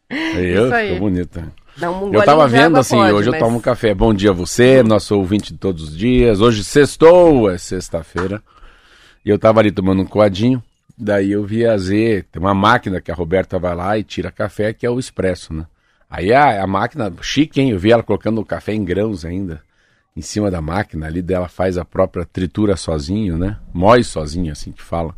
Eu, 0.09 0.67
Isso 0.67 0.75
aí. 0.75 0.93
ficou 0.95 1.11
bonita. 1.11 1.45
Um 1.83 2.15
Eu 2.15 2.23
tava 2.25 2.47
vendo 2.49 2.79
assim, 2.79 2.97
pode, 2.97 3.13
hoje 3.13 3.29
eu 3.29 3.33
mas- 3.33 3.41
tomo 3.41 3.61
café. 3.61 3.93
Bom 3.93 4.15
dia 4.15 4.31
a 4.31 4.33
você, 4.33 4.83
nosso 4.83 5.17
ouvinte 5.17 5.53
de 5.53 5.59
todos 5.59 5.83
os 5.91 5.97
dias. 5.97 6.41
Hoje 6.41 6.63
sextou, 6.65 7.51
é 7.51 7.59
sexta-feira. 7.59 8.41
E 9.25 9.29
eu 9.31 9.39
tava 9.39 9.61
ali 9.61 9.71
tomando 9.73 10.01
um 10.03 10.07
coadinho. 10.07 10.63
Daí 10.99 11.33
eu 11.33 11.45
vi 11.45 11.67
a 11.67 11.77
Z, 11.77 12.25
tem 12.33 12.41
uma 12.41 12.55
máquina 12.55 13.01
que 13.01 13.11
a 13.11 13.15
Roberta 13.15 13.59
vai 13.59 13.75
lá 13.75 13.99
e 13.99 14.05
tira 14.05 14.31
café, 14.31 14.73
que 14.73 14.87
é 14.87 14.91
o 14.91 14.99
expresso, 14.99 15.53
né? 15.53 15.67
Aí 16.09 16.33
a, 16.33 16.63
a 16.63 16.67
máquina, 16.67 17.13
chique, 17.21 17.61
hein? 17.61 17.71
Eu 17.71 17.79
vi 17.79 17.93
ela 17.93 18.03
colocando 18.03 18.41
o 18.41 18.45
café 18.45 18.73
em 18.73 18.85
grãos 18.85 19.25
ainda. 19.25 19.61
Em 20.17 20.23
cima 20.23 20.51
da 20.51 20.63
máquina 20.63 21.07
ali 21.07 21.21
dela 21.21 21.49
faz 21.49 21.77
a 21.77 21.85
própria 21.85 22.25
tritura 22.25 22.77
sozinho, 22.77 23.37
né? 23.37 23.59
Mói 23.75 24.03
sozinho, 24.03 24.51
assim 24.51 24.73
que 24.73 24.83
fala. 24.83 25.15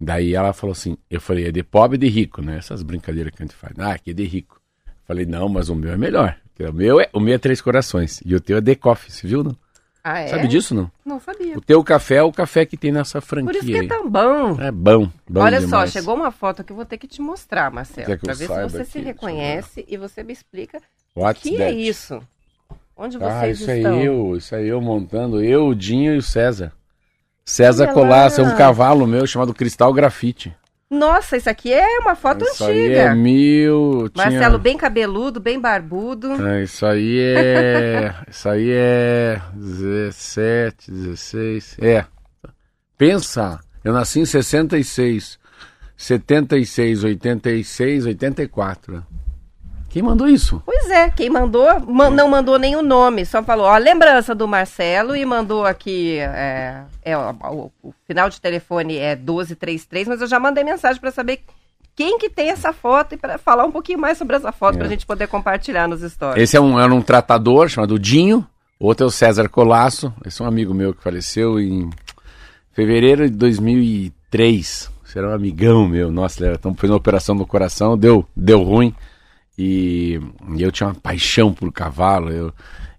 Daí 0.00 0.34
ela 0.34 0.52
falou 0.52 0.72
assim, 0.72 0.96
eu 1.10 1.20
falei, 1.20 1.46
é 1.46 1.52
de 1.52 1.62
pobre 1.62 1.96
e 1.96 2.00
de 2.00 2.08
rico, 2.08 2.40
né? 2.40 2.56
Essas 2.56 2.82
brincadeiras 2.82 3.32
que 3.34 3.42
a 3.42 3.46
gente 3.46 3.54
faz. 3.54 3.78
Ah, 3.78 3.92
aqui 3.92 4.10
é 4.10 4.14
de 4.14 4.24
rico. 4.24 4.60
Falei, 5.06 5.26
não, 5.26 5.48
mas 5.48 5.68
o 5.68 5.74
meu 5.74 5.92
é 5.92 5.96
melhor. 5.96 6.36
O 6.58 6.72
meu 6.72 7.00
é, 7.00 7.10
o 7.12 7.20
meu 7.20 7.34
é 7.34 7.38
Três 7.38 7.60
Corações. 7.60 8.20
E 8.24 8.34
o 8.34 8.40
teu 8.40 8.56
é 8.56 8.60
de 8.60 8.74
coffee, 8.74 9.12
você 9.12 9.26
viu, 9.26 9.44
não? 9.44 9.56
Ah, 10.04 10.18
é? 10.18 10.26
Sabe 10.28 10.48
disso, 10.48 10.74
não? 10.74 10.90
Não 11.04 11.20
sabia. 11.20 11.56
O 11.56 11.60
teu 11.60 11.82
café 11.84 12.16
é 12.16 12.22
o 12.22 12.32
café 12.32 12.66
que 12.66 12.76
tem 12.76 12.90
nessa 12.90 13.20
franquia 13.20 13.52
Por 13.52 13.54
isso 13.56 13.66
que 13.66 13.76
é 13.76 13.86
tão 13.86 14.10
bom. 14.10 14.60
É 14.60 14.70
bom, 14.72 15.08
bom 15.28 15.40
Olha 15.40 15.60
só, 15.60 15.66
demais. 15.66 15.92
chegou 15.92 16.14
uma 16.16 16.32
foto 16.32 16.64
que 16.64 16.72
eu 16.72 16.76
vou 16.76 16.84
ter 16.84 16.98
que 16.98 17.06
te 17.06 17.22
mostrar, 17.22 17.70
Marcelo. 17.70 18.18
Pra 18.18 18.34
ver 18.34 18.48
se 18.48 18.62
você 18.62 18.84
se 18.84 18.98
reconhece 19.00 19.84
e 19.88 19.96
você 19.96 20.22
me 20.24 20.32
explica 20.32 20.80
o 21.14 21.32
que 21.34 21.54
é 21.62 21.66
that? 21.68 21.88
isso. 21.88 22.20
Onde 22.96 23.16
Ah, 23.22 23.40
vocês 23.40 23.60
isso 23.60 23.70
estão? 23.70 23.98
aí 23.98 24.04
eu, 24.04 24.36
isso 24.36 24.54
aí 24.54 24.68
eu 24.68 24.80
montando, 24.80 25.42
eu, 25.42 25.68
o 25.68 25.74
Dinho 25.74 26.14
e 26.14 26.18
o 26.18 26.22
César. 26.22 26.72
César 27.44 27.88
Colasso, 27.92 28.40
é 28.40 28.44
um 28.44 28.56
cavalo 28.56 29.06
meu 29.06 29.26
chamado 29.26 29.54
Cristal 29.54 29.92
Grafite. 29.92 30.54
Nossa, 30.92 31.38
isso 31.38 31.48
aqui 31.48 31.72
é 31.72 31.98
uma 32.00 32.14
foto 32.14 32.44
isso 32.44 32.62
aí 32.64 32.82
antiga. 32.84 33.00
é 33.00 33.14
mil... 33.14 34.10
tinha- 34.12 34.30
Marcelo 34.30 34.58
bem 34.58 34.76
cabeludo, 34.76 35.40
bem 35.40 35.58
barbudo. 35.58 36.32
É, 36.46 36.62
isso 36.64 36.84
aí 36.84 37.18
é. 37.18 38.14
isso 38.28 38.48
aí 38.48 38.70
é. 38.70 39.40
17, 39.54 40.90
16. 40.90 41.76
É. 41.80 42.04
Pensa, 42.98 43.58
eu 43.82 43.92
nasci 43.94 44.20
em 44.20 44.26
66, 44.26 45.38
76, 45.96 47.04
86, 47.04 48.06
84. 48.06 49.02
Quem 49.92 50.02
mandou 50.02 50.26
isso? 50.26 50.62
Pois 50.64 50.88
é, 50.90 51.10
quem 51.10 51.28
mandou, 51.28 51.68
ma- 51.86 52.08
não 52.10 52.26
mandou 52.28 52.58
nem 52.58 52.74
o 52.74 52.82
nome, 52.82 53.26
só 53.26 53.42
falou, 53.42 53.66
ó, 53.66 53.76
lembrança 53.76 54.34
do 54.34 54.48
Marcelo 54.48 55.14
e 55.14 55.24
mandou 55.26 55.66
aqui, 55.66 56.16
é, 56.18 56.82
é, 57.04 57.16
ó, 57.16 57.32
o, 57.50 57.70
o 57.82 57.94
final 58.06 58.30
de 58.30 58.40
telefone 58.40 58.96
é 58.96 59.14
1233, 59.14 60.08
mas 60.08 60.20
eu 60.22 60.26
já 60.26 60.40
mandei 60.40 60.64
mensagem 60.64 60.98
para 61.00 61.10
saber 61.10 61.40
quem 61.94 62.18
que 62.18 62.30
tem 62.30 62.48
essa 62.48 62.72
foto 62.72 63.14
e 63.14 63.18
para 63.18 63.36
falar 63.36 63.66
um 63.66 63.70
pouquinho 63.70 63.98
mais 63.98 64.16
sobre 64.16 64.34
essa 64.34 64.50
foto, 64.50 64.76
É. 64.76 64.78
pra 64.78 64.88
gente 64.88 65.04
poder 65.04 65.26
compartilhar 65.28 65.86
nos 65.86 66.00
stories. 66.00 66.42
Esse 66.42 66.56
é 66.56 66.60
um, 66.60 66.80
era 66.80 66.92
um 66.92 67.02
tratador 67.02 67.68
chamado 67.68 67.98
Dinho. 67.98 68.46
Outro 68.80 69.04
é 69.04 69.06
o 69.08 69.10
César 69.10 69.46
Colasso. 69.50 70.10
Esse 70.24 70.40
é 70.40 70.44
um 70.44 70.48
amigo 70.48 70.72
meu 70.74 70.94
que 70.94 71.02
faleceu 71.02 71.60
em 71.60 71.90
fevereiro 72.72 73.28
de 73.30 73.36
2003. 73.36 74.90
Esse 75.06 75.18
era 75.18 75.28
um 75.28 75.34
amigão 75.34 75.86
meu. 75.86 76.10
Nossa, 76.10 76.40
ele 76.40 76.48
era 76.48 76.58
tão, 76.58 76.74
fez 76.74 76.90
uma 76.90 76.96
operação 76.96 77.34
no 77.34 77.46
coração, 77.46 77.96
deu, 77.96 78.26
deu 78.34 78.62
ruim. 78.62 78.94
E, 79.58 80.20
e 80.56 80.62
eu 80.62 80.72
tinha 80.72 80.88
uma 80.88 80.94
paixão 80.94 81.52
por 81.52 81.70
cavalo. 81.72 82.30
Eu, 82.30 82.52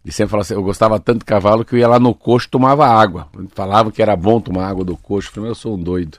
ele 0.03 0.11
sempre 0.11 0.31
falava 0.31 0.45
assim, 0.45 0.53
eu 0.53 0.63
gostava 0.63 0.99
tanto 0.99 1.19
de 1.19 1.25
cavalo 1.25 1.65
que 1.65 1.75
eu 1.75 1.79
ia 1.79 1.87
lá 1.87 1.99
no 1.99 2.13
coxo 2.13 2.47
e 2.47 2.51
tomava 2.51 2.87
água. 2.87 3.27
Falava 3.55 3.91
que 3.91 4.01
era 4.01 4.15
bom 4.15 4.39
tomar 4.39 4.67
água 4.67 4.83
do 4.83 4.97
coxo. 4.97 5.29
Eu 5.29 5.33
falei, 5.33 5.49
eu 5.49 5.55
sou 5.55 5.75
um 5.75 5.81
doido. 5.81 6.17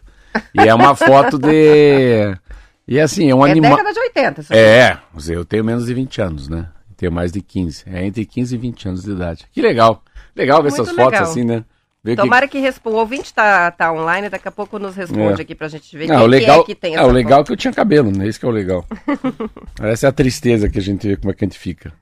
E 0.54 0.60
é 0.60 0.74
uma 0.74 0.94
foto 0.94 1.38
de... 1.38 2.36
E 2.86 3.00
assim, 3.00 3.30
é 3.30 3.34
um 3.34 3.46
é 3.46 3.50
animal... 3.50 3.70
década 3.70 3.94
de 3.94 3.98
80, 3.98 4.40
isso 4.42 4.52
aqui. 4.52 4.60
É, 4.60 4.98
eu 5.30 5.44
tenho 5.46 5.64
menos 5.64 5.86
de 5.86 5.94
20 5.94 6.20
anos, 6.20 6.48
né? 6.50 6.68
Tenho 6.98 7.10
mais 7.10 7.32
de 7.32 7.40
15. 7.40 7.84
É 7.86 8.04
entre 8.04 8.26
15 8.26 8.54
e 8.54 8.58
20 8.58 8.88
anos 8.88 9.02
de 9.04 9.10
idade. 9.10 9.46
Que 9.50 9.62
legal. 9.62 10.02
Legal 10.36 10.62
ver 10.62 10.68
Muito 10.68 10.82
essas 10.82 10.94
fotos 10.94 11.12
legal. 11.12 11.22
assim, 11.22 11.44
né? 11.44 11.64
Ver 12.04 12.16
que- 12.16 12.22
Tomara 12.22 12.47
que 12.47 12.59
responda. 12.59 12.97
O 12.97 12.98
ouvinte 13.00 13.32
tá, 13.32 13.70
tá 13.70 13.91
online, 13.91 14.28
daqui 14.28 14.47
a 14.47 14.50
pouco 14.53 14.78
nos 14.78 14.94
responde 14.94 15.41
É. 15.41 15.42
aqui 15.42 15.54
pra 15.54 15.69
gente 15.69 15.97
ver 15.97 16.04
Ah, 16.12 16.16
quem 16.16 16.25
o 16.25 16.26
legal, 16.26 16.62
que 16.65 16.72
é 16.72 16.75
que 16.75 16.81
tem 16.81 16.97
ah, 16.97 17.00
essa 17.00 17.09
o 17.09 17.10
legal 17.12 17.41
é 17.41 17.44
que 17.44 17.53
eu 17.53 17.56
tinha 17.56 17.72
cabelo, 17.72 18.10
né? 18.12 18.28
Isso 18.28 18.38
que 18.38 18.44
é 18.44 18.48
o 18.48 18.53
legal. 18.53 18.84
Essa 19.81 20.06
é 20.06 20.09
a 20.10 20.12
tristeza 20.12 20.69
que 20.69 20.78
a 20.78 20.82
gente 20.82 21.09
vê 21.09 21.16
como 21.16 21.31
é 21.31 21.34
que 21.34 21.43
a 21.44 21.47
gente 21.48 21.59
fica. 21.59 21.93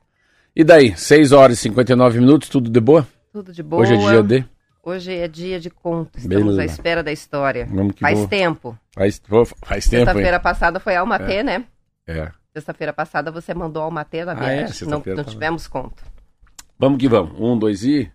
E 0.57 0.65
daí? 0.65 0.97
6 0.97 1.31
horas 1.31 1.59
e 1.59 1.61
59 1.63 2.19
minutos, 2.19 2.49
tudo 2.49 2.69
de 2.69 2.81
boa? 2.81 3.07
Tudo 3.33 3.53
de 3.53 3.63
boa. 3.63 3.83
Hoje 3.83 3.95
é 3.95 3.97
dia 3.97 4.23
de. 4.25 4.45
Hoje 4.83 5.13
é 5.17 5.29
dia 5.29 5.61
de 5.61 5.71
conto. 5.71 6.19
Estamos 6.19 6.45
Bela. 6.57 6.63
à 6.63 6.65
espera 6.65 7.03
da 7.05 7.13
história. 7.13 7.67
Vamos 7.71 7.95
que 7.95 8.01
Faz 8.01 8.15
vamos. 8.17 8.29
tempo. 8.29 8.77
Faz, 8.95 9.23
faz 9.65 9.89
tempo? 9.89 10.05
Sexta-feira 10.05 10.41
passada 10.41 10.81
foi 10.81 10.97
a 10.97 11.01
Almatê, 11.01 11.45
né? 11.45 11.65
É. 12.09 12.29
Sexta-feira 12.53 12.93
passada 12.93 13.31
você 13.31 13.55
mandou 13.55 13.81
a 13.83 13.85
Almatê 13.87 14.25
na 14.25 14.33
Ah, 14.33 14.35
viagem. 14.35 14.65
é? 14.83 14.91
não, 14.91 15.03
não 15.17 15.25
tivemos 15.25 15.69
conto. 15.69 16.03
Vamos 16.77 16.99
que 16.99 17.09
vamos. 17.09 17.33
Um, 17.39 17.57
dois 17.57 17.85
e. 17.85 18.11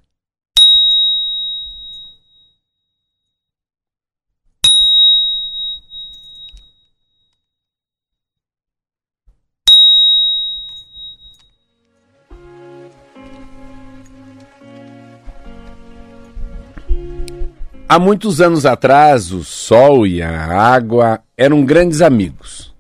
Há 17.90 17.98
muitos 17.98 18.42
anos 18.42 18.66
atrás, 18.66 19.32
o 19.32 19.46
sol 19.46 20.06
e 20.06 20.22
a 20.22 20.46
água 20.46 21.22
eram 21.38 21.64
grandes 21.64 22.02
amigos 22.02 22.76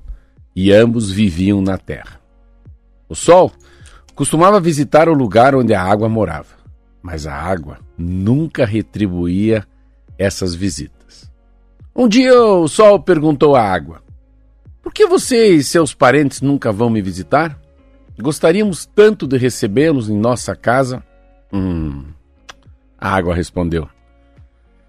e 0.53 0.73
ambos 0.73 1.09
viviam 1.09 1.61
na 1.61 1.77
terra. 1.77 2.19
O 3.07 3.15
sol 3.15 3.53
costumava 4.13 4.59
visitar 4.59 5.07
o 5.07 5.13
lugar 5.13 5.55
onde 5.55 5.73
a 5.73 5.81
água 5.81 6.09
morava, 6.09 6.57
mas 7.01 7.25
a 7.25 7.33
água 7.33 7.79
nunca 7.97 8.65
retribuía 8.65 9.65
essas 10.17 10.53
visitas. 10.53 11.31
Um 11.95 12.05
dia 12.05 12.37
o 12.43 12.67
sol 12.67 12.99
perguntou 12.99 13.55
à 13.55 13.63
água: 13.63 14.03
Por 14.81 14.91
que 14.91 15.07
você 15.07 15.51
e 15.51 15.63
seus 15.63 15.93
parentes 15.93 16.41
nunca 16.41 16.69
vão 16.69 16.89
me 16.89 17.01
visitar? 17.01 17.57
Gostaríamos 18.19 18.85
tanto 18.85 19.25
de 19.25 19.37
recebê-los 19.37 20.09
em 20.09 20.17
nossa 20.17 20.53
casa. 20.53 21.01
Hum. 21.53 22.03
A 22.99 23.15
água 23.15 23.33
respondeu: 23.33 23.87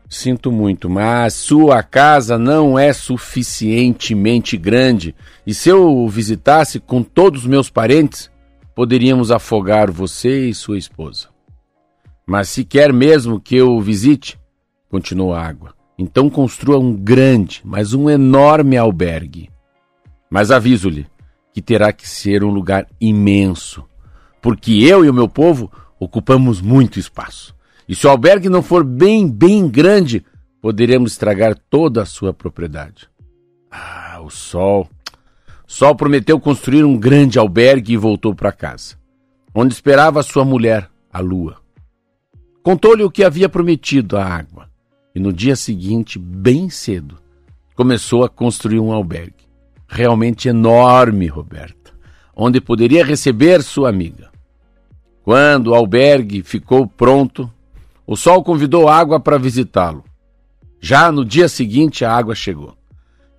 Sinto 0.08 0.50
muito, 0.50 0.88
mas 0.88 1.34
sua 1.34 1.82
casa 1.82 2.38
não 2.38 2.78
é 2.78 2.94
suficientemente 2.94 4.56
grande 4.56 5.14
e 5.46 5.52
se 5.52 5.68
eu 5.68 6.08
visitasse 6.08 6.80
com 6.80 7.02
todos 7.02 7.42
os 7.42 7.46
meus 7.46 7.68
parentes, 7.68 8.30
poderíamos 8.74 9.30
afogar 9.30 9.90
você 9.90 10.48
e 10.48 10.54
sua 10.54 10.78
esposa. 10.78 11.28
Mas 12.26 12.48
se 12.48 12.64
quer 12.64 12.90
mesmo 12.90 13.38
que 13.38 13.56
eu 13.56 13.78
visite, 13.80 14.40
continuou 14.88 15.34
a 15.34 15.42
água, 15.42 15.74
então 15.98 16.30
construa 16.30 16.78
um 16.78 16.94
grande, 16.94 17.60
mas 17.62 17.92
um 17.92 18.08
enorme 18.08 18.78
albergue. 18.78 19.50
Mas 20.30 20.50
aviso-lhe 20.50 21.06
que 21.52 21.60
terá 21.60 21.92
que 21.92 22.08
ser 22.08 22.42
um 22.42 22.50
lugar 22.50 22.86
imenso, 22.98 23.84
porque 24.40 24.72
eu 24.72 25.04
e 25.04 25.10
o 25.10 25.14
meu 25.14 25.28
povo 25.28 25.70
ocupamos 26.00 26.62
muito 26.62 26.98
espaço. 26.98 27.57
E 27.88 27.94
se 27.94 28.06
o 28.06 28.10
albergue 28.10 28.50
não 28.50 28.62
for 28.62 28.84
bem, 28.84 29.26
bem 29.26 29.66
grande, 29.66 30.24
poderemos 30.60 31.12
estragar 31.12 31.56
toda 31.70 32.02
a 32.02 32.06
sua 32.06 32.34
propriedade. 32.34 33.08
Ah, 33.70 34.20
o 34.22 34.28
Sol. 34.28 34.88
Sol 35.66 35.94
prometeu 35.94 36.38
construir 36.38 36.84
um 36.84 36.98
grande 36.98 37.38
albergue 37.38 37.94
e 37.94 37.96
voltou 37.96 38.34
para 38.34 38.52
casa, 38.52 38.96
onde 39.54 39.72
esperava 39.72 40.22
sua 40.22 40.44
mulher, 40.44 40.90
a 41.12 41.20
Lua. 41.20 41.56
Contou-lhe 42.62 43.02
o 43.02 43.10
que 43.10 43.24
havia 43.24 43.48
prometido 43.48 44.16
à 44.16 44.24
água, 44.24 44.68
e 45.14 45.20
no 45.20 45.32
dia 45.32 45.56
seguinte, 45.56 46.18
bem 46.18 46.68
cedo, 46.68 47.16
começou 47.74 48.24
a 48.24 48.28
construir 48.28 48.80
um 48.80 48.92
albergue. 48.92 49.48
Realmente 49.86 50.48
enorme, 50.48 51.26
Roberta, 51.26 51.92
onde 52.36 52.60
poderia 52.60 53.04
receber 53.04 53.62
sua 53.62 53.88
amiga. 53.88 54.30
Quando 55.22 55.68
o 55.68 55.74
albergue 55.74 56.42
ficou 56.42 56.86
pronto, 56.86 57.50
o 58.10 58.16
sol 58.16 58.42
convidou 58.42 58.88
água 58.88 59.20
para 59.20 59.36
visitá-lo. 59.36 60.02
Já 60.80 61.12
no 61.12 61.26
dia 61.26 61.46
seguinte, 61.46 62.06
a 62.06 62.10
água 62.16 62.34
chegou. 62.34 62.74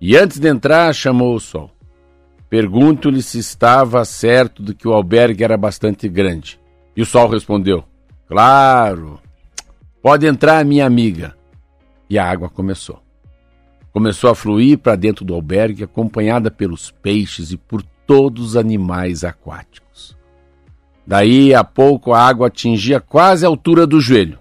E 0.00 0.16
antes 0.16 0.38
de 0.38 0.46
entrar, 0.46 0.94
chamou 0.94 1.34
o 1.34 1.40
sol. 1.40 1.72
Pergunto-lhe 2.48 3.20
se 3.20 3.40
estava 3.40 4.04
certo 4.04 4.62
de 4.62 4.72
que 4.72 4.86
o 4.86 4.92
albergue 4.92 5.42
era 5.42 5.56
bastante 5.56 6.08
grande. 6.08 6.60
E 6.96 7.02
o 7.02 7.06
sol 7.06 7.28
respondeu: 7.28 7.82
Claro. 8.28 9.18
Pode 10.00 10.24
entrar, 10.24 10.64
minha 10.64 10.86
amiga. 10.86 11.34
E 12.08 12.16
a 12.16 12.30
água 12.30 12.48
começou. 12.48 13.02
Começou 13.92 14.30
a 14.30 14.36
fluir 14.36 14.78
para 14.78 14.94
dentro 14.94 15.24
do 15.24 15.34
albergue, 15.34 15.82
acompanhada 15.82 16.48
pelos 16.48 16.92
peixes 16.92 17.50
e 17.50 17.56
por 17.56 17.82
todos 18.06 18.50
os 18.50 18.56
animais 18.56 19.24
aquáticos. 19.24 20.16
Daí 21.04 21.52
a 21.52 21.64
pouco 21.64 22.12
a 22.12 22.22
água 22.22 22.46
atingia 22.46 23.00
quase 23.00 23.44
a 23.44 23.48
altura 23.48 23.84
do 23.84 24.00
joelho. 24.00 24.38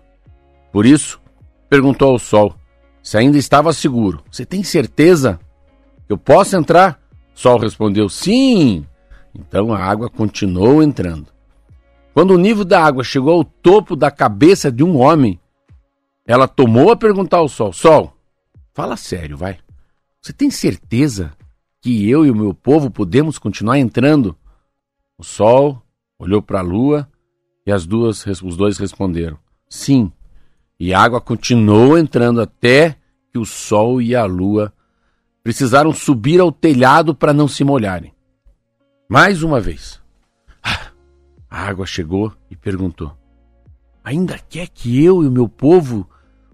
Por 0.72 0.86
isso, 0.86 1.20
perguntou 1.70 2.12
ao 2.12 2.20
sol 2.20 2.56
se 3.02 3.18
ainda 3.18 3.38
estava 3.38 3.74
seguro. 3.74 4.24
Você 4.32 4.46
tem 4.46 4.64
certeza 4.64 5.40
que 6.06 6.14
eu 6.14 6.18
posso 6.18 6.56
entrar? 6.56 7.00
O 7.36 7.40
sol 7.40 7.58
respondeu: 7.58 8.10
Sim. 8.10 8.86
Então 9.34 9.74
a 9.74 9.80
água 9.80 10.10
continuou 10.10 10.82
entrando. 10.84 11.28
Quando 12.14 12.32
o 12.32 12.38
nível 12.38 12.66
da 12.66 12.84
água 12.84 13.04
chegou 13.04 13.34
ao 13.34 13.44
topo 13.44 13.96
da 13.96 14.12
cabeça 14.12 14.72
de 14.72 14.84
um 14.84 14.98
homem, 14.98 15.40
ela 16.26 16.48
tomou 16.48 16.92
a 16.92 16.96
perguntar 16.96 17.38
ao 17.38 17.48
sol: 17.48 17.72
Sol, 17.72 18.14
fala 18.74 18.98
sério, 18.98 19.38
vai. 19.38 19.58
Você 20.22 20.34
tem 20.34 20.52
certeza 20.52 21.32
que 21.82 22.10
eu 22.10 22.26
e 22.26 22.32
o 22.32 22.36
meu 22.36 22.54
povo 22.54 22.92
podemos 22.92 23.40
continuar 23.40 23.80
entrando? 23.80 24.36
O 25.18 25.24
sol 25.24 25.82
olhou 26.18 26.42
para 26.42 26.60
a 26.60 26.64
lua 26.64 27.10
e 27.66 27.72
as 27.72 27.86
duas, 27.86 28.26
os 28.26 28.58
dois 28.58 28.78
responderam: 28.78 29.38
Sim. 29.68 30.12
E 30.80 30.94
a 30.94 31.02
água 31.02 31.20
continuou 31.20 31.98
entrando 31.98 32.40
até 32.40 32.96
que 33.32 33.38
o 33.38 33.46
sol 33.46 34.02
e 34.02 34.16
a 34.16 34.24
lua 34.24 34.72
precisaram 35.44 35.92
subir 35.92 36.40
ao 36.40 36.54
telhado 36.54 37.14
para 37.14 37.34
não 37.34 37.50
se 37.50 37.66
molharem. 37.66 38.14
Mais 39.10 39.44
uma 39.44 39.60
vez. 39.60 40.00
Ah, 40.64 40.88
a 41.50 41.68
água 41.68 41.86
chegou 41.86 42.32
e 42.50 42.56
perguntou: 42.56 43.12
Ainda 44.04 44.40
quer 44.40 44.70
que 44.70 45.04
eu 45.04 45.22
e 45.22 45.28
o 45.28 45.32
meu 45.32 45.50
povo 45.50 46.10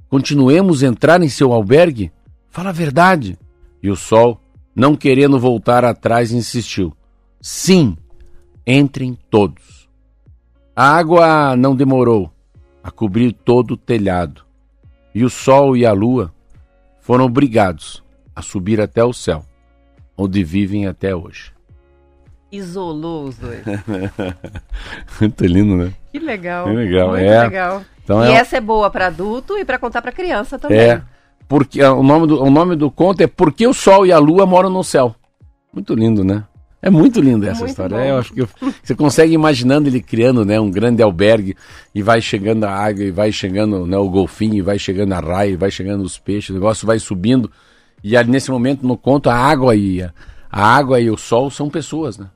continuemos 0.10 0.84
a 0.84 0.88
entrar 0.88 1.22
em 1.22 1.30
seu 1.30 1.54
albergue? 1.54 2.12
Fala 2.50 2.70
a 2.70 2.74
verdade. 2.74 3.38
E 3.84 3.92
o 3.92 3.96
sol, 3.96 4.42
não 4.76 4.96
querendo 4.96 5.40
voltar 5.40 5.86
atrás, 5.86 6.32
insistiu: 6.32 6.96
Sim, 7.40 7.96
entrem 8.66 9.16
todos. 9.30 9.88
A 10.76 10.98
água 10.98 11.56
não 11.56 11.76
demorou 11.76 12.35
a 12.86 12.92
cobrir 12.92 13.32
todo 13.34 13.72
o 13.72 13.78
telhado, 13.78 14.44
e 15.14 15.26
o 15.26 15.30
sol 15.30 15.76
e 15.76 15.88
a 15.88 15.92
lua 15.92 16.32
foram 17.02 17.26
obrigados 17.26 18.04
a 18.36 18.44
subir 18.44 18.80
até 18.80 19.04
o 19.04 19.12
céu, 19.12 19.44
onde 20.16 20.44
vivem 20.44 20.86
até 20.86 21.16
hoje. 21.16 21.52
Isolou 22.52 23.26
os 23.26 23.40
dois. 23.40 23.64
Muito 25.20 25.46
lindo, 25.48 25.76
né? 25.76 25.92
Que 26.12 26.20
legal. 26.20 26.68
Que 26.68 26.74
legal, 26.74 27.10
Muito 27.10 27.24
é. 27.24 27.42
legal. 27.42 27.84
Então 28.04 28.24
e 28.24 28.28
é, 28.28 28.34
essa 28.36 28.58
é 28.58 28.62
boa 28.62 28.92
para 28.92 29.08
adulto 29.08 29.58
e 29.58 29.66
para 29.66 29.80
contar 29.80 30.04
para 30.04 30.12
criança 30.12 30.60
também. 30.60 30.78
é 30.78 31.02
porque 31.48 31.84
o 31.84 32.04
nome 32.04 32.28
do 32.28 32.44
o 32.44 32.52
nome 32.52 32.76
do 32.76 32.92
conto 32.92 33.22
é 33.22 33.28
Porque 33.28 33.66
o 33.66 33.74
Sol 33.74 34.06
e 34.06 34.12
a 34.12 34.20
Lua 34.20 34.46
moram 34.46 34.70
no 34.70 34.84
céu. 34.84 35.16
Muito 35.74 35.96
lindo, 35.96 36.24
né? 36.24 36.44
É 36.86 36.90
muito 36.92 37.20
linda 37.20 37.48
essa 37.48 37.62
Muito 37.62 37.72
história. 37.72 37.96
É, 37.96 38.12
eu 38.12 38.18
acho 38.20 38.32
que 38.32 38.42
eu- 38.44 38.50
você 38.84 38.94
consegue 38.94 39.34
imaginando 39.34 39.90
ele 39.90 40.00
criando, 40.00 40.46
né, 40.46 40.60
um 40.60 40.70
grande 40.70 41.02
albergue 41.02 41.56
e 41.96 42.04
vai 42.04 42.22
chegando 42.22 42.64
a 42.64 42.70
água 42.70 43.04
e 43.04 43.10
vai 43.10 43.32
chegando, 43.32 43.88
né, 43.88 43.98
o 43.98 44.08
golfinho, 44.08 44.54
e 44.54 44.62
vai 44.62 44.78
chegando 44.78 45.14
a 45.14 45.20
raia, 45.20 45.50
e 45.50 45.56
vai 45.56 45.72
chegando 45.72 46.04
os 46.04 46.20
peixes, 46.20 46.52
o 46.52 46.54
negócio 46.54 46.86
vai 46.86 47.00
subindo 47.00 47.50
e 48.04 48.16
ali 48.16 48.30
nesse 48.30 48.52
momento 48.52 48.86
no 48.86 48.96
conto 48.96 49.32
a 49.32 49.36
água 49.36 49.76
e 49.76 50.04
a, 50.04 50.14
a 50.52 50.64
água 50.64 51.00
e 51.00 51.10
o 51.10 51.18
sol 51.18 51.50
são 51.50 51.72
pessoas, 51.72 52.20
né? 52.20 52.30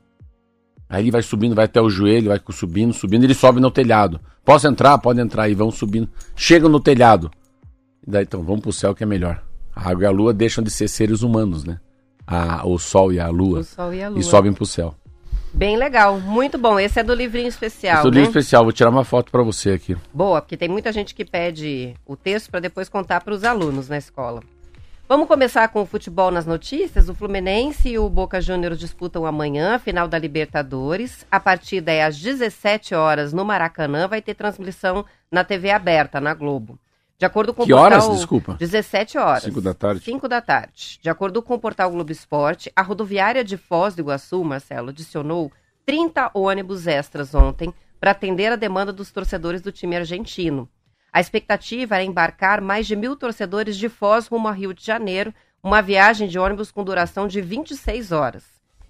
Aí 0.88 1.04
ele 1.04 1.12
vai 1.12 1.22
subindo, 1.22 1.54
vai 1.54 1.66
até 1.66 1.80
o 1.80 1.88
joelho, 1.88 2.30
vai 2.30 2.40
subindo, 2.50 2.92
subindo, 2.92 3.22
ele 3.22 3.34
sobe 3.34 3.60
no 3.60 3.70
telhado. 3.70 4.18
Posso 4.44 4.66
entrar? 4.66 4.98
Pode 4.98 5.20
entrar 5.20 5.48
e 5.48 5.54
vão 5.54 5.70
subindo. 5.70 6.08
Chegam 6.34 6.68
no 6.68 6.80
telhado. 6.80 7.30
E 8.04 8.10
daí 8.10 8.24
então, 8.24 8.42
vamos 8.42 8.62
pro 8.62 8.72
céu 8.72 8.92
que 8.92 9.04
é 9.04 9.06
melhor. 9.06 9.40
A 9.76 9.88
água 9.90 10.02
e 10.02 10.06
a 10.06 10.10
lua 10.10 10.34
deixam 10.34 10.64
de 10.64 10.70
ser 10.72 10.88
seres 10.88 11.22
humanos, 11.22 11.62
né? 11.62 11.78
A, 12.30 12.64
o 12.64 12.78
sol 12.78 13.12
e 13.12 13.18
a 13.18 13.28
lua. 13.28 13.58
O 13.58 13.64
sol 13.64 13.92
e 13.92 14.02
a 14.02 14.08
lua. 14.08 14.20
E 14.20 14.22
sobem 14.22 14.52
pro 14.52 14.64
céu. 14.64 14.94
Bem 15.52 15.76
legal, 15.76 16.20
muito 16.20 16.56
bom. 16.56 16.78
Esse 16.78 17.00
é 17.00 17.02
do 17.02 17.12
livrinho 17.12 17.48
especial, 17.48 17.98
Esse 17.98 18.06
é 18.06 18.08
o 18.08 18.12
né? 18.12 18.16
livro 18.18 18.30
especial, 18.30 18.62
vou 18.62 18.72
tirar 18.72 18.90
uma 18.90 19.04
foto 19.04 19.32
pra 19.32 19.42
você 19.42 19.72
aqui. 19.72 19.96
Boa, 20.14 20.40
porque 20.40 20.56
tem 20.56 20.68
muita 20.68 20.92
gente 20.92 21.12
que 21.12 21.24
pede 21.24 21.92
o 22.06 22.16
texto 22.16 22.50
para 22.50 22.60
depois 22.60 22.88
contar 22.88 23.20
para 23.22 23.34
os 23.34 23.42
alunos 23.42 23.88
na 23.88 23.98
escola. 23.98 24.42
Vamos 25.08 25.26
começar 25.26 25.66
com 25.66 25.82
o 25.82 25.86
futebol 25.86 26.30
nas 26.30 26.46
notícias. 26.46 27.08
O 27.08 27.14
Fluminense 27.16 27.88
e 27.88 27.98
o 27.98 28.08
Boca 28.08 28.40
Juniors 28.40 28.78
disputam 28.78 29.26
amanhã 29.26 29.74
a 29.74 29.78
final 29.80 30.06
da 30.06 30.16
Libertadores. 30.16 31.26
A 31.28 31.40
partida 31.40 31.90
é 31.90 32.04
às 32.04 32.16
17 32.16 32.94
horas 32.94 33.32
no 33.32 33.44
Maracanã, 33.44 34.06
vai 34.06 34.22
ter 34.22 34.34
transmissão 34.34 35.04
na 35.28 35.42
TV 35.42 35.72
aberta, 35.72 36.20
na 36.20 36.32
Globo. 36.32 36.78
De 37.20 37.26
acordo 37.26 37.52
com 37.52 37.66
Que 37.66 37.74
o 37.74 37.76
portal... 37.76 38.00
horas? 38.00 38.16
Desculpa. 38.16 38.56
17 38.58 39.18
horas. 39.18 39.42
Cinco 39.42 39.60
da 39.60 39.74
tarde. 39.74 40.00
5 40.00 40.26
da 40.26 40.40
tarde. 40.40 40.98
De 41.02 41.10
acordo 41.10 41.42
com 41.42 41.52
o 41.52 41.58
portal 41.58 41.90
Globo 41.90 42.10
Esporte, 42.10 42.72
a 42.74 42.80
rodoviária 42.80 43.44
de 43.44 43.58
Foz 43.58 43.94
do 43.94 44.00
Iguaçu, 44.00 44.42
Marcelo, 44.42 44.88
adicionou 44.88 45.52
30 45.84 46.30
ônibus 46.32 46.86
extras 46.86 47.34
ontem 47.34 47.74
para 48.00 48.12
atender 48.12 48.50
a 48.50 48.56
demanda 48.56 48.90
dos 48.90 49.10
torcedores 49.10 49.60
do 49.60 49.70
time 49.70 49.96
argentino. 49.96 50.66
A 51.12 51.20
expectativa 51.20 51.96
era 51.96 52.04
embarcar 52.04 52.62
mais 52.62 52.86
de 52.86 52.96
mil 52.96 53.14
torcedores 53.14 53.76
de 53.76 53.90
Foz 53.90 54.26
rumo 54.26 54.48
ao 54.48 54.54
Rio 54.54 54.72
de 54.72 54.82
Janeiro, 54.82 55.34
uma 55.62 55.82
viagem 55.82 56.26
de 56.26 56.38
ônibus 56.38 56.72
com 56.72 56.82
duração 56.82 57.28
de 57.28 57.42
26 57.42 58.12
horas. 58.12 58.44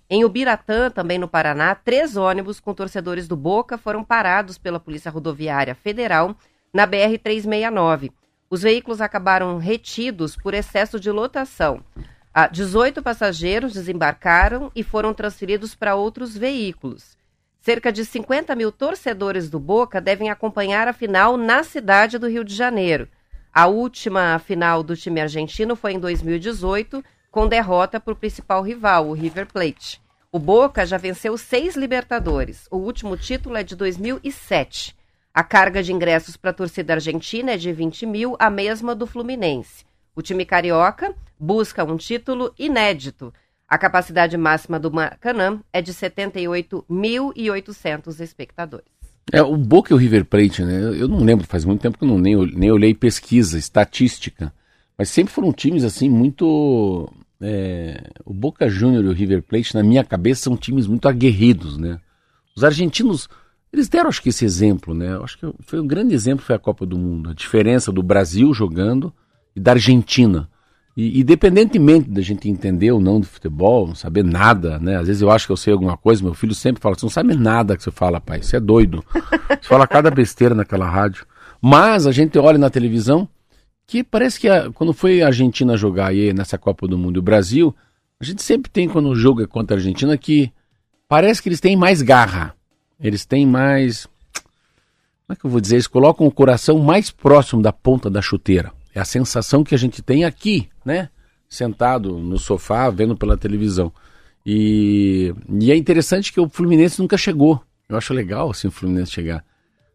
Em 0.09 0.25
Ubiratã, 0.25 0.89
também 0.89 1.19
no 1.19 1.27
Paraná, 1.27 1.75
três 1.75 2.17
ônibus 2.17 2.61
com 2.61 2.73
torcedores 2.75 3.27
do 3.27 3.35
Boca 3.35 3.77
foram 3.77 4.05
parados 4.05 4.57
pela 4.57 4.79
Polícia 4.79 5.11
Rodoviária 5.11 5.75
Federal 5.75 6.37
na 6.73 6.87
BR-369. 6.87 8.13
Os 8.50 8.62
veículos 8.62 9.00
acabaram 9.00 9.57
retidos 9.59 10.35
por 10.35 10.54
excesso 10.54 10.99
de 10.99 11.09
lotação. 11.09 11.85
Ah, 12.35 12.49
18 12.49 13.00
passageiros 13.00 13.73
desembarcaram 13.73 14.73
e 14.75 14.83
foram 14.83 15.14
transferidos 15.14 15.76
para 15.76 15.95
outros 15.95 16.37
veículos. 16.37 17.16
Cerca 17.61 17.92
de 17.92 18.04
50 18.04 18.57
mil 18.57 18.73
torcedores 18.73 19.49
do 19.49 19.61
Boca 19.61 20.00
devem 20.00 20.30
acompanhar 20.30 20.88
a 20.88 20.92
final 20.92 21.37
na 21.37 21.62
cidade 21.62 22.19
do 22.19 22.26
Rio 22.26 22.45
de 22.45 22.52
Janeiro. 22.52 23.09
A 23.54 23.69
última 23.69 24.37
final 24.40 24.83
do 24.83 24.97
time 24.97 25.21
argentino 25.21 25.76
foi 25.76 25.92
em 25.92 26.00
2018, 26.00 27.04
com 27.30 27.47
derrota 27.47 28.00
para 28.00 28.12
o 28.12 28.16
principal 28.16 28.62
rival, 28.62 29.09
o 29.09 29.12
River 29.12 29.47
Plate. 29.47 30.02
O 30.33 30.40
Boca 30.40 30.85
já 30.85 30.97
venceu 30.97 31.38
seis 31.38 31.76
Libertadores. 31.76 32.66
O 32.69 32.78
último 32.78 33.16
título 33.16 33.57
é 33.57 33.62
de 33.62 33.76
2007. 33.76 34.97
A 35.33 35.45
carga 35.45 35.81
de 35.83 35.93
ingressos 35.93 36.37
para 36.37 36.51
a 36.51 36.55
torcida 36.55 36.95
argentina 36.95 37.53
é 37.53 37.57
de 37.57 37.73
20 37.73 38.05
mil, 38.07 38.35
a 38.39 38.51
mesma 38.51 38.95
do 38.95 39.07
Fluminense. 39.07 39.85
O 40.15 40.21
time 40.23 40.45
carioca 40.45 41.15
busca 41.39 41.85
um 41.85 41.97
título 41.97 42.53
inédito. 42.59 43.33
A 43.69 43.79
capacidade 43.79 44.37
máxima 44.37 44.79
do 44.81 44.91
Maracanã 44.91 45.61
é 45.73 45.81
de 45.81 45.95
78.800 45.95 48.19
espectadores. 48.21 48.87
É, 49.33 49.41
o 49.43 49.57
Boca 49.57 49.93
e 49.93 49.95
o 49.95 49.99
River 49.99 50.25
Plate, 50.25 50.65
né? 50.65 50.81
Eu- 51.01 51.07
não 51.07 51.19
lembro, 51.21 51.47
faz 51.47 51.65
muito 51.65 51.81
tempo 51.81 51.97
que 51.97 52.03
eu 52.05 52.09
não, 52.09 52.19
nem, 52.19 52.35
nem 52.53 52.73
olhei 52.73 52.93
pesquisa, 52.95 53.57
estatística. 53.59 54.53
Mas 54.99 55.09
sempre 55.09 55.33
foram 55.33 55.53
times 55.53 55.85
assim 55.85 56.11
muito. 56.11 57.09
é, 57.41 58.11
o 58.25 58.35
Boca 58.35 58.69
Júnior 58.69 59.05
e 59.05 59.09
o 59.09 59.13
River 59.13 59.43
Plate, 59.43 59.75
na 59.75 59.83
minha 59.83 60.05
cabeça, 60.05 60.43
são 60.43 60.57
times 60.59 60.87
muito 60.87 61.09
aguerridos, 61.09 61.79
né? 61.79 61.99
Os 62.57 62.63
argentinos, 62.65 63.29
eles 63.73 63.89
deram, 63.89 64.09
acho 64.09 64.23
que, 64.23 64.31
esse 64.31 64.45
exemplo, 64.45 64.95
né? 64.95 65.19
Acho 65.23 65.39
que 65.39 65.47
foi 65.61 65.81
um 65.81 65.87
grande 65.87 66.15
exemplo 66.15 66.45
foi 66.45 66.57
a 66.57 66.59
Copa 66.59 66.85
do 66.85 66.99
Mundo. 66.99 67.31
A 67.31 67.35
diferença 67.35 67.93
do 67.93 68.03
Brasil 68.03 68.53
jogando 68.53 69.12
e 69.55 69.61
da 69.61 69.73
Argentina. 69.73 70.49
E, 70.97 71.21
independentemente 71.21 72.11
da 72.11 72.21
gente 72.21 72.49
entender 72.49 72.91
ou 72.91 73.00
não 73.00 73.21
de 73.21 73.27
futebol, 73.27 73.87
não 73.87 73.95
saber 73.95 74.25
nada, 74.25 74.79
né? 74.81 74.97
Às 74.97 75.07
vezes 75.07 75.23
eu 75.23 75.31
acho 75.31 75.47
que 75.47 75.53
eu 75.53 75.57
sei 75.57 75.73
alguma 75.73 75.97
coisa, 75.97 76.23
meu 76.23 76.35
filho 76.35 76.55
sempre 76.55 76.83
fala, 76.83 76.97
você 76.97 77.07
não 77.07 77.11
sabe 77.11 77.37
nada 77.37 77.77
que 77.77 77.83
você 77.83 77.93
fala, 77.93 78.21
pai, 78.21 78.43
você 78.43 78.57
é 78.57 78.61
doido. 78.61 79.05
Você 79.49 79.69
fala 79.69 79.87
cada 79.87 80.11
besteira 80.11 80.55
naquela 80.55 80.89
rádio. 80.89 81.25
Mas 81.62 82.07
a 82.07 82.12
gente 82.12 82.39
olha 82.39 82.59
na 82.59 82.71
televisão 82.71 83.29
que 83.87 84.03
parece 84.03 84.41
que 84.41 84.49
a, 84.49 84.71
quando 84.73 84.93
foi 84.93 85.23
a 85.23 85.27
Argentina 85.27 85.77
jogar 85.77 86.09
aí 86.09 86.33
nessa 86.33 86.59
Copa 86.59 86.89
do 86.89 86.99
Mundo 86.99 87.17
e 87.17 87.21
o 87.21 87.23
Brasil, 87.23 87.75
a 88.21 88.25
gente 88.25 88.43
sempre 88.43 88.71
tem 88.71 88.89
quando 88.89 89.09
o 89.09 89.17
jogo 89.17 89.43
é 89.43 89.47
contra 89.47 89.77
a 89.77 89.79
Argentina 89.79 90.17
que 90.19 90.53
parece 91.09 91.43
que 91.43 91.49
eles 91.49 91.61
têm 91.61 91.77
mais 91.77 92.03
garra. 92.03 92.55
Eles 93.00 93.25
têm 93.25 93.47
mais. 93.47 94.07
Como 95.26 95.33
é 95.33 95.37
que 95.37 95.45
eu 95.45 95.50
vou 95.50 95.61
dizer? 95.61 95.76
Eles 95.76 95.87
colocam 95.87 96.26
o 96.26 96.30
coração 96.30 96.78
mais 96.78 97.11
próximo 97.11 97.62
da 97.62 97.73
ponta 97.73 98.11
da 98.11 98.21
chuteira. 98.21 98.73
É 98.95 99.00
a 99.00 99.04
sensação 99.04 99.62
que 99.62 99.75
a 99.75 99.78
gente 99.78 100.02
tem 100.02 100.25
aqui, 100.25 100.69
né? 100.85 101.09
Sentado 101.49 102.19
no 102.19 102.38
sofá, 102.38 102.90
vendo 102.90 103.16
pela 103.16 103.37
televisão. 103.37 103.92
E, 104.45 105.35
e 105.61 105.71
é 105.71 105.76
interessante 105.76 106.33
que 106.33 106.40
o 106.40 106.49
Fluminense 106.49 107.00
nunca 107.00 107.16
chegou. 107.16 107.62
Eu 107.88 107.97
acho 107.97 108.12
legal 108.12 108.50
assim 108.50 108.69
o 108.69 108.71
Fluminense 108.73 109.12
chegar. 109.12 109.45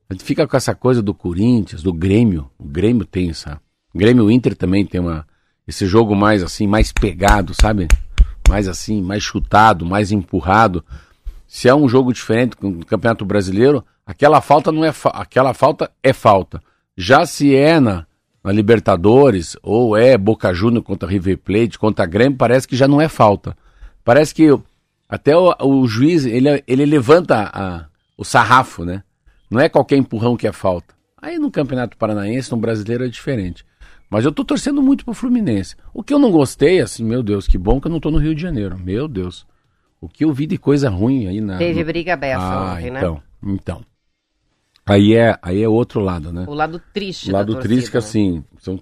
A 0.10 0.14
gente 0.14 0.24
fica 0.24 0.48
com 0.48 0.56
essa 0.56 0.76
coisa 0.76 1.02
do 1.02 1.14
Corinthians, 1.14 1.82
do 1.82 1.92
Grêmio. 1.92 2.50
O 2.58 2.66
Grêmio 2.66 3.06
tem 3.06 3.30
essa. 3.30 3.60
O 3.94 3.98
Grêmio 3.98 4.30
Inter 4.30 4.56
também 4.56 4.86
tem 4.86 5.02
uma 5.02 5.26
esse 5.68 5.88
jogo 5.88 6.16
mais 6.16 6.44
assim, 6.44 6.68
mais 6.68 6.92
pegado, 6.92 7.54
sabe? 7.60 7.88
Mais 8.48 8.68
assim, 8.68 9.02
mais 9.02 9.24
chutado, 9.24 9.86
mais 9.86 10.12
empurrado. 10.12 10.86
Se 11.56 11.70
é 11.70 11.74
um 11.74 11.88
jogo 11.88 12.12
diferente 12.12 12.58
com 12.58 12.68
o 12.68 12.86
Campeonato 12.86 13.24
Brasileiro, 13.24 13.82
aquela 14.06 14.42
falta 14.42 14.74
não 14.74 14.84
é 14.84 14.92
fa 14.92 15.08
aquela 15.12 15.54
falta 15.54 15.90
é 16.04 16.12
falta. 16.12 16.62
Já 16.98 17.26
se 17.26 17.56
é 17.56 17.80
na, 17.80 18.06
na 18.44 18.52
Libertadores 18.52 19.56
ou 19.64 19.96
é 19.96 20.18
Boca 20.18 20.54
Juniors 20.54 20.86
contra 20.86 21.08
River 21.08 21.38
Plate, 21.38 21.80
contra 21.80 22.06
Grêmio, 22.06 22.38
parece 22.38 22.68
que 22.68 22.76
já 22.76 22.90
não 22.90 23.00
é 23.00 23.08
falta. 23.08 23.56
Parece 24.04 24.36
que 24.36 24.54
até 25.08 25.34
o, 25.38 25.56
o 25.62 25.88
juiz 25.88 26.26
ele, 26.26 26.62
ele 26.68 26.86
levanta 26.86 27.50
a, 27.54 27.86
o 28.18 28.26
sarrafo, 28.26 28.84
né? 28.84 29.02
Não 29.50 29.58
é 29.58 29.70
qualquer 29.70 29.96
empurrão 29.96 30.36
que 30.36 30.50
é 30.50 30.52
falta. 30.52 30.94
Aí 31.22 31.40
no 31.40 31.50
Campeonato 31.50 31.96
Paranaense, 31.96 32.52
no 32.52 32.58
brasileiro 32.58 33.06
é 33.06 33.08
diferente. 33.08 33.66
Mas 34.10 34.26
eu 34.26 34.32
tô 34.34 34.44
torcendo 34.44 34.82
muito 34.82 35.06
pro 35.06 35.14
Fluminense. 35.14 35.78
O 35.94 36.04
que 36.04 36.14
eu 36.14 36.20
não 36.20 36.32
gostei, 36.32 36.82
assim, 36.82 37.06
meu 37.06 37.24
Deus, 37.24 37.48
que 37.48 37.58
bom 37.58 37.80
que 37.80 37.88
eu 37.88 37.92
não 37.92 38.02
tô 38.02 38.12
no 38.12 38.18
Rio 38.18 38.36
de 38.36 38.42
Janeiro. 38.42 38.78
Meu 38.78 39.08
Deus. 39.08 39.48
O 40.00 40.08
que 40.08 40.24
eu 40.24 40.34
vi 40.34 40.46
de 40.46 40.58
coisa 40.58 40.90
ruim 40.90 41.28
aí 41.28 41.42
na. 41.42 41.58
Teve 41.58 41.84
briga 41.84 42.16
beça 42.16 42.42
ah, 42.42 42.74
ontem, 42.74 42.92
né? 42.92 43.00
Então, 43.00 43.22
então. 43.44 43.86
Aí 44.86 45.16
é, 45.16 45.36
aí 45.42 45.64
é 45.64 45.68
outro 45.68 46.00
lado, 46.00 46.32
né? 46.32 46.46
O 46.48 46.54
lado 46.54 46.80
triste 46.94 47.32
O 47.32 47.34
lado 47.34 47.56
da 47.56 47.60
triste 47.60 47.90
que 47.90 47.98
né? 47.98 48.00
assim, 48.00 48.44
são, 48.60 48.80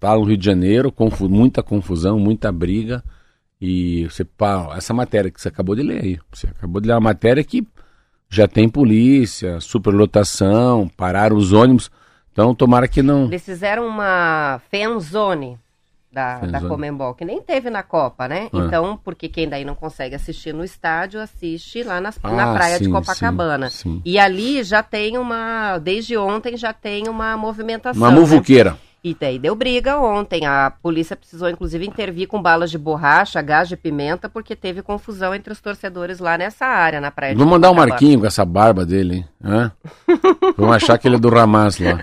tá 0.00 0.16
no 0.16 0.24
Rio 0.24 0.36
de 0.36 0.44
Janeiro, 0.44 0.90
confu 0.90 1.28
muita 1.28 1.62
confusão, 1.62 2.18
muita 2.18 2.50
briga. 2.50 3.04
E 3.60 4.04
você, 4.08 4.24
pá, 4.24 4.74
essa 4.76 4.92
matéria 4.92 5.30
que 5.30 5.40
você 5.40 5.48
acabou 5.48 5.76
de 5.76 5.82
ler 5.82 6.02
aí. 6.02 6.18
Você 6.32 6.48
acabou 6.48 6.80
de 6.80 6.88
ler 6.88 6.94
uma 6.94 7.00
matéria 7.00 7.44
que 7.44 7.64
já 8.28 8.48
tem 8.48 8.68
polícia, 8.68 9.60
superlotação, 9.60 10.88
pararam 10.88 11.36
os 11.36 11.52
ônibus. 11.52 11.88
Então, 12.32 12.52
tomara 12.52 12.88
que 12.88 13.00
não. 13.00 13.26
Eles 13.26 13.44
fizeram 13.44 13.86
uma 13.86 14.60
fanzone 14.72 15.56
da, 16.14 16.38
da 16.38 16.60
Comembol, 16.60 17.12
que 17.14 17.24
nem 17.24 17.42
teve 17.42 17.68
na 17.68 17.82
Copa, 17.82 18.28
né? 18.28 18.48
Ah. 18.52 18.58
Então, 18.58 18.98
porque 19.02 19.28
quem 19.28 19.48
daí 19.48 19.64
não 19.64 19.74
consegue 19.74 20.14
assistir 20.14 20.54
no 20.54 20.64
estádio, 20.64 21.20
assiste 21.20 21.82
lá 21.82 22.00
nas, 22.00 22.18
ah, 22.22 22.30
na 22.30 22.54
praia 22.54 22.78
sim, 22.78 22.84
de 22.84 22.90
Copacabana. 22.90 23.68
Sim, 23.68 23.96
sim. 23.96 24.02
E 24.04 24.18
ali 24.18 24.62
já 24.62 24.82
tem 24.82 25.18
uma. 25.18 25.78
Desde 25.78 26.16
ontem 26.16 26.56
já 26.56 26.72
tem 26.72 27.08
uma 27.08 27.36
movimentação. 27.36 28.00
Uma 28.00 28.12
muvuqueira. 28.12 28.70
Né? 28.70 28.76
E 29.02 29.14
daí 29.14 29.38
deu 29.38 29.54
briga 29.54 29.98
ontem. 29.98 30.46
A 30.46 30.72
polícia 30.82 31.14
precisou, 31.14 31.50
inclusive, 31.50 31.86
intervir 31.86 32.26
com 32.26 32.40
balas 32.40 32.70
de 32.70 32.78
borracha, 32.78 33.42
gás 33.42 33.68
de 33.68 33.76
pimenta, 33.76 34.30
porque 34.30 34.56
teve 34.56 34.80
confusão 34.80 35.34
entre 35.34 35.52
os 35.52 35.60
torcedores 35.60 36.20
lá 36.20 36.38
nessa 36.38 36.64
área, 36.64 37.02
na 37.02 37.10
praia 37.10 37.34
Vamos 37.34 37.50
mandar 37.50 37.68
o 37.68 37.72
um 37.72 37.76
Marquinho 37.76 38.20
com 38.20 38.26
essa 38.26 38.46
barba 38.46 38.86
dele, 38.86 39.16
hein? 39.16 39.28
Hã? 39.44 39.72
Vamos 40.56 40.76
achar 40.76 40.96
que 40.96 41.06
ele 41.06 41.16
é 41.16 41.18
do 41.18 41.28
Ramaz 41.28 41.78
lá. 41.78 42.02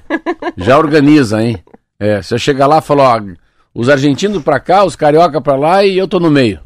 Já 0.55 0.77
organiza, 0.77 1.41
hein? 1.41 1.57
É, 1.99 2.21
você 2.21 2.37
chega 2.37 2.67
lá 2.67 2.79
e 2.79 2.81
fala, 2.81 3.15
ó, 3.15 3.21
os 3.73 3.89
argentinos 3.89 4.43
pra 4.43 4.59
cá, 4.59 4.83
os 4.83 4.95
carioca 4.95 5.41
pra 5.41 5.55
lá 5.55 5.83
e 5.83 5.97
eu 5.97 6.07
tô 6.07 6.19
no 6.19 6.29
meio. 6.29 6.59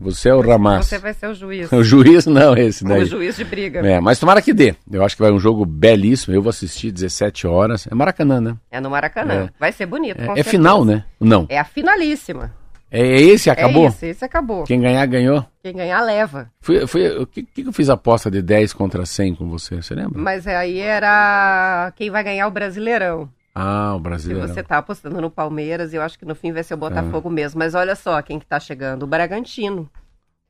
Você 0.00 0.28
é 0.28 0.34
o 0.34 0.40
Ramaz. 0.40 0.86
Você 0.86 0.98
vai 0.98 1.12
ser 1.12 1.26
o 1.26 1.34
juiz. 1.34 1.70
o 1.72 1.82
juiz 1.82 2.24
não, 2.26 2.56
esse 2.56 2.84
daí. 2.84 3.02
O 3.02 3.06
juiz 3.06 3.36
de 3.36 3.44
briga. 3.44 3.80
É, 3.80 4.00
mas 4.00 4.18
tomara 4.20 4.40
que 4.40 4.52
dê. 4.52 4.74
Eu 4.90 5.04
acho 5.04 5.16
que 5.16 5.22
vai 5.22 5.32
um 5.32 5.40
jogo 5.40 5.66
belíssimo. 5.66 6.34
Eu 6.34 6.40
vou 6.40 6.50
assistir 6.50 6.92
17 6.92 7.46
horas. 7.48 7.88
É 7.90 7.94
Maracanã, 7.94 8.40
né? 8.40 8.56
É 8.70 8.80
no 8.80 8.90
Maracanã. 8.90 9.46
É. 9.46 9.50
Vai 9.58 9.72
ser 9.72 9.86
bonito. 9.86 10.20
É, 10.20 10.40
é 10.40 10.42
final, 10.44 10.84
né? 10.84 11.04
Não. 11.18 11.46
É 11.48 11.58
a 11.58 11.64
finalíssima. 11.64 12.52
É 12.90 13.20
esse, 13.20 13.50
acabou? 13.50 13.84
É 13.84 13.88
esse, 13.88 14.06
esse 14.06 14.24
acabou. 14.24 14.64
Quem 14.64 14.80
ganhar, 14.80 15.04
ganhou? 15.04 15.44
Quem 15.62 15.74
ganhar, 15.74 16.00
leva. 16.00 16.50
Fui, 16.60 16.86
fui, 16.86 17.06
o 17.18 17.26
que, 17.26 17.42
que 17.42 17.62
eu 17.66 17.72
fiz 17.72 17.90
aposta 17.90 18.30
de 18.30 18.40
10 18.40 18.72
contra 18.72 19.04
100 19.04 19.34
com 19.34 19.48
você, 19.50 19.76
você 19.76 19.94
lembra? 19.94 20.18
Mas 20.18 20.46
aí 20.46 20.78
era 20.78 21.92
quem 21.96 22.08
vai 22.10 22.24
ganhar 22.24 22.46
o 22.46 22.50
Brasileirão. 22.50 23.28
Ah, 23.60 23.92
o 23.96 23.98
brasileiro. 23.98 24.46
Se 24.46 24.54
você 24.54 24.62
tá 24.62 24.78
apostando 24.78 25.20
no 25.20 25.28
Palmeiras, 25.28 25.92
eu 25.92 26.00
acho 26.00 26.16
que 26.16 26.24
no 26.24 26.36
fim 26.36 26.52
vai 26.52 26.62
ser 26.62 26.74
o 26.74 26.76
Botafogo 26.76 27.28
é. 27.28 27.32
mesmo. 27.32 27.58
Mas 27.58 27.74
olha 27.74 27.96
só 27.96 28.22
quem 28.22 28.38
que 28.38 28.46
tá 28.46 28.60
chegando, 28.60 29.02
o 29.02 29.06
Bragantino. 29.06 29.90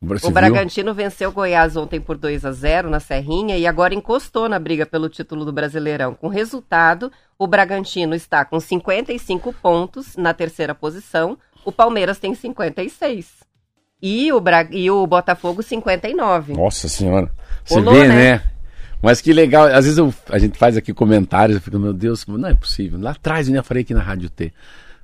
Você 0.01 0.27
o 0.27 0.31
Bragantino 0.31 0.93
viu? 0.93 1.05
venceu 1.05 1.31
o 1.31 1.33
Goiás 1.33 1.75
ontem 1.75 2.01
por 2.01 2.19
2 2.19 2.45
a 2.45 2.53
0 2.53 2.91
na 2.91 3.01
Serrinha 3.01 3.57
e 3.57 3.67
agora 3.67 3.95
encostou 3.95 4.47
na 4.47 4.59
briga 4.59 4.85
pelo 4.85 5.09
título 5.09 5.45
do 5.45 5.53
Brasileirão. 5.53 6.15
Com 6.15 6.29
resultado, 6.29 7.11
o 7.39 7.47
Bragantino 7.47 8.15
está 8.15 8.45
com 8.45 8.61
55 8.61 9.55
pontos 9.55 10.15
na 10.15 10.35
terceira 10.35 10.75
posição, 10.75 11.39
o 11.65 11.73
Palmeiras 11.73 12.19
tem 12.19 12.35
56. 12.35 13.39
E 14.01 14.31
o, 14.33 14.41
Bra... 14.41 14.69
e 14.71 14.91
o 14.91 15.05
Botafogo 15.07 15.63
59. 15.63 16.53
Nossa 16.53 16.89
senhora. 16.89 17.33
Você 17.65 17.81
vê, 17.81 18.07
né? 18.07 18.15
né? 18.37 18.43
Mas 19.03 19.21
que 19.21 19.33
legal, 19.33 19.67
às 19.67 19.85
vezes 19.85 19.99
eu, 19.99 20.13
a 20.29 20.39
gente 20.39 20.59
faz 20.59 20.77
aqui 20.77 20.93
comentários, 20.93 21.57
eu 21.57 21.63
fico, 21.63 21.79
meu 21.79 21.93
Deus, 21.93 22.27
não 22.27 22.49
é 22.49 22.55
possível. 22.55 22.99
Lá 23.01 23.13
atrás 23.13 23.47
eu 23.47 23.55
ainda 23.55 23.63
falei 23.63 23.83
aqui 23.83 23.95
na 23.95 24.03
Rádio 24.03 24.29
T. 24.29 24.53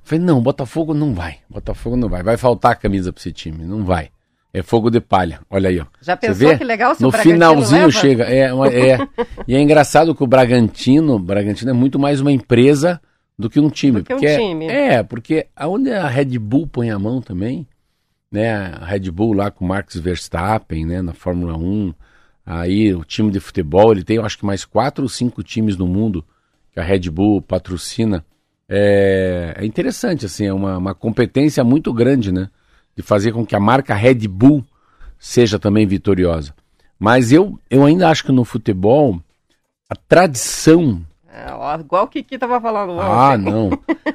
falei, 0.03 0.23
não, 0.23 0.41
Botafogo 0.41 0.93
não 0.93 1.13
vai. 1.13 1.37
Botafogo 1.49 1.95
não 1.95 2.09
vai. 2.09 2.21
Vai 2.21 2.37
faltar 2.37 2.73
a 2.73 2.75
camisa 2.75 3.13
pra 3.13 3.19
esse 3.19 3.31
time, 3.31 3.63
não 3.63 3.85
vai. 3.85 4.09
É 4.53 4.61
fogo 4.61 4.89
de 4.89 5.01
palha. 5.01 5.41
Olha 5.49 5.69
aí, 5.69 5.79
ó. 5.81 5.85
Já 6.01 6.15
pensou 6.15 6.57
que 6.57 6.63
legal 6.63 6.95
se 6.95 7.01
No 7.01 7.11
finalzinho 7.11 7.87
leva? 7.87 7.91
chega. 7.91 8.23
É, 8.23 8.43
é, 8.43 8.97
e 9.45 9.53
é 9.53 9.61
engraçado 9.61 10.15
que 10.15 10.23
o 10.23 10.27
Bragantino, 10.27 11.15
o 11.15 11.19
Bragantino 11.19 11.71
é 11.71 11.73
muito 11.73 11.99
mais 11.99 12.21
uma 12.21 12.31
empresa 12.31 13.01
do 13.37 13.49
que 13.49 13.59
um 13.59 13.69
time. 13.69 13.99
Do 13.99 14.05
que 14.05 14.13
porque 14.13 14.33
um 14.33 14.37
time. 14.37 14.67
É, 14.67 14.93
é, 14.93 15.03
porque 15.03 15.47
aonde 15.53 15.91
a 15.91 16.07
Red 16.07 16.39
Bull 16.39 16.67
põe 16.67 16.89
a 16.89 16.97
mão 16.97 17.21
também, 17.21 17.67
né? 18.31 18.55
A 18.79 18.85
Red 18.85 19.11
Bull 19.11 19.33
lá 19.33 19.51
com 19.51 19.65
o 19.65 19.67
Max 19.67 19.97
Verstappen, 19.97 20.85
né, 20.85 21.01
na 21.01 21.13
Fórmula 21.13 21.57
1, 21.57 21.93
Aí 22.45 22.93
o 22.93 23.03
time 23.03 23.31
de 23.31 23.39
futebol, 23.39 23.91
ele 23.91 24.03
tem 24.03 24.19
acho 24.19 24.37
que 24.37 24.45
mais 24.45 24.63
quatro 24.63 25.03
ou 25.03 25.09
cinco 25.09 25.41
times 25.41 25.75
no 25.75 25.87
mundo 25.87 26.23
que 26.71 26.79
a 26.79 26.83
Red 26.83 27.09
Bull 27.09 27.41
patrocina. 27.41 28.23
É, 28.67 29.55
é 29.57 29.65
interessante, 29.65 30.25
assim, 30.25 30.45
é 30.45 30.53
uma, 30.53 30.77
uma 30.77 30.93
competência 30.93 31.63
muito 31.63 31.91
grande, 31.93 32.31
né? 32.31 32.49
De 32.95 33.01
fazer 33.01 33.31
com 33.31 33.45
que 33.45 33.55
a 33.55 33.59
marca 33.59 33.95
Red 33.95 34.27
Bull 34.27 34.63
seja 35.17 35.57
também 35.57 35.87
vitoriosa. 35.87 36.53
Mas 36.99 37.31
eu, 37.31 37.59
eu 37.69 37.85
ainda 37.85 38.09
acho 38.09 38.23
que 38.23 38.31
no 38.31 38.45
futebol, 38.45 39.19
a 39.89 39.95
tradição. 39.95 41.01
É, 41.27 41.51
ó, 41.51 41.79
igual 41.79 42.05
o 42.05 42.07
Kiki 42.07 42.37
tava 42.37 42.61
falando 42.61 42.93
ontem. 42.93 43.03
Ah, 43.03 43.37
não. 43.37 43.69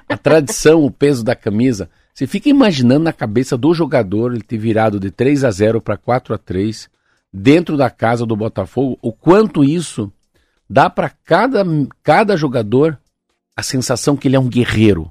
A 0.09 0.17
tradição, 0.17 0.85
o 0.85 0.91
peso 0.91 1.25
da 1.25 1.35
camisa. 1.35 1.91
Você 2.15 2.27
fica 2.27 2.49
imaginando 2.49 3.05
na 3.05 3.13
cabeça 3.13 3.57
do 3.57 3.73
jogador 3.75 4.33
ele 4.33 4.43
ter 4.43 4.59
virado 4.59 4.99
de 4.99 5.11
3 5.11 5.45
a 5.45 5.51
0 5.51 5.81
para 5.81 5.97
4 5.97 6.35
a 6.35 6.39
3 6.39 6.89
dentro 7.33 7.77
da 7.77 7.89
casa 7.89 8.27
do 8.27 8.37
Botafogo, 8.37 8.99
o 9.01 9.13
quanto 9.13 9.63
isso 9.63 10.13
dá 10.69 10.89
para 10.89 11.11
cada, 11.25 11.65
cada 12.03 12.37
jogador 12.37 12.99
a 13.57 13.63
sensação 13.63 14.17
que 14.17 14.29
ele 14.29 14.37
é 14.37 14.41
um 14.41 14.49
guerreiro. 14.49 15.11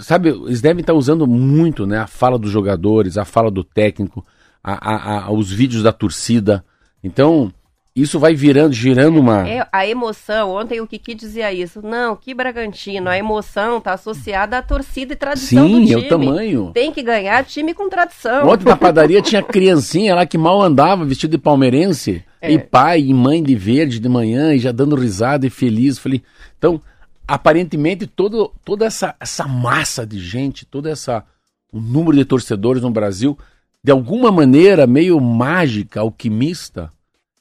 Sabe, 0.00 0.28
eles 0.28 0.60
devem 0.60 0.80
estar 0.80 0.94
usando 0.94 1.26
muito 1.26 1.86
né, 1.86 1.98
a 1.98 2.06
fala 2.06 2.38
dos 2.38 2.50
jogadores, 2.50 3.16
a 3.16 3.24
fala 3.24 3.50
do 3.50 3.64
técnico, 3.64 4.24
a, 4.62 4.94
a, 4.94 5.24
a, 5.24 5.32
os 5.32 5.50
vídeos 5.50 5.82
da 5.82 5.92
torcida. 5.92 6.64
Então, 7.02 7.52
isso 7.94 8.18
vai 8.18 8.34
virando, 8.34 8.72
girando 8.72 9.20
uma. 9.20 9.46
É, 9.46 9.66
a 9.70 9.86
emoção, 9.86 10.50
ontem 10.52 10.80
o 10.80 10.86
Kiki 10.86 11.14
dizia 11.14 11.52
isso. 11.52 11.82
Não, 11.82 12.16
que 12.16 12.32
Bragantino, 12.32 13.10
a 13.10 13.18
emoção 13.18 13.76
está 13.78 13.92
associada 13.92 14.56
à 14.56 14.62
torcida 14.62 15.12
e 15.12 15.16
tradição 15.16 15.66
Sim, 15.66 15.80
do 15.80 15.86
time. 15.86 15.92
é 15.92 15.98
o 15.98 16.08
tamanho. 16.08 16.70
Tem 16.72 16.90
que 16.90 17.02
ganhar 17.02 17.44
time 17.44 17.74
com 17.74 17.90
tradição. 17.90 18.48
Ontem 18.48 18.64
na 18.64 18.78
padaria 18.78 19.20
tinha 19.22 19.42
criancinha 19.42 20.14
lá 20.14 20.24
que 20.24 20.38
mal 20.38 20.62
andava, 20.62 21.04
vestido 21.04 21.32
de 21.32 21.38
palmeirense. 21.38 22.24
É. 22.40 22.50
E 22.50 22.58
pai 22.58 23.00
e 23.00 23.12
mãe 23.12 23.42
de 23.42 23.54
verde 23.54 24.00
de 24.00 24.08
manhã, 24.08 24.54
e 24.54 24.58
já 24.58 24.72
dando 24.72 24.96
risada 24.96 25.46
e 25.46 25.50
feliz. 25.50 25.98
Falei, 25.98 26.22
então, 26.56 26.80
aparentemente, 27.28 28.06
todo, 28.06 28.50
toda 28.64 28.86
essa, 28.86 29.14
essa 29.20 29.46
massa 29.46 30.06
de 30.06 30.18
gente, 30.18 30.64
toda 30.64 30.90
essa. 30.90 31.22
O 31.70 31.80
número 31.80 32.16
de 32.16 32.24
torcedores 32.24 32.82
no 32.82 32.90
Brasil, 32.90 33.36
de 33.82 33.90
alguma 33.92 34.30
maneira 34.30 34.86
meio 34.86 35.18
mágica, 35.20 36.00
alquimista 36.00 36.90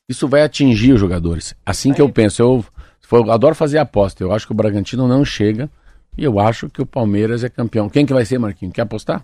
isso 0.10 0.28
vai 0.28 0.42
atingir 0.42 0.94
os 0.94 1.00
jogadores. 1.00 1.56
Assim 1.66 1.94
que 1.94 2.02
eu 2.02 2.10
penso, 2.10 2.42
eu, 2.42 2.66
eu 3.12 3.32
adoro 3.32 3.56
fazer 3.56 3.78
aposta. 3.78 4.24
Eu 4.24 4.32
acho 4.32 4.46
que 4.46 4.52
o 4.52 4.56
Bragantino 4.56 5.08
não 5.08 5.24
chega, 5.24 5.70
E 6.18 6.24
eu 6.24 6.40
acho 6.40 6.70
que 6.70 6.82
o 6.82 6.86
Palmeiras 6.86 7.44
é 7.44 7.50
campeão. 7.50 7.90
Quem 7.90 8.06
que 8.06 8.14
vai 8.14 8.26
ser, 8.26 8.38
Marquinhos? 8.38 8.74
Quer 8.74 8.82
apostar? 8.82 9.24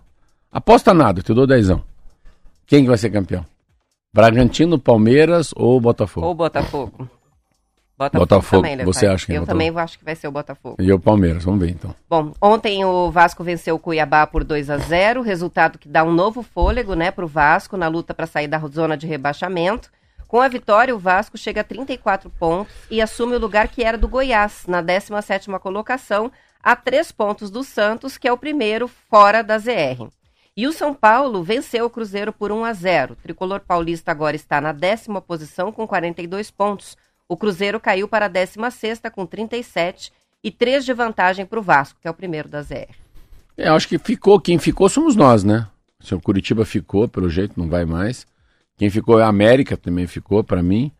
Aposta 0.51 0.93
nada, 0.93 1.21
te 1.21 1.33
dou 1.33 1.45
dezão. 1.45 1.83
Quem 2.65 2.83
que 2.83 2.89
vai 2.89 2.97
ser 2.97 3.09
campeão? 3.09 3.45
Bragantino, 4.13 4.79
Palmeiras 4.79 5.53
ou 5.55 5.79
Botafogo? 5.79 6.25
Ou 6.25 6.33
Botafogo. 6.33 7.09
Botafogo, 7.97 8.19
Botafogo 8.19 8.61
também, 8.61 8.85
você 8.85 9.07
acha 9.07 9.25
que 9.25 9.33
é 9.33 9.37
Eu 9.37 9.45
também 9.45 9.75
acho 9.75 9.97
que 9.97 10.05
vai 10.05 10.15
ser 10.15 10.27
o 10.27 10.31
Botafogo. 10.31 10.75
E 10.79 10.93
o 10.93 10.99
Palmeiras, 10.99 11.43
vamos 11.43 11.59
ver 11.59 11.71
então. 11.71 11.95
Bom, 12.07 12.31
ontem 12.39 12.85
o 12.85 13.09
Vasco 13.09 13.43
venceu 13.43 13.73
o 13.75 13.79
Cuiabá 13.79 14.27
por 14.27 14.43
2 14.43 14.69
a 14.69 14.77
0 14.77 15.23
resultado 15.23 15.79
que 15.79 15.89
dá 15.89 16.03
um 16.03 16.11
novo 16.11 16.43
fôlego 16.43 16.93
né, 16.93 17.09
para 17.09 17.25
o 17.25 17.27
Vasco 17.27 17.75
na 17.75 17.87
luta 17.87 18.13
para 18.13 18.27
sair 18.27 18.47
da 18.47 18.59
zona 18.59 18.95
de 18.95 19.07
rebaixamento. 19.07 19.89
Com 20.27 20.41
a 20.41 20.47
vitória, 20.47 20.95
o 20.95 20.99
Vasco 20.99 21.37
chega 21.37 21.61
a 21.61 21.63
34 21.63 22.29
pontos 22.29 22.73
e 22.91 23.01
assume 23.01 23.35
o 23.35 23.39
lugar 23.39 23.67
que 23.67 23.83
era 23.83 23.97
do 23.97 24.07
Goiás, 24.07 24.65
na 24.67 24.83
17ª 24.83 25.59
colocação, 25.59 26.31
a 26.61 26.75
três 26.75 27.11
pontos 27.11 27.49
do 27.49 27.63
Santos, 27.63 28.17
que 28.17 28.27
é 28.27 28.31
o 28.31 28.37
primeiro 28.37 28.87
fora 28.87 29.41
da 29.41 29.57
ZR. 29.57 30.09
E 30.55 30.67
o 30.67 30.73
São 30.73 30.93
Paulo 30.93 31.43
venceu 31.43 31.85
o 31.85 31.89
Cruzeiro 31.89 32.33
por 32.33 32.51
1 32.51 32.65
a 32.65 32.73
0. 32.73 33.13
O 33.13 33.15
tricolor 33.15 33.61
paulista 33.61 34.11
agora 34.11 34.35
está 34.35 34.59
na 34.59 34.71
décima 34.71 35.21
posição 35.21 35.71
com 35.71 35.87
42 35.87 36.51
pontos 36.51 36.97
o 37.29 37.35
Cruzeiro 37.35 37.79
caiu 37.79 38.07
para 38.07 38.25
a 38.25 38.29
16 38.29 39.01
com 39.13 39.25
37 39.25 40.13
e 40.43 40.49
3 40.49 40.85
de 40.85 40.93
vantagem 40.93 41.45
para 41.45 41.59
o 41.59 41.61
Vasco, 41.61 41.99
que 42.01 42.07
é 42.07 42.11
o 42.11 42.13
primeiro 42.13 42.47
da 42.47 42.61
ZR. 42.61 42.95
É, 43.57 43.67
acho 43.67 43.87
que 43.87 43.97
ficou, 43.97 44.39
quem 44.39 44.57
ficou 44.57 44.87
somos 44.87 45.15
nós, 45.15 45.43
né? 45.43 45.67
Se 45.99 46.15
o 46.15 46.21
Curitiba 46.21 46.63
ficou, 46.63 47.07
pelo 47.07 47.29
jeito 47.29 47.59
não 47.59 47.67
vai 47.67 47.85
mais. 47.85 48.25
Quem 48.77 48.89
ficou 48.89 49.19
é 49.19 49.23
a 49.23 49.27
América, 49.27 49.75
também 49.75 50.05
ficou 50.05 50.43
para 50.43 50.61
mim. 50.61 50.91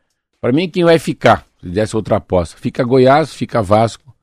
Para 0.41 0.51
mim, 0.51 0.69
quem 0.69 0.84
vai 0.84 0.98
ficar, 0.98 1.46
se 1.62 1.69
desse 1.69 1.96
outra 1.96 2.17
aposta, 2.17 2.57
fica 2.57 2.84
Goiás, 2.84 3.34
fica 3.34 3.62
Vasco, 3.62 4.13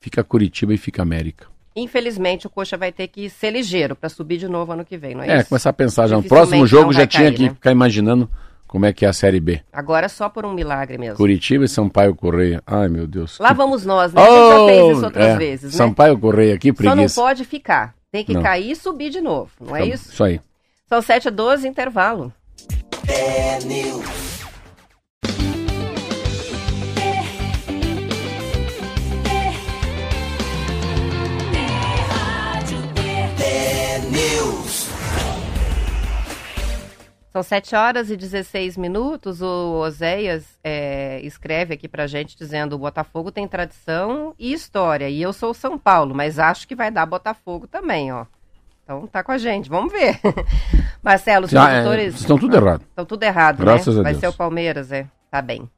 fica 0.00 0.22
Curitiba 0.22 0.72
e 0.72 0.78
fica 0.78 1.02
América. 1.02 1.46
Infelizmente, 1.74 2.46
o 2.46 2.50
Coxa 2.50 2.76
vai 2.76 2.92
ter 2.92 3.08
que 3.08 3.28
ser 3.28 3.50
ligeiro 3.50 3.94
para 3.94 4.08
subir 4.08 4.38
de 4.38 4.48
novo 4.48 4.72
ano 4.72 4.84
que 4.84 4.96
vem, 4.96 5.14
não 5.14 5.22
é, 5.22 5.28
é 5.28 5.32
isso? 5.34 5.40
É, 5.42 5.44
começar 5.44 5.70
a 5.70 5.72
pensar 5.72 6.06
já 6.06 6.16
no 6.16 6.22
próximo 6.22 6.66
jogo, 6.66 6.92
já 6.92 7.06
tinha 7.06 7.24
cair, 7.24 7.36
que 7.36 7.42
né? 7.44 7.50
ficar 7.50 7.70
imaginando 7.70 8.28
como 8.66 8.86
é 8.86 8.92
que 8.92 9.04
é 9.04 9.08
a 9.08 9.12
Série 9.12 9.40
B? 9.40 9.60
Agora 9.72 10.08
só 10.08 10.28
por 10.28 10.46
um 10.46 10.52
milagre 10.52 10.96
mesmo. 10.96 11.16
Curitiba 11.16 11.64
e 11.64 11.68
Sampaio 11.68 12.14
Correia. 12.14 12.62
Ai, 12.64 12.88
meu 12.88 13.06
Deus. 13.06 13.38
Lá 13.40 13.48
que... 13.48 13.54
vamos 13.54 13.84
nós, 13.84 14.12
né? 14.12 14.20
Oh, 14.20 14.24
a 14.24 14.28
gente 14.28 14.50
já 14.50 14.66
fez 14.66 14.96
isso 14.96 15.04
outras 15.04 15.26
é. 15.26 15.36
vezes, 15.36 15.72
né? 15.72 15.76
Sampaio 15.76 16.18
Correia, 16.18 16.56
que 16.56 16.72
preguiça. 16.72 17.08
Só 17.08 17.20
não 17.20 17.26
pode 17.26 17.44
ficar. 17.44 17.94
Tem 18.12 18.24
que 18.24 18.34
não. 18.34 18.42
cair 18.42 18.70
e 18.70 18.76
subir 18.76 19.10
de 19.10 19.20
novo, 19.20 19.50
não 19.60 19.74
é 19.74 19.86
isso? 19.86 20.12
Isso 20.12 20.22
aí. 20.22 20.40
São 20.88 21.02
7 21.02 21.28
a 21.28 21.30
12, 21.30 21.66
intervalo. 21.66 22.32
São 37.32 37.44
7 37.44 37.76
horas 37.76 38.10
e 38.10 38.16
16 38.16 38.76
minutos. 38.76 39.40
O 39.40 39.80
Oséias 39.80 40.58
é, 40.64 41.20
escreve 41.22 41.72
aqui 41.72 41.88
pra 41.88 42.06
gente 42.06 42.36
dizendo: 42.36 42.74
o 42.74 42.78
Botafogo 42.78 43.30
tem 43.30 43.48
tradição 43.48 44.34
e 44.38 44.52
história. 44.52 45.08
E 45.08 45.22
eu 45.22 45.32
sou 45.32 45.54
São 45.54 45.78
Paulo, 45.78 46.14
mas 46.14 46.38
acho 46.38 46.68
que 46.68 46.74
vai 46.74 46.90
dar 46.90 47.06
Botafogo 47.06 47.66
também, 47.66 48.12
ó. 48.12 48.26
Então 48.90 49.06
tá 49.06 49.22
com 49.22 49.30
a 49.30 49.38
gente, 49.38 49.70
vamos 49.70 49.92
ver. 49.92 50.18
Marcelo, 51.00 51.46
os 51.46 51.52
é, 51.52 51.56
produtores. 51.56 52.14
É, 52.14 52.18
estão 52.18 52.36
tudo 52.36 52.56
errado. 52.56 52.82
Estão 52.88 53.04
tudo 53.04 53.22
errado, 53.22 53.58
Graças 53.58 53.94
né? 53.94 54.00
A 54.00 54.02
vai 54.02 54.12
Deus. 54.14 54.20
ser 54.20 54.26
o 54.26 54.32
Palmeiras, 54.32 54.90
é. 54.90 55.06
Tá 55.30 55.40
bem. 55.40 55.70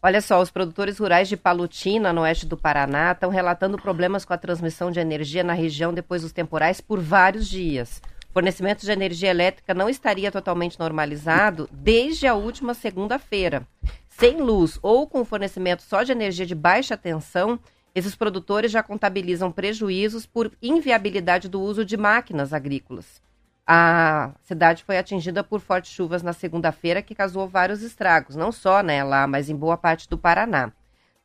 Olha 0.00 0.20
só, 0.20 0.40
os 0.40 0.52
produtores 0.52 0.96
rurais 0.96 1.28
de 1.28 1.36
Palutina, 1.36 2.12
no 2.12 2.20
oeste 2.20 2.46
do 2.46 2.56
Paraná, 2.56 3.10
estão 3.10 3.28
relatando 3.28 3.76
problemas 3.76 4.24
com 4.24 4.32
a 4.32 4.38
transmissão 4.38 4.92
de 4.92 5.00
energia 5.00 5.42
na 5.42 5.52
região 5.52 5.92
depois 5.92 6.22
dos 6.22 6.30
temporais 6.32 6.80
por 6.80 7.00
vários 7.00 7.48
dias 7.48 8.00
fornecimento 8.32 8.82
de 8.82 8.92
energia 8.92 9.30
elétrica 9.30 9.74
não 9.74 9.88
estaria 9.88 10.30
totalmente 10.30 10.78
normalizado 10.78 11.68
desde 11.72 12.26
a 12.26 12.34
última 12.34 12.74
segunda-feira. 12.74 13.66
Sem 14.08 14.40
luz 14.40 14.78
ou 14.82 15.06
com 15.06 15.24
fornecimento 15.24 15.82
só 15.82 16.02
de 16.02 16.12
energia 16.12 16.46
de 16.46 16.54
baixa 16.54 16.96
tensão, 16.96 17.58
esses 17.94 18.14
produtores 18.14 18.70
já 18.70 18.82
contabilizam 18.82 19.50
prejuízos 19.50 20.26
por 20.26 20.52
inviabilidade 20.62 21.48
do 21.48 21.60
uso 21.60 21.84
de 21.84 21.96
máquinas 21.96 22.52
agrícolas. 22.52 23.20
A 23.66 24.32
cidade 24.42 24.82
foi 24.84 24.98
atingida 24.98 25.44
por 25.44 25.60
fortes 25.60 25.92
chuvas 25.92 26.22
na 26.22 26.32
segunda-feira, 26.32 27.02
que 27.02 27.14
causou 27.14 27.46
vários 27.46 27.82
estragos, 27.82 28.34
não 28.34 28.50
só 28.50 28.82
né, 28.82 29.04
lá, 29.04 29.26
mas 29.26 29.48
em 29.48 29.54
boa 29.54 29.76
parte 29.76 30.08
do 30.08 30.18
Paraná. 30.18 30.72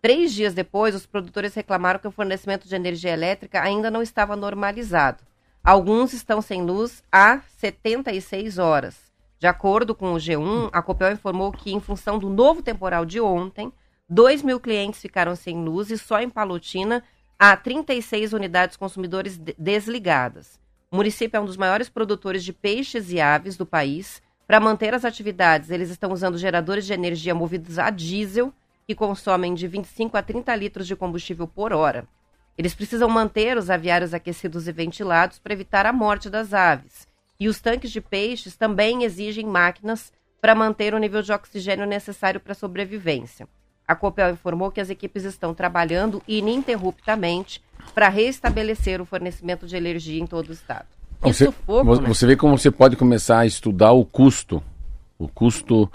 Três 0.02 0.32
dias 0.34 0.54
depois, 0.54 0.94
os 0.94 1.08
produtores 1.08 1.56
reclamaram 1.56 2.00
que 2.00 2.08
o 2.08 2.12
fornecimento 2.12 2.68
de 2.68 2.76
energia 2.76 3.12
elétrica 3.12 3.62
ainda 3.62 3.90
não 3.90 4.04
estava 4.04 4.36
normalizado. 4.36 5.24
Alguns 5.64 6.14
estão 6.14 6.40
sem 6.44 6.62
luz 6.62 7.02
há 7.12 7.42
76 7.58 8.60
horas. 8.60 8.96
De 9.40 9.48
acordo 9.48 9.96
com 9.96 10.14
o 10.14 10.18
G1, 10.18 10.70
a 10.72 10.82
Copel 10.84 11.12
informou 11.12 11.52
que, 11.52 11.74
em 11.74 11.80
função 11.80 12.20
do 12.20 12.30
novo 12.30 12.62
temporal 12.62 13.04
de 13.04 13.20
ontem, 13.20 13.74
2 14.08 14.44
mil 14.44 14.60
clientes 14.60 15.02
ficaram 15.02 15.36
sem 15.36 15.64
luz 15.64 15.90
e 15.90 15.98
só 15.98 16.22
em 16.22 16.30
Palotina 16.30 17.04
há 17.40 17.58
36 17.58 18.34
unidades 18.34 18.78
consumidores 18.78 19.38
desligadas. 19.58 20.60
O 20.92 20.96
município 20.96 21.36
é 21.36 21.42
um 21.42 21.46
dos 21.46 21.58
maiores 21.58 21.90
produtores 21.90 22.44
de 22.44 22.54
peixes 22.54 23.12
e 23.12 23.20
aves 23.20 23.58
do 23.58 23.66
país. 23.66 24.22
Para 24.46 24.60
manter 24.60 24.94
as 24.94 25.04
atividades, 25.04 25.72
eles 25.72 25.90
estão 25.90 26.12
usando 26.12 26.38
geradores 26.38 26.86
de 26.86 26.94
energia 26.94 27.34
movidos 27.34 27.80
a 27.80 27.90
diesel, 27.90 28.54
que 28.86 28.94
consomem 28.94 29.56
de 29.56 29.68
25 29.68 30.16
a 30.16 30.22
30 30.22 30.56
litros 30.56 30.86
de 30.86 30.96
combustível 30.96 31.48
por 31.48 31.74
hora. 31.74 32.08
Eles 32.56 32.76
precisam 32.76 33.10
manter 33.10 33.58
os 33.58 33.72
aviários 33.72 34.14
aquecidos 34.14 34.68
e 34.68 34.72
ventilados 34.72 35.40
para 35.40 35.54
evitar 35.54 35.88
a 35.88 35.92
morte 35.92 36.30
das 36.30 36.54
aves. 36.54 37.08
E 37.40 37.50
os 37.50 37.60
tanques 37.60 37.92
de 37.92 38.00
peixes 38.00 38.56
também 38.56 39.04
exigem 39.04 39.48
máquinas 39.48 40.14
para 40.40 40.54
manter 40.54 40.94
o 40.94 41.00
nível 41.00 41.24
de 41.24 41.32
oxigênio 41.32 41.88
necessário 41.88 42.40
para 42.40 42.52
a 42.52 42.56
sobrevivência. 42.56 43.48
A 43.88 43.96
Copel 43.96 44.32
informou 44.32 44.72
que 44.72 44.82
as 44.82 44.90
equipes 44.90 45.24
estão 45.24 45.54
trabalhando 45.54 46.22
ininterruptamente 46.28 47.62
para 47.94 48.10
restabelecer 48.10 49.00
o 49.00 49.06
fornecimento 49.06 49.68
de 49.68 49.76
energia 49.76 50.22
em 50.22 50.26
todo 50.26 50.50
o 50.50 50.54
estado. 50.54 50.88
Você, 51.22 51.46
sufoco, 51.46 52.02
né? 52.02 52.08
você 52.08 52.28
vê 52.28 52.36
como 52.36 52.58
você 52.58 52.72
pode 52.72 52.96
começar 52.96 53.40
a 53.40 53.46
estudar 53.46 53.92
o 53.92 54.04
custo, 54.04 54.62
o 55.18 55.28
custo, 55.28 55.92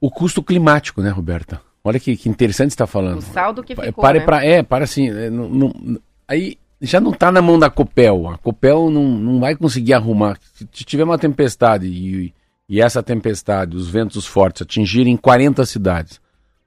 o 0.00 0.10
custo 0.10 0.42
climático, 0.42 1.00
né, 1.00 1.10
Roberta? 1.10 1.60
Olha 1.84 1.98
que, 1.98 2.16
que 2.16 2.28
interessante 2.28 2.70
você 2.70 2.74
está 2.74 2.86
falando. 2.86 3.18
O 3.18 3.22
saldo 3.22 3.62
que 3.62 3.74
ficou, 3.74 4.02
Pare 4.02 4.20
né? 4.20 4.24
pra, 4.24 4.44
é, 4.44 4.62
para 4.62 4.84
assim, 4.84 5.08
é, 5.10 5.30
não, 5.30 5.48
não, 5.48 6.00
aí 6.28 6.56
já 6.80 7.00
não 7.00 7.12
está 7.12 7.30
na 7.32 7.42
mão 7.42 7.58
da 7.58 7.70
Copel. 7.70 8.28
A 8.28 8.38
Copel 8.38 8.90
não, 8.90 9.04
não 9.04 9.40
vai 9.40 9.56
conseguir 9.56 9.94
arrumar. 9.94 10.38
Se 10.52 10.84
tiver 10.84 11.04
uma 11.04 11.18
tempestade 11.18 11.86
e, 11.86 12.34
e 12.68 12.80
essa 12.80 13.02
tempestade, 13.02 13.76
os 13.76 13.88
ventos 13.88 14.26
fortes 14.26 14.62
atingirem 14.62 15.16
40 15.16 15.64
cidades. 15.66 16.20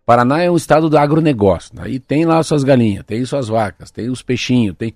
Paraná 0.05 0.41
é 0.41 0.51
um 0.51 0.55
estado 0.55 0.89
do 0.89 0.97
agronegócio. 0.97 1.73
Aí 1.77 1.99
tem 1.99 2.25
lá 2.25 2.41
suas 2.43 2.63
galinhas, 2.63 3.03
tem 3.05 3.25
suas 3.25 3.47
vacas, 3.47 3.91
tem 3.91 4.09
os 4.09 4.21
peixinhos, 4.21 4.75
tem. 4.77 4.93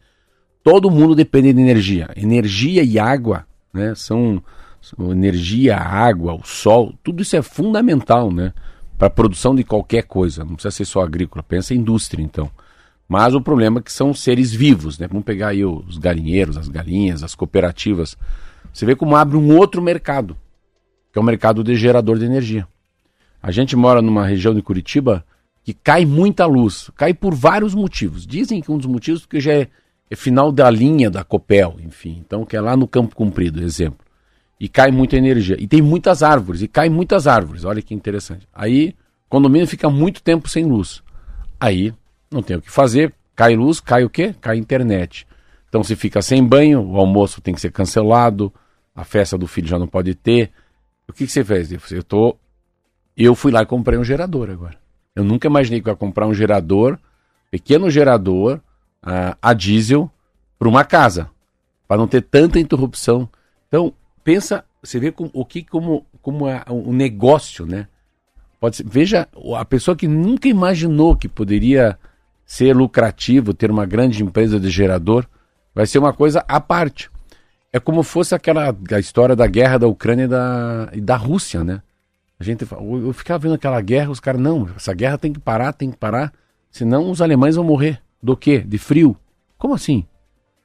Todo 0.64 0.92
mundo 0.92 1.16
depende 1.16 1.52
de 1.54 1.60
energia. 1.60 2.10
Energia 2.16 2.84
e 2.84 3.00
água, 3.00 3.46
né? 3.74 3.96
São, 3.96 4.44
são 4.82 5.12
energia, 5.12 5.78
água, 5.78 6.36
o 6.36 6.44
sol, 6.44 6.94
tudo 7.04 7.24
isso 7.24 7.36
é 7.36 7.42
fundamental, 7.42 8.32
né? 8.32 8.54
para 9.00 9.08
a 9.08 9.10
produção 9.10 9.56
de 9.56 9.64
qualquer 9.64 10.04
coisa. 10.04 10.44
Não 10.44 10.56
precisa 10.56 10.72
ser 10.72 10.86
só 10.86 11.02
agrícola, 11.02 11.42
pensa 11.42 11.74
em 11.74 11.78
indústria 11.78 12.22
então. 12.22 12.52
Mas 13.08 13.34
o 13.34 13.42
problema 13.42 13.80
é 13.80 13.82
que 13.82 13.92
são 13.92 14.14
seres 14.14 14.54
vivos, 14.54 15.00
né? 15.00 15.08
Vamos 15.08 15.24
pegar 15.24 15.48
aí 15.48 15.66
os 15.66 15.98
galinheiros, 15.98 16.58
as 16.58 16.68
galinhas, 16.68 17.24
as 17.24 17.34
cooperativas. 17.34 18.16
Você 18.72 18.86
vê 18.86 18.96
como 18.96 19.16
abre 19.16 19.38
um 19.38 19.58
outro 19.58 19.82
mercado, 19.82 20.38
que 21.12 21.18
é 21.18 21.22
o 21.22 21.26
mercado 21.26 21.64
de 21.64 21.76
gerador 21.76 22.20
de 22.20 22.26
energia. 22.26 22.68
A 23.42 23.52
gente 23.52 23.76
mora 23.76 24.02
numa 24.02 24.26
região 24.26 24.54
de 24.54 24.62
Curitiba 24.62 25.26
que 25.64 25.74
cai 25.74 26.06
muita 26.06 26.46
luz, 26.46 26.90
cai 26.96 27.14
por 27.14 27.34
vários 27.34 27.74
motivos. 27.74 28.26
Dizem 28.26 28.62
que 28.62 28.72
um 28.72 28.78
dos 28.78 28.88
motivos 28.88 29.22
porque 29.22 29.40
já 29.40 29.54
é, 29.54 29.68
é 30.10 30.16
final 30.16 30.52
da 30.52 30.70
linha 30.70 31.10
da 31.10 31.24
Copel, 31.24 31.78
enfim, 31.84 32.22
então 32.26 32.46
que 32.46 32.56
é 32.56 32.62
lá 32.62 32.76
no 32.76 32.88
Campo 32.88 33.16
Comprido, 33.16 33.64
exemplo 33.64 34.10
e 34.60 34.68
cai 34.68 34.92
muita 34.92 35.16
energia. 35.16 35.56
E 35.60 35.66
tem 35.68 35.82
muitas 35.82 36.22
árvores, 36.22 36.62
e 36.62 36.68
cai 36.68 36.90
muitas 36.90 37.28
árvores. 37.28 37.64
Olha 37.64 37.82
que 37.82 37.94
interessante. 37.94 38.48
Aí, 38.54 38.90
o 39.26 39.30
condomínio 39.30 39.68
fica 39.68 39.90
muito 39.90 40.22
tempo 40.22 40.50
sem 40.50 40.66
luz. 40.66 41.02
Aí, 41.60 41.94
não 42.30 42.44
tem 42.44 42.58
o 42.58 42.62
que 42.62 42.70
fazer, 42.70 43.14
cai 43.36 43.56
luz, 43.56 43.80
cai 43.80 44.04
o 44.04 44.10
quê? 44.10 44.36
Cai 44.42 44.58
internet. 44.58 45.26
Então, 45.70 45.84
se 45.84 45.96
fica 45.96 46.22
sem 46.22 46.44
banho, 46.44 46.82
o 46.82 46.98
almoço 46.98 47.40
tem 47.40 47.54
que 47.54 47.62
ser 47.62 47.72
cancelado, 47.72 48.54
a 48.94 49.06
festa 49.06 49.38
do 49.38 49.48
filho 49.48 49.68
já 49.68 49.80
não 49.80 49.88
pode 49.88 50.14
ter. 50.14 50.52
O 51.08 51.14
que, 51.14 51.26
que 51.26 51.32
você 51.32 51.44
fez? 51.44 51.72
Eu, 51.92 52.04
tô... 52.04 52.36
eu 53.26 53.36
fui 53.36 53.52
lá 53.52 53.62
e 53.62 53.66
comprei 53.66 53.98
um 53.98 54.04
gerador 54.04 54.50
agora. 54.50 54.78
Eu 55.16 55.24
nunca 55.24 55.48
imaginei 55.48 55.82
que 55.82 55.90
eu 55.90 55.94
ia 55.94 55.98
comprar 55.98 56.28
um 56.28 56.34
gerador, 56.34 56.98
pequeno 57.52 57.90
gerador, 57.90 58.62
uh, 59.04 59.36
a 59.42 59.54
diesel, 59.54 60.10
para 60.58 60.70
uma 60.70 60.86
casa, 60.86 61.30
para 61.88 61.98
não 61.98 62.08
ter 62.08 62.22
tanta 62.22 62.60
interrupção. 62.60 63.28
Então, 63.68 63.94
pensa, 64.24 64.64
você 64.82 65.00
vê 65.00 65.14
o 65.18 65.46
que 65.46 65.64
como, 65.64 66.06
como 66.22 66.48
é 66.48 66.64
um 66.70 66.94
negócio, 66.94 67.66
né? 67.66 67.88
Pode 68.60 68.78
ser, 68.78 68.86
veja 68.86 69.28
a 69.58 69.66
pessoa 69.66 69.96
que 69.96 70.08
nunca 70.08 70.48
imaginou 70.48 71.16
que 71.16 71.28
poderia 71.28 71.98
ser 72.46 72.76
lucrativo, 72.76 73.54
ter 73.54 73.72
uma 73.72 73.86
grande 73.86 74.24
empresa 74.24 74.60
de 74.60 74.70
gerador, 74.70 75.26
vai 75.74 75.86
ser 75.86 76.00
uma 76.00 76.14
coisa 76.14 76.44
à 76.48 76.60
parte. 76.60 77.10
É 77.72 77.80
como 77.80 78.04
fosse 78.04 78.34
aquela 78.34 78.76
a 78.92 79.00
história 79.00 79.36
da 79.36 79.48
guerra 79.48 79.78
da 79.78 79.88
Ucrânia 79.88 80.24
e 80.24 80.28
da, 80.28 80.90
e 80.94 81.02
da 81.02 81.16
Rússia, 81.16 81.64
né? 81.64 81.82
A 82.40 82.44
gente, 82.44 82.66
eu 82.72 83.12
ficava 83.12 83.40
vendo 83.40 83.56
aquela 83.56 83.82
guerra, 83.82 84.12
os 84.12 84.20
caras, 84.20 84.40
não, 84.40 84.70
essa 84.76 84.94
guerra 84.94 85.18
tem 85.18 85.34
que 85.34 85.40
parar, 85.40 85.74
tem 85.74 85.92
que 85.92 85.98
parar, 85.98 86.32
senão 86.72 87.12
os 87.12 87.22
alemães 87.22 87.56
vão 87.56 87.66
morrer. 87.66 88.02
Do 88.24 88.38
quê? 88.38 88.60
De 88.60 88.78
frio. 88.78 89.16
Como 89.58 89.74
assim? 89.74 90.06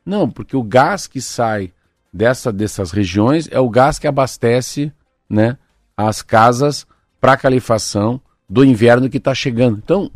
Não, 0.07 0.31
porque 0.31 0.57
o 0.57 0.63
gás 0.63 1.07
que 1.07 1.21
sai 1.21 1.73
dessa, 2.13 2.53
dessas 2.53 2.93
regiões 2.93 3.49
é 3.51 3.59
o 3.59 3.69
gás 3.69 3.99
que 3.99 4.07
abastece 4.07 4.93
né, 5.29 5.59
as 5.97 6.23
casas 6.23 6.87
para 7.21 7.37
calefação 7.37 8.21
do 8.49 8.65
inverno 8.65 9.11
que 9.11 9.17
está 9.17 9.35
chegando. 9.35 9.79
Então, 9.79 10.11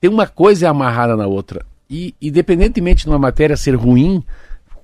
tem 0.00 0.10
uma 0.10 0.26
coisa 0.26 0.68
amarrada 0.68 1.16
na 1.16 1.26
outra. 1.26 1.64
E, 1.88 2.14
independentemente 2.20 3.04
de 3.04 3.10
uma 3.10 3.18
matéria 3.18 3.56
ser 3.56 3.76
ruim, 3.76 4.24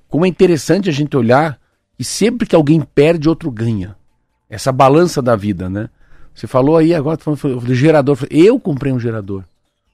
como 0.07 0.25
é 0.25 0.29
interessante 0.29 0.87
a 0.87 0.93
gente 0.93 1.17
olhar 1.17 1.59
que 1.97 2.03
sempre 2.03 2.47
que 2.47 2.55
alguém 2.55 2.79
perde, 2.81 3.27
outro 3.27 3.51
ganha. 3.51 3.95
Essa 4.51 4.71
balança 4.71 5.21
da 5.21 5.35
vida, 5.35 5.69
né? 5.69 5.89
Você 6.35 6.45
falou 6.45 6.77
aí 6.77 6.93
agora, 6.93 7.17
falando 7.17 7.61
do 7.61 7.73
gerador. 7.73 8.17
Eu 8.29 8.59
comprei 8.59 8.91
um 8.91 8.99
gerador. 8.99 9.43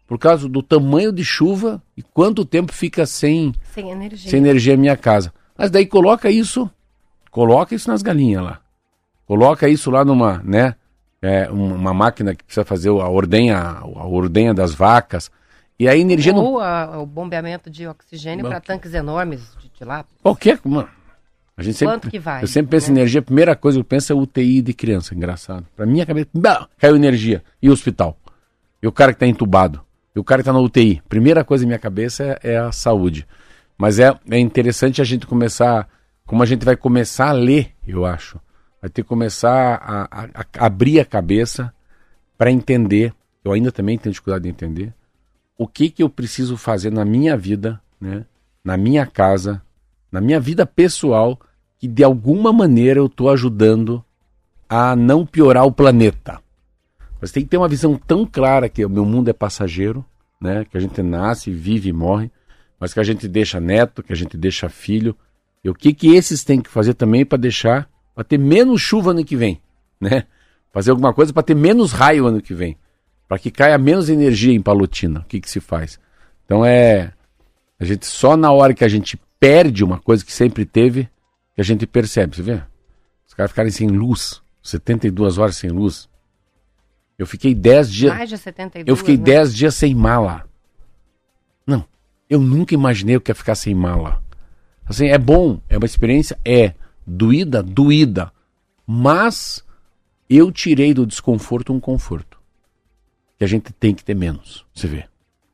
Por 0.07 0.17
causa 0.17 0.49
do 0.49 0.63
tamanho 0.63 1.11
de 1.11 1.23
chuva 1.23 1.81
e 1.95 2.01
quanto 2.01 2.43
tempo 2.43 2.73
fica 2.73 3.05
sem, 3.05 3.53
sem 3.73 3.91
energia. 3.91 4.31
sem 4.31 4.39
energia 4.39 4.73
a 4.73 4.77
minha 4.77 4.97
casa. 4.97 5.31
Mas 5.57 5.69
daí 5.69 5.85
coloca 5.85 6.31
isso, 6.31 6.69
coloca 7.29 7.75
isso 7.75 7.89
nas 7.89 8.01
galinhas 8.01 8.43
lá. 8.43 8.59
Coloca 9.27 9.67
isso 9.67 9.91
lá 9.91 10.05
numa, 10.05 10.41
né? 10.43 10.75
É, 11.21 11.49
uma 11.49 11.93
máquina 11.93 12.33
que 12.33 12.43
precisa 12.43 12.63
fazer 12.63 12.89
a 12.89 13.09
ordenha, 13.09 13.57
a 13.57 14.07
ordenha 14.07 14.53
das 14.53 14.73
vacas. 14.73 15.29
E 15.79 15.87
a 15.87 15.95
energia 15.95 16.33
Ou 16.33 16.53
não... 16.53 16.59
a, 16.59 16.99
o 16.99 17.05
bombeamento 17.05 17.69
de 17.69 17.87
oxigênio 17.87 18.45
para 18.47 18.59
tanques 18.59 18.93
enormes 18.93 19.55
de, 19.61 19.69
de 19.69 19.83
lá. 19.83 20.05
Qualquer. 20.23 20.59
Mano, 20.63 20.89
a 21.57 21.63
gente 21.63 21.75
sempre, 21.75 21.95
Quanto 21.95 22.11
que 22.11 22.19
vai? 22.19 22.43
Eu 22.43 22.47
sempre 22.47 22.69
penso 22.69 22.91
em 22.91 22.93
né? 22.93 23.01
energia, 23.01 23.19
a 23.19 23.23
primeira 23.23 23.55
coisa 23.55 23.77
que 23.77 23.81
eu 23.81 23.85
penso 23.85 24.13
é 24.13 24.15
UTI 24.15 24.61
de 24.61 24.73
criança, 24.73 25.15
engraçado. 25.15 25.65
Para 25.75 25.87
minha 25.87 26.05
cabeça, 26.05 26.29
bah, 26.31 26.69
caiu 26.77 26.95
energia. 26.95 27.43
E 27.59 27.67
o 27.67 27.73
hospital? 27.73 28.15
E 28.81 28.87
o 28.87 28.91
cara 28.91 29.11
que 29.11 29.15
está 29.15 29.25
entubado? 29.25 29.81
E 30.15 30.19
o 30.19 30.23
cara 30.23 30.39
que 30.39 30.49
está 30.49 30.53
na 30.53 30.59
UTI? 30.59 31.01
Primeira 31.09 31.43
coisa 31.43 31.63
em 31.63 31.67
minha 31.67 31.79
cabeça 31.79 32.39
é, 32.43 32.53
é 32.53 32.57
a 32.57 32.71
saúde. 32.71 33.27
Mas 33.75 33.97
é, 33.97 34.15
é 34.29 34.37
interessante 34.37 35.01
a 35.01 35.03
gente 35.03 35.25
começar, 35.25 35.89
como 36.27 36.43
a 36.43 36.45
gente 36.45 36.63
vai 36.63 36.75
começar 36.75 37.29
a 37.29 37.33
ler, 37.33 37.71
eu 37.87 38.05
acho. 38.05 38.39
Vai 38.79 38.89
ter 38.91 39.01
que 39.01 39.09
começar 39.09 39.81
a, 39.83 40.03
a, 40.03 40.25
a 40.43 40.65
abrir 40.65 40.99
a 40.99 41.05
cabeça 41.05 41.73
para 42.37 42.51
entender. 42.51 43.13
Eu 43.43 43.51
ainda 43.51 43.71
também 43.71 43.97
tenho 43.97 44.13
dificuldade 44.13 44.43
de 44.43 44.49
entender 44.49 44.93
o 45.57 45.67
que 45.67 45.89
que 45.89 46.03
eu 46.03 46.09
preciso 46.09 46.55
fazer 46.55 46.91
na 46.91 47.03
minha 47.03 47.35
vida, 47.35 47.81
né? 47.99 48.25
Na 48.63 48.77
minha 48.77 49.05
casa, 49.05 49.61
na 50.11 50.21
minha 50.21 50.39
vida 50.39 50.65
pessoal, 50.65 51.39
que 51.79 51.87
de 51.87 52.03
alguma 52.03 52.51
maneira 52.51 52.99
eu 52.99 53.05
estou 53.05 53.29
ajudando 53.29 54.03
a 54.67 54.95
não 54.95 55.25
piorar 55.25 55.65
o 55.65 55.71
planeta. 55.71 56.39
Mas 57.21 57.31
tem 57.31 57.43
que 57.43 57.49
ter 57.49 57.57
uma 57.57 57.67
visão 57.67 57.95
tão 57.95 58.25
clara 58.25 58.69
que 58.69 58.83
o 58.85 58.89
meu 58.89 59.05
mundo 59.05 59.29
é 59.29 59.33
passageiro, 59.33 60.05
né? 60.39 60.65
Que 60.65 60.77
a 60.77 60.79
gente 60.79 61.01
nasce, 61.01 61.51
vive 61.51 61.89
e 61.89 61.93
morre 61.93 62.31
mas 62.79 62.93
que 62.93 62.99
a 62.99 63.03
gente 63.03 63.27
deixa 63.27 63.59
neto, 63.59 64.03
que 64.03 64.13
a 64.13 64.15
gente 64.15 64.37
deixa 64.37 64.69
filho. 64.69 65.15
E 65.63 65.69
o 65.69 65.73
que 65.73 65.93
que 65.93 66.15
esses 66.15 66.43
têm 66.43 66.61
que 66.61 66.69
fazer 66.69 66.93
também 66.93 67.25
para 67.25 67.37
deixar, 67.37 67.89
para 68.13 68.23
ter 68.23 68.37
menos 68.37 68.81
chuva 68.81 69.11
ano 69.11 69.25
que 69.25 69.35
vem, 69.35 69.59
né? 69.99 70.23
Fazer 70.71 70.91
alguma 70.91 71.13
coisa 71.13 71.33
para 71.33 71.43
ter 71.43 71.55
menos 71.55 71.91
raio 71.91 72.27
ano 72.27 72.41
que 72.41 72.53
vem, 72.53 72.77
para 73.27 73.39
que 73.39 73.49
caia 73.49 73.77
menos 73.77 74.09
energia 74.09 74.53
em 74.53 74.61
Palotina. 74.61 75.21
O 75.21 75.23
que 75.23 75.41
que 75.41 75.49
se 75.49 75.59
faz? 75.59 75.99
Então 76.45 76.63
é 76.63 77.13
a 77.79 77.85
gente 77.85 78.05
só 78.05 78.37
na 78.37 78.51
hora 78.51 78.73
que 78.73 78.83
a 78.83 78.87
gente 78.87 79.19
perde 79.39 79.83
uma 79.83 79.99
coisa 79.99 80.23
que 80.23 80.31
sempre 80.31 80.65
teve, 80.65 81.09
que 81.57 81.61
a 81.61 81.63
gente 81.63 81.87
percebe, 81.87 82.35
você 82.35 82.43
vê? 82.43 82.61
Os 83.27 83.33
caras 83.33 83.49
ficarem 83.49 83.71
sem 83.71 83.87
luz, 83.87 84.43
72 84.61 85.39
horas 85.39 85.57
sem 85.57 85.71
luz. 85.71 86.07
Eu 87.17 87.25
fiquei 87.25 87.55
10 87.55 87.91
dias. 87.91 88.13
Mais 88.13 88.29
de 88.29 88.37
72, 88.37 88.87
eu 88.87 88.95
fiquei 88.95 89.17
né? 89.17 89.23
10 89.23 89.55
dias 89.55 89.73
sem 89.73 89.95
mala. 89.95 90.47
Não, 91.65 91.83
eu 92.29 92.39
nunca 92.39 92.75
imaginei 92.75 93.17
o 93.17 93.21
que 93.21 93.31
é 93.31 93.33
ficar 93.33 93.55
sem 93.55 93.73
mala. 93.73 94.21
Assim, 94.85 95.07
é 95.07 95.17
bom, 95.17 95.59
é 95.67 95.75
uma 95.75 95.87
experiência, 95.87 96.37
é 96.45 96.75
doída, 97.07 97.63
doída. 97.63 98.31
Mas 98.85 99.65
eu 100.29 100.51
tirei 100.51 100.93
do 100.93 101.07
desconforto 101.07 101.73
um 101.73 101.79
conforto. 101.79 102.37
Que 103.35 103.43
a 103.43 103.47
gente 103.47 103.73
tem 103.73 103.95
que 103.95 104.05
ter 104.05 104.13
menos, 104.13 104.63
você 104.75 104.85
vê. 104.85 105.05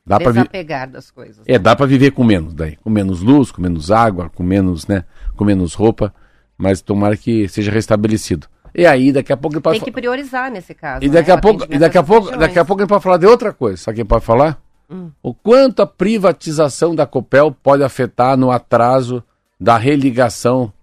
Dá 0.05 0.19
para 0.19 0.33
Desapegar 0.33 0.89
das 0.89 1.09
coisas. 1.09 1.43
É, 1.47 1.57
dá 1.57 1.75
para 1.75 1.85
viver 1.85 2.11
com 2.11 2.23
menos 2.23 2.53
daí, 2.53 2.75
com 2.77 2.89
menos 2.89 3.21
luz, 3.21 3.51
com 3.51 3.61
menos 3.61 3.89
água, 3.89 4.29
com 4.29 4.43
menos, 4.43 4.85
né, 4.85 5.05
com 5.35 5.45
menos 5.45 5.73
roupa, 5.73 6.13
mas 6.57 6.81
tomara 6.81 7.15
que 7.15 7.47
seja 7.47 7.71
restabelecido. 7.71 8.47
E 8.75 8.85
aí 8.85 9.11
daqui 9.11 9.31
a 9.31 9.37
pouco 9.37 9.55
ele 9.55 9.61
pode 9.61 9.79
Tem 9.79 9.85
que 9.85 9.91
priorizar 9.91 10.51
nesse 10.51 10.73
caso. 10.73 11.05
E 11.05 11.09
daqui 11.09 11.29
né? 11.29 11.35
a 11.35 11.37
pouco, 11.39 11.65
e 11.69 11.77
daqui 11.77 11.97
a 11.97 12.03
pouco, 12.03 12.37
daqui 12.37 12.59
a 12.59 12.65
pouco 12.65 12.81
ele 12.81 12.89
pode 12.89 13.03
falar 13.03 13.17
de 13.17 13.25
outra 13.25 13.53
coisa. 13.53 13.77
Sabe 13.77 13.97
quem 13.97 14.05
pode 14.05 14.25
falar? 14.25 14.59
Hum. 14.89 15.11
O 15.21 15.33
quanto 15.33 15.81
a 15.81 15.87
privatização 15.87 16.93
da 16.93 17.05
Copel 17.05 17.51
pode 17.51 17.83
afetar 17.83 18.35
no 18.35 18.51
atraso 18.51 19.23
da 19.59 19.77
religação 19.77 20.73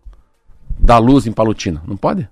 da 0.78 0.98
luz 0.98 1.26
em 1.26 1.32
Palutina? 1.32 1.82
Não 1.86 1.96
pode? 1.96 2.28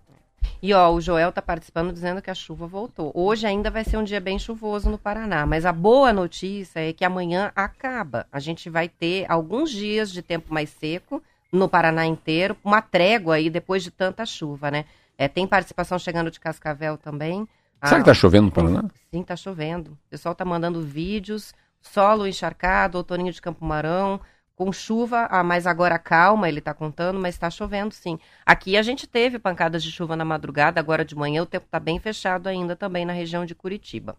E 0.61 0.75
ó, 0.75 0.91
o 0.91 1.01
Joel 1.01 1.29
está 1.29 1.41
participando 1.41 1.93
dizendo 1.93 2.21
que 2.21 2.31
a 2.31 2.35
chuva 2.35 2.67
voltou. 2.67 3.13
Hoje 3.15 3.47
ainda 3.47 3.71
vai 3.71 3.85
ser 3.85 3.97
um 3.97 4.03
dia 4.03 4.21
bem 4.21 4.39
chuvoso 4.39 4.91
no 4.91 4.99
Paraná, 4.99 5.47
mas 5.47 5.65
a 5.65 5.73
boa 5.73 6.13
notícia 6.13 6.81
é 6.81 6.93
que 6.93 7.05
amanhã 7.05 7.53
acaba. 7.55 8.27
A 8.33 8.41
gente 8.41 8.69
vai 8.69 8.89
ter 8.89 9.25
alguns 9.31 9.71
dias 9.71 10.11
de 10.11 10.21
tempo 10.21 10.53
mais 10.53 10.71
seco 10.71 11.23
no 11.53 11.69
Paraná 11.69 12.05
inteiro, 12.05 12.57
uma 12.65 12.83
trégua 12.83 13.37
aí 13.37 13.49
depois 13.49 13.83
de 13.83 13.91
tanta 13.91 14.27
chuva, 14.27 14.71
né? 14.71 14.85
É, 15.17 15.29
tem 15.29 15.47
participação 15.47 15.99
chegando 15.99 16.31
de 16.31 16.41
Cascavel 16.41 16.99
também. 16.99 17.49
Será 17.83 17.93
ah, 17.93 17.95
que 17.95 18.01
está 18.11 18.15
chovendo 18.15 18.47
no 18.47 18.53
Paraná? 18.53 18.85
Sim, 19.11 19.21
está 19.21 19.37
chovendo. 19.37 19.93
O 19.93 20.11
pessoal 20.11 20.33
está 20.33 20.45
mandando 20.45 20.83
vídeos, 20.83 21.55
solo 21.81 22.27
encharcado, 22.27 22.99
outoninho 22.99 23.33
de 23.33 23.41
Campo 23.41 23.65
Marão, 23.65 24.21
com 24.59 24.73
chuva, 24.73 25.29
ah, 25.31 25.45
mas 25.45 25.69
agora 25.69 25.97
calma, 26.01 26.49
ele 26.49 26.59
está 26.59 26.75
contando, 26.75 27.21
mas 27.21 27.37
está 27.37 27.49
chovendo 27.49 27.95
sim. 27.95 28.19
Aqui 28.45 28.77
a 28.77 28.83
gente 28.83 29.07
teve 29.07 29.39
pancadas 29.39 29.85
de 29.85 29.93
chuva 29.93 30.17
na 30.17 30.25
madrugada, 30.25 30.81
agora 30.81 31.05
de 31.05 31.15
manhã 31.15 31.45
o 31.45 31.47
tempo 31.47 31.65
está 31.65 31.79
bem 31.79 32.01
fechado 32.01 32.49
ainda 32.49 32.75
também 32.75 33.07
na 33.07 33.13
região 33.13 33.47
de 33.47 33.55
Curitiba. 33.55 34.17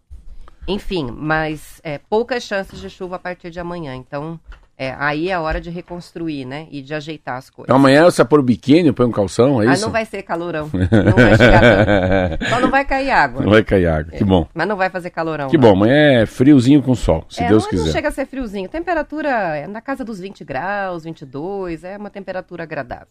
Enfim, 0.66 1.10
mas 1.10 1.78
é, 1.84 1.98
poucas 1.98 2.42
chances 2.42 2.80
de 2.80 2.88
chuva 2.88 3.16
a 3.16 3.18
partir 3.18 3.50
de 3.50 3.60
amanhã, 3.60 3.94
então 3.94 4.40
é, 4.82 4.96
aí 4.98 5.28
é 5.28 5.34
a 5.34 5.42
hora 5.42 5.60
de 5.60 5.68
reconstruir, 5.68 6.46
né? 6.46 6.66
E 6.70 6.80
de 6.80 6.94
ajeitar 6.94 7.36
as 7.36 7.50
coisas. 7.50 7.66
Então, 7.66 7.76
amanhã 7.76 8.02
você 8.04 8.24
pôr 8.24 8.40
o 8.40 8.42
biquíni, 8.42 8.90
põe 8.92 9.04
um 9.04 9.12
calção, 9.12 9.60
é 9.60 9.68
ah, 9.68 9.74
isso? 9.74 9.84
Ah, 9.84 9.86
não 9.86 9.92
vai 9.92 10.06
ser 10.06 10.22
calorão. 10.22 10.70
Não 10.72 11.12
vai 11.12 11.36
chegar 11.36 11.60
tanto. 11.60 12.48
Só 12.48 12.60
não 12.60 12.70
vai 12.70 12.84
cair 12.86 13.10
água. 13.10 13.42
Não 13.42 13.50
vai 13.50 13.62
cair 13.62 13.86
água, 13.86 14.12
que 14.12 14.24
bom. 14.24 14.48
Mas 14.54 14.66
não 14.66 14.76
vai 14.76 14.88
fazer 14.88 15.10
calorão. 15.10 15.48
Que 15.48 15.58
não. 15.58 15.68
bom, 15.68 15.76
amanhã 15.76 16.22
é 16.22 16.26
friozinho 16.26 16.82
com 16.82 16.94
sol, 16.94 17.26
se 17.28 17.42
é, 17.42 17.48
Deus 17.48 17.66
quiser. 17.66 17.84
Não 17.84 17.92
chega 17.92 18.08
a 18.08 18.10
ser 18.10 18.24
friozinho. 18.24 18.70
Temperatura 18.70 19.28
é 19.28 19.66
na 19.66 19.82
casa 19.82 20.02
dos 20.02 20.18
20 20.18 20.44
graus, 20.44 21.04
22, 21.04 21.84
é 21.84 21.98
uma 21.98 22.08
temperatura 22.08 22.62
agradável. 22.62 23.08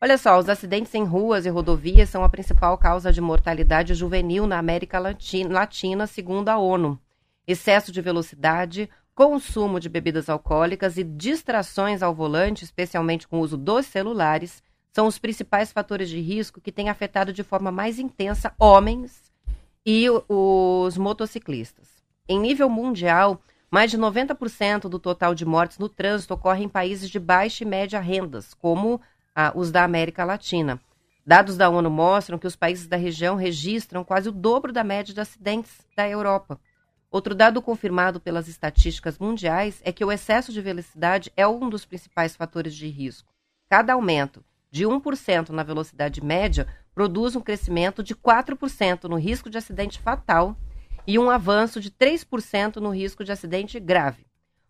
Olha 0.00 0.16
só, 0.16 0.38
os 0.38 0.48
acidentes 0.48 0.94
em 0.94 1.04
ruas 1.04 1.44
e 1.44 1.50
rodovias 1.50 2.08
são 2.08 2.24
a 2.24 2.30
principal 2.30 2.78
causa 2.78 3.12
de 3.12 3.20
mortalidade 3.20 3.92
juvenil 3.92 4.46
na 4.46 4.58
América 4.58 4.98
Latina, 4.98 6.06
segundo 6.06 6.48
a 6.48 6.56
ONU. 6.56 6.98
Excesso 7.46 7.92
de 7.92 8.00
velocidade, 8.00 8.88
consumo 9.14 9.78
de 9.78 9.88
bebidas 9.88 10.28
alcoólicas 10.28 10.98
e 10.98 11.04
distrações 11.04 12.02
ao 12.02 12.14
volante, 12.14 12.64
especialmente 12.64 13.28
com 13.28 13.38
o 13.38 13.42
uso 13.42 13.56
dos 13.56 13.86
celulares, 13.86 14.62
são 14.92 15.06
os 15.06 15.18
principais 15.18 15.72
fatores 15.72 16.08
de 16.08 16.20
risco 16.20 16.60
que 16.60 16.72
têm 16.72 16.88
afetado 16.88 17.32
de 17.32 17.42
forma 17.42 17.70
mais 17.70 17.98
intensa 17.98 18.54
homens 18.58 19.32
e 19.84 20.06
os 20.28 20.96
motociclistas. 20.96 21.88
Em 22.28 22.38
nível 22.38 22.68
mundial, 22.68 23.40
mais 23.70 23.90
de 23.90 23.98
90% 23.98 24.88
do 24.88 24.98
total 24.98 25.34
de 25.34 25.44
mortes 25.44 25.78
no 25.78 25.88
trânsito 25.88 26.34
ocorre 26.34 26.64
em 26.64 26.68
países 26.68 27.10
de 27.10 27.18
baixa 27.18 27.64
e 27.64 27.66
média 27.66 28.00
rendas, 28.00 28.54
como 28.54 29.00
ah, 29.34 29.52
os 29.54 29.70
da 29.70 29.84
América 29.84 30.24
Latina. 30.24 30.80
Dados 31.26 31.56
da 31.56 31.68
ONU 31.68 31.90
mostram 31.90 32.38
que 32.38 32.46
os 32.46 32.54
países 32.54 32.86
da 32.86 32.96
região 32.96 33.34
registram 33.34 34.04
quase 34.04 34.28
o 34.28 34.32
dobro 34.32 34.72
da 34.72 34.84
média 34.84 35.12
de 35.12 35.20
acidentes 35.20 35.72
da 35.96 36.08
Europa. 36.08 36.60
Outro 37.14 37.32
dado 37.32 37.62
confirmado 37.62 38.18
pelas 38.18 38.48
estatísticas 38.48 39.20
mundiais 39.20 39.80
é 39.84 39.92
que 39.92 40.04
o 40.04 40.10
excesso 40.10 40.52
de 40.52 40.60
velocidade 40.60 41.32
é 41.36 41.46
um 41.46 41.68
dos 41.68 41.84
principais 41.84 42.34
fatores 42.34 42.74
de 42.74 42.88
risco. 42.88 43.32
Cada 43.70 43.92
aumento 43.92 44.44
de 44.68 44.84
1% 44.84 45.50
na 45.50 45.62
velocidade 45.62 46.20
média 46.20 46.66
produz 46.92 47.36
um 47.36 47.40
crescimento 47.40 48.02
de 48.02 48.16
4% 48.16 49.04
no 49.04 49.14
risco 49.14 49.48
de 49.48 49.56
acidente 49.56 50.00
fatal 50.00 50.56
e 51.06 51.16
um 51.16 51.30
avanço 51.30 51.80
de 51.80 51.88
3% 51.88 52.78
no 52.78 52.90
risco 52.90 53.22
de 53.22 53.30
acidente 53.30 53.78
grave. 53.78 54.26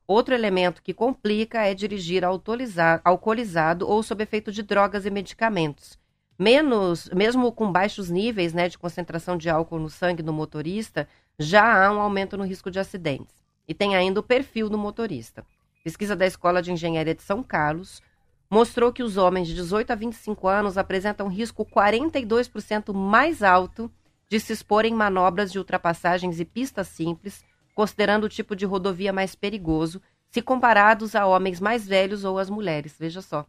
Outro 0.07 0.35
elemento 0.35 0.83
que 0.83 0.93
complica 0.93 1.63
é 1.65 1.73
dirigir 1.73 2.25
alcoolizado 2.27 3.89
ou 3.89 4.03
sob 4.03 4.23
efeito 4.23 4.53
de 4.53 4.63
drogas 4.63 5.07
e 5.07 5.11
medicamentos. 5.11 5.99
Menos, 6.39 7.09
mesmo 7.11 7.51
com 7.53 7.71
baixos 7.73 8.11
níveis 8.11 8.53
né, 8.53 8.69
de 8.69 8.77
concentração 8.77 9.39
de 9.39 9.49
álcool 9.49 9.79
no 9.79 9.89
sangue 9.89 10.23
do 10.23 10.33
motorista, 10.33 11.09
já 11.39 11.87
há 11.87 11.91
um 11.91 12.01
aumento 12.01 12.37
no 12.37 12.45
risco 12.45 12.71
de 12.71 12.79
acidentes. 12.79 13.35
E 13.67 13.75
tem 13.75 13.97
ainda 13.97 14.21
o 14.21 14.23
perfil 14.23 14.69
do 14.69 14.79
motorista. 14.79 15.45
Pesquisa 15.83 16.15
da 16.15 16.27
Escola 16.27 16.63
de 16.63 16.73
Engenharia 16.73 17.15
de 17.15 17.23
São 17.23 17.43
Carlos 17.43 18.03
mostrou 18.49 18.93
que 18.93 19.03
os 19.03 19.17
homens 19.17 19.49
de 19.49 19.55
18 19.55 19.91
a 19.91 19.95
25 19.95 20.47
anos 20.47 20.79
apresentam 20.79 21.29
risco 21.29 21.65
42% 21.65 22.93
mais 22.95 23.43
alto 23.43 23.91
de 24.29 24.39
se 24.39 24.53
expor 24.53 24.85
em 24.85 24.95
manobras 24.95 25.51
de 25.51 25.59
ultrapassagens 25.59 26.41
e 26.41 26.45
pistas 26.45 26.89
simples, 26.89 27.45
considerando 27.75 28.25
o 28.25 28.29
tipo 28.29 28.55
de 28.55 28.65
rodovia 28.65 29.13
mais 29.13 29.35
perigoso, 29.35 30.01
se 30.31 30.41
comparados 30.43 31.15
a 31.15 31.27
homens 31.27 31.61
mais 31.61 31.87
velhos 31.87 32.25
ou 32.25 32.39
as 32.39 32.51
mulheres. 32.51 32.97
Veja 32.99 33.21
só. 33.21 33.47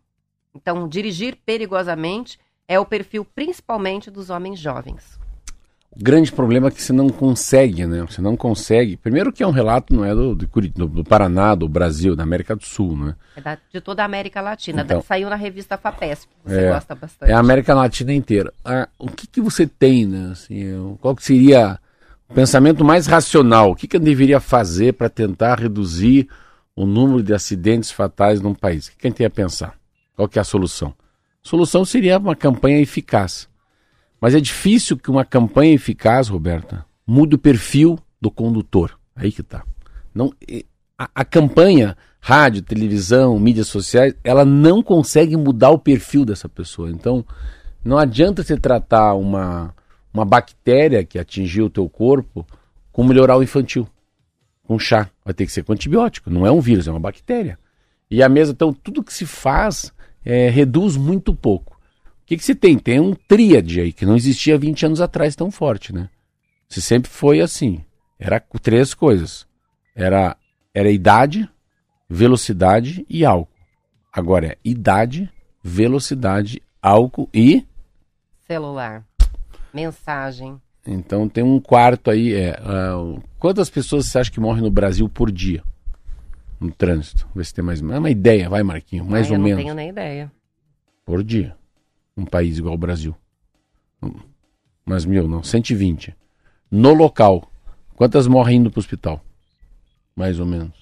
Então, 0.54 0.88
dirigir 0.88 1.38
perigosamente 1.46 2.40
é 2.68 2.80
o 2.80 2.86
perfil 2.86 3.26
principalmente 3.26 4.10
dos 4.10 4.30
homens 4.30 4.60
jovens. 4.60 5.20
Grande 5.98 6.30
problema 6.30 6.68
é 6.68 6.72
que 6.72 6.82
você 6.82 6.92
não 6.92 7.10
consegue, 7.10 7.86
né? 7.86 8.02
Você 8.02 8.22
não 8.22 8.36
consegue. 8.36 8.98
Primeiro 8.98 9.32
que 9.32 9.42
é 9.42 9.48
um 9.48 9.52
relato, 9.52 9.94
não 9.96 10.04
é 10.04 10.14
do, 10.14 10.36
do, 10.36 10.88
do 10.88 11.04
Paraná, 11.06 11.56
do 11.56 11.70
Brasil, 11.70 12.18
da 12.18 12.24
América 12.24 12.54
do 12.54 12.66
Sul, 12.66 12.98
né? 12.98 13.16
É 13.36 13.40
da, 13.40 13.58
de 13.72 13.80
toda 13.80 14.02
a 14.02 14.06
América 14.06 14.42
Latina. 14.42 14.82
Então, 14.82 15.02
Saiu 15.02 15.30
na 15.30 15.38
revista 15.38 15.78
FAPESP, 15.78 16.28
que 16.44 16.50
você 16.52 16.66
é, 16.66 16.70
gosta 16.70 16.96
bastante. 16.96 17.32
É 17.32 17.34
a 17.34 17.40
América 17.40 17.74
Latina 17.74 18.14
inteira. 18.14 18.54
Ah, 18.64 18.90
o 19.00 19.08
que, 19.08 19.26
que 19.26 19.40
você 19.40 19.66
tem, 19.66 20.06
né? 20.06 20.32
Assim, 20.34 20.98
qual 21.00 21.16
que 21.16 21.24
seria 21.24 21.80
o 22.28 22.34
pensamento 22.34 22.84
mais 22.84 23.08
racional? 23.08 23.72
O 23.72 23.76
que, 23.76 23.88
que 23.88 23.96
eu 23.96 24.02
deveria 24.02 24.42
fazer 24.42 24.96
para 24.96 25.08
tentar 25.08 25.60
reduzir 25.60 26.28
o 26.76 26.86
número 26.86 27.24
de 27.24 27.34
acidentes 27.34 27.90
fatais 27.90 28.42
num 28.42 28.54
país? 28.54 28.88
O 28.88 28.92
que, 28.92 28.98
que 28.98 29.08
a 29.08 29.10
gente 29.10 29.22
ia 29.22 29.30
pensar? 29.30 29.76
Qual 30.14 30.28
que 30.28 30.38
é 30.38 30.42
a 30.42 30.46
solução? 30.46 30.90
A 30.90 31.48
solução 31.48 31.86
seria 31.86 32.18
uma 32.18 32.36
campanha 32.36 32.82
eficaz. 32.82 33.48
Mas 34.20 34.34
é 34.34 34.40
difícil 34.40 34.98
que 34.98 35.12
uma 35.12 35.26
campanha 35.26 35.74
eficaz, 35.74 36.28
Roberta, 36.28 36.86
mude 37.06 37.36
o 37.36 37.40
perfil 37.40 38.00
do 38.20 38.32
condutor. 38.32 38.98
Aí 39.16 39.32
que 39.32 39.44
tá. 39.44 39.64
Não, 40.14 40.34
a, 40.98 41.10
a 41.14 41.26
campanha, 41.26 41.96
rádio, 42.20 42.62
televisão, 42.62 43.38
mídias 43.40 43.68
sociais, 43.68 44.16
ela 44.24 44.44
não 44.44 44.82
consegue 44.82 45.38
mudar 45.38 45.70
o 45.70 45.80
perfil 45.80 46.26
dessa 46.26 46.50
pessoa. 46.50 46.90
Então, 46.90 47.24
não 47.84 47.98
adianta 47.98 48.44
você 48.44 48.58
tratar 48.58 49.14
uma, 49.14 49.74
uma 50.14 50.26
bactéria 50.26 51.04
que 51.04 51.20
atingiu 51.20 51.66
o 51.66 51.70
teu 51.70 51.88
corpo 51.88 52.46
com 52.92 53.04
melhorar 53.04 53.38
o 53.38 53.44
infantil. 53.44 53.88
Com 54.64 54.80
chá. 54.80 55.10
Vai 55.24 55.34
ter 55.34 55.46
que 55.46 55.52
ser 55.52 55.64
com 55.64 55.74
antibiótico. 55.74 56.30
Não 56.30 56.48
é 56.48 56.52
um 56.52 56.62
vírus, 56.62 56.88
é 56.88 56.92
uma 56.92 57.00
bactéria. 57.00 57.60
E 58.10 58.24
a 58.24 58.30
mesa, 58.30 58.54
então, 58.54 58.74
tudo 58.74 59.04
que 59.04 59.14
se 59.14 59.26
faz 59.26 59.94
é, 60.24 60.50
reduz 60.50 60.98
muito 60.98 61.36
pouco. 61.36 61.75
O 62.26 62.28
que, 62.28 62.38
que 62.38 62.44
se 62.44 62.56
tem? 62.56 62.76
Tem 62.76 63.00
um 63.00 63.14
tríade 63.14 63.80
aí, 63.80 63.94
que 63.94 64.04
não 64.04 64.16
existia 64.16 64.58
20 64.58 64.88
anos 64.88 65.00
atrás 65.00 65.36
tão 65.36 65.52
forte, 65.52 65.94
né? 65.94 66.10
Se 66.68 66.82
sempre 66.82 67.12
foi 67.12 67.40
assim. 67.40 67.86
Era 68.18 68.40
três 68.64 68.96
coisas. 68.96 69.46
Era, 69.96 70.36
era 70.74 70.90
idade, 70.90 71.48
velocidade 72.10 73.06
e 73.08 73.24
álcool. 73.24 73.54
Agora 74.12 74.48
é 74.48 74.58
idade, 74.66 75.32
velocidade, 75.64 76.64
álcool 76.82 77.30
e. 77.32 77.64
Celular. 78.48 79.06
Mensagem. 79.72 80.60
Então 80.84 81.30
tem 81.30 81.44
um 81.44 81.60
quarto 81.60 82.10
aí. 82.10 82.34
É, 82.34 82.60
uh, 82.60 83.22
quantas 83.38 83.70
pessoas 83.70 84.08
você 84.08 84.18
acha 84.18 84.32
que 84.32 84.40
morrem 84.40 84.64
no 84.64 84.72
Brasil 84.72 85.08
por 85.08 85.32
dia? 85.32 85.64
No 86.60 86.72
trânsito. 86.72 87.22
Vamos 87.26 87.36
ver 87.36 87.46
se 87.46 87.54
tem 87.54 87.64
mais. 87.64 87.82
Uma 87.82 88.10
ideia, 88.10 88.50
vai, 88.50 88.64
Marquinho. 88.64 89.06
Mais 89.06 89.28
Ai, 89.28 89.34
ou 89.34 89.38
eu 89.38 89.44
menos. 89.44 89.58
Não 89.60 89.64
tenho 89.64 89.76
nem 89.76 89.90
ideia. 89.90 90.32
Por 91.06 91.24
dia 91.24 91.56
um 92.16 92.26
país 92.26 92.58
igual 92.58 92.74
o 92.74 92.78
Brasil. 92.78 93.16
Mas 94.86 95.06
mil, 95.06 95.28
não, 95.28 95.44
120. 95.44 96.16
No 96.70 96.94
local, 96.94 97.50
quantas 97.96 98.28
morrem 98.28 98.58
indo 98.58 98.72
para 98.72 98.80
o 98.80 98.82
hospital? 98.82 99.24
Mais 100.16 100.40
ou 100.40 100.46
menos. 100.46 100.74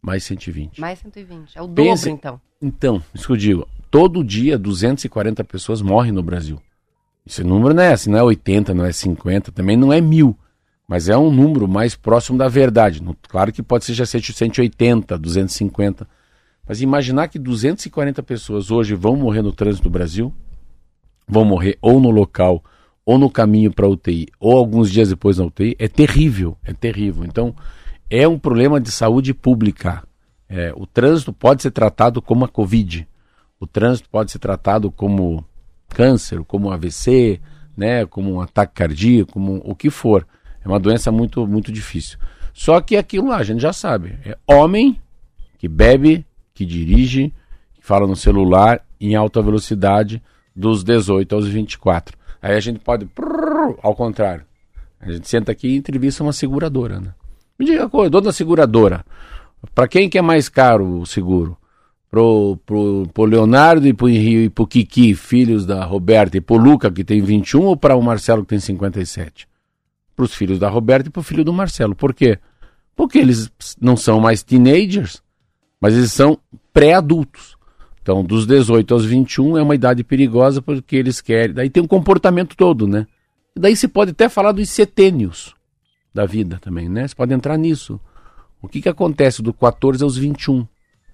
Mais 0.00 0.24
120. 0.24 0.80
Mais 0.80 0.98
120. 0.98 1.56
É 1.56 1.62
o 1.62 1.68
Pense, 1.68 2.04
dobro, 2.04 2.18
então. 2.18 2.40
Então, 2.60 3.02
isso 3.14 3.26
que 3.26 3.32
eu 3.32 3.36
digo. 3.36 3.68
Todo 3.90 4.24
dia, 4.24 4.58
240 4.58 5.42
pessoas 5.44 5.80
morrem 5.80 6.12
no 6.12 6.22
Brasil. 6.22 6.60
Esse 7.26 7.42
número 7.42 7.74
não 7.74 7.82
é 7.82 7.92
assim, 7.92 8.10
não 8.10 8.18
é 8.18 8.22
80, 8.22 8.74
não 8.74 8.84
é 8.84 8.92
50, 8.92 9.50
também 9.50 9.76
não 9.76 9.92
é 9.92 10.00
mil. 10.00 10.36
Mas 10.86 11.08
é 11.08 11.16
um 11.16 11.32
número 11.32 11.66
mais 11.66 11.96
próximo 11.96 12.36
da 12.36 12.48
verdade. 12.48 13.02
Claro 13.28 13.50
que 13.50 13.62
pode 13.62 13.86
ser 13.86 13.94
já 13.94 14.04
180, 14.04 15.16
250. 15.16 16.06
Mas 16.68 16.82
imaginar 16.82 17.28
que 17.28 17.38
240 17.38 18.22
pessoas 18.22 18.70
hoje 18.70 18.94
vão 18.94 19.16
morrer 19.16 19.42
no 19.42 19.52
trânsito 19.52 19.84
do 19.84 19.90
Brasil, 19.90 20.34
vão 21.26 21.44
morrer 21.44 21.78
ou 21.80 22.00
no 22.00 22.10
local, 22.10 22.62
ou 23.04 23.18
no 23.18 23.30
caminho 23.30 23.72
para 23.72 23.88
UTI, 23.88 24.28
ou 24.40 24.56
alguns 24.56 24.90
dias 24.90 25.10
depois 25.10 25.38
na 25.38 25.44
UTI, 25.44 25.76
é 25.78 25.88
terrível, 25.88 26.56
é 26.64 26.72
terrível. 26.72 27.24
Então, 27.24 27.54
é 28.08 28.26
um 28.26 28.38
problema 28.38 28.80
de 28.80 28.90
saúde 28.90 29.34
pública. 29.34 30.02
É, 30.48 30.72
o 30.76 30.86
trânsito 30.86 31.32
pode 31.32 31.62
ser 31.62 31.70
tratado 31.70 32.22
como 32.22 32.44
a 32.44 32.48
Covid, 32.48 33.06
o 33.58 33.66
trânsito 33.66 34.08
pode 34.10 34.30
ser 34.30 34.38
tratado 34.38 34.90
como 34.90 35.44
câncer, 35.88 36.42
como 36.44 36.70
AVC, 36.70 37.40
né, 37.76 38.04
como 38.06 38.32
um 38.32 38.40
ataque 38.40 38.74
cardíaco, 38.74 39.32
como 39.32 39.60
o 39.64 39.74
que 39.74 39.90
for. 39.90 40.26
É 40.64 40.68
uma 40.68 40.80
doença 40.80 41.10
muito, 41.10 41.46
muito 41.46 41.72
difícil. 41.72 42.18
Só 42.52 42.80
que 42.80 42.96
aquilo 42.96 43.28
lá, 43.28 43.38
a 43.38 43.42
gente 43.42 43.60
já 43.60 43.72
sabe, 43.72 44.18
é 44.24 44.36
homem 44.46 45.00
que 45.58 45.68
bebe, 45.68 46.24
que 46.52 46.64
dirige, 46.64 47.32
que 47.74 47.84
fala 47.84 48.06
no 48.06 48.14
celular 48.14 48.84
em 49.00 49.14
alta 49.14 49.42
velocidade, 49.42 50.22
dos 50.54 50.84
18 50.84 51.34
aos 51.34 51.48
24. 51.48 52.16
Aí 52.40 52.54
a 52.54 52.60
gente 52.60 52.78
pode, 52.78 53.08
ao 53.82 53.94
contrário, 53.94 54.44
a 55.00 55.10
gente 55.10 55.28
senta 55.28 55.52
aqui 55.52 55.68
e 55.68 55.76
entrevista 55.76 56.22
uma 56.22 56.32
seguradora, 56.32 57.00
né? 57.00 57.14
Me 57.58 57.66
diga 57.66 57.88
coisa, 57.88 58.10
dona 58.10 58.32
seguradora, 58.32 59.04
para 59.74 59.88
quem 59.88 60.08
que 60.08 60.18
é 60.18 60.22
mais 60.22 60.48
caro 60.48 61.00
o 61.00 61.06
seguro? 61.06 61.56
Pro, 62.10 62.58
pro, 62.64 63.08
pro 63.12 63.24
Leonardo 63.24 63.88
e 63.88 63.92
pro 63.92 64.08
Henrique 64.08 64.44
e 64.44 64.50
pro 64.50 64.66
Kiki, 64.66 65.14
filhos 65.14 65.66
da 65.66 65.84
Roberta, 65.84 66.36
e 66.36 66.40
pro 66.40 66.56
Luca, 66.56 66.90
que 66.90 67.02
tem 67.02 67.20
21, 67.20 67.62
ou 67.62 67.76
para 67.76 67.96
o 67.96 68.02
Marcelo, 68.02 68.42
que 68.42 68.48
tem 68.48 68.60
57? 68.60 69.48
Para 70.14 70.24
os 70.24 70.34
filhos 70.34 70.60
da 70.60 70.68
Roberta 70.68 71.08
e 71.08 71.10
pro 71.10 71.24
filho 71.24 71.44
do 71.44 71.52
Marcelo. 71.52 71.94
Por 71.94 72.14
quê? 72.14 72.38
Porque 72.94 73.18
eles 73.18 73.50
não 73.80 73.96
são 73.96 74.20
mais 74.20 74.44
teenagers, 74.44 75.20
mas 75.80 75.94
eles 75.94 76.12
são 76.12 76.38
pré-adultos. 76.72 77.53
Então, 78.04 78.22
dos 78.22 78.46
18 78.46 78.92
aos 78.92 79.06
21 79.06 79.56
é 79.56 79.62
uma 79.62 79.74
idade 79.74 80.04
perigosa 80.04 80.60
porque 80.60 80.94
eles 80.94 81.22
querem. 81.22 81.54
Daí 81.54 81.70
tem 81.70 81.82
um 81.82 81.86
comportamento 81.86 82.54
todo, 82.54 82.86
né? 82.86 83.06
Daí 83.56 83.74
se 83.74 83.88
pode 83.88 84.10
até 84.10 84.28
falar 84.28 84.52
dos 84.52 84.68
setênios 84.68 85.54
da 86.12 86.26
vida 86.26 86.58
também, 86.60 86.86
né? 86.86 87.08
Você 87.08 87.14
pode 87.14 87.32
entrar 87.32 87.56
nisso. 87.56 87.98
O 88.60 88.68
que, 88.68 88.82
que 88.82 88.90
acontece 88.90 89.40
do 89.40 89.54
14 89.54 90.04
aos 90.04 90.18
21? 90.18 90.66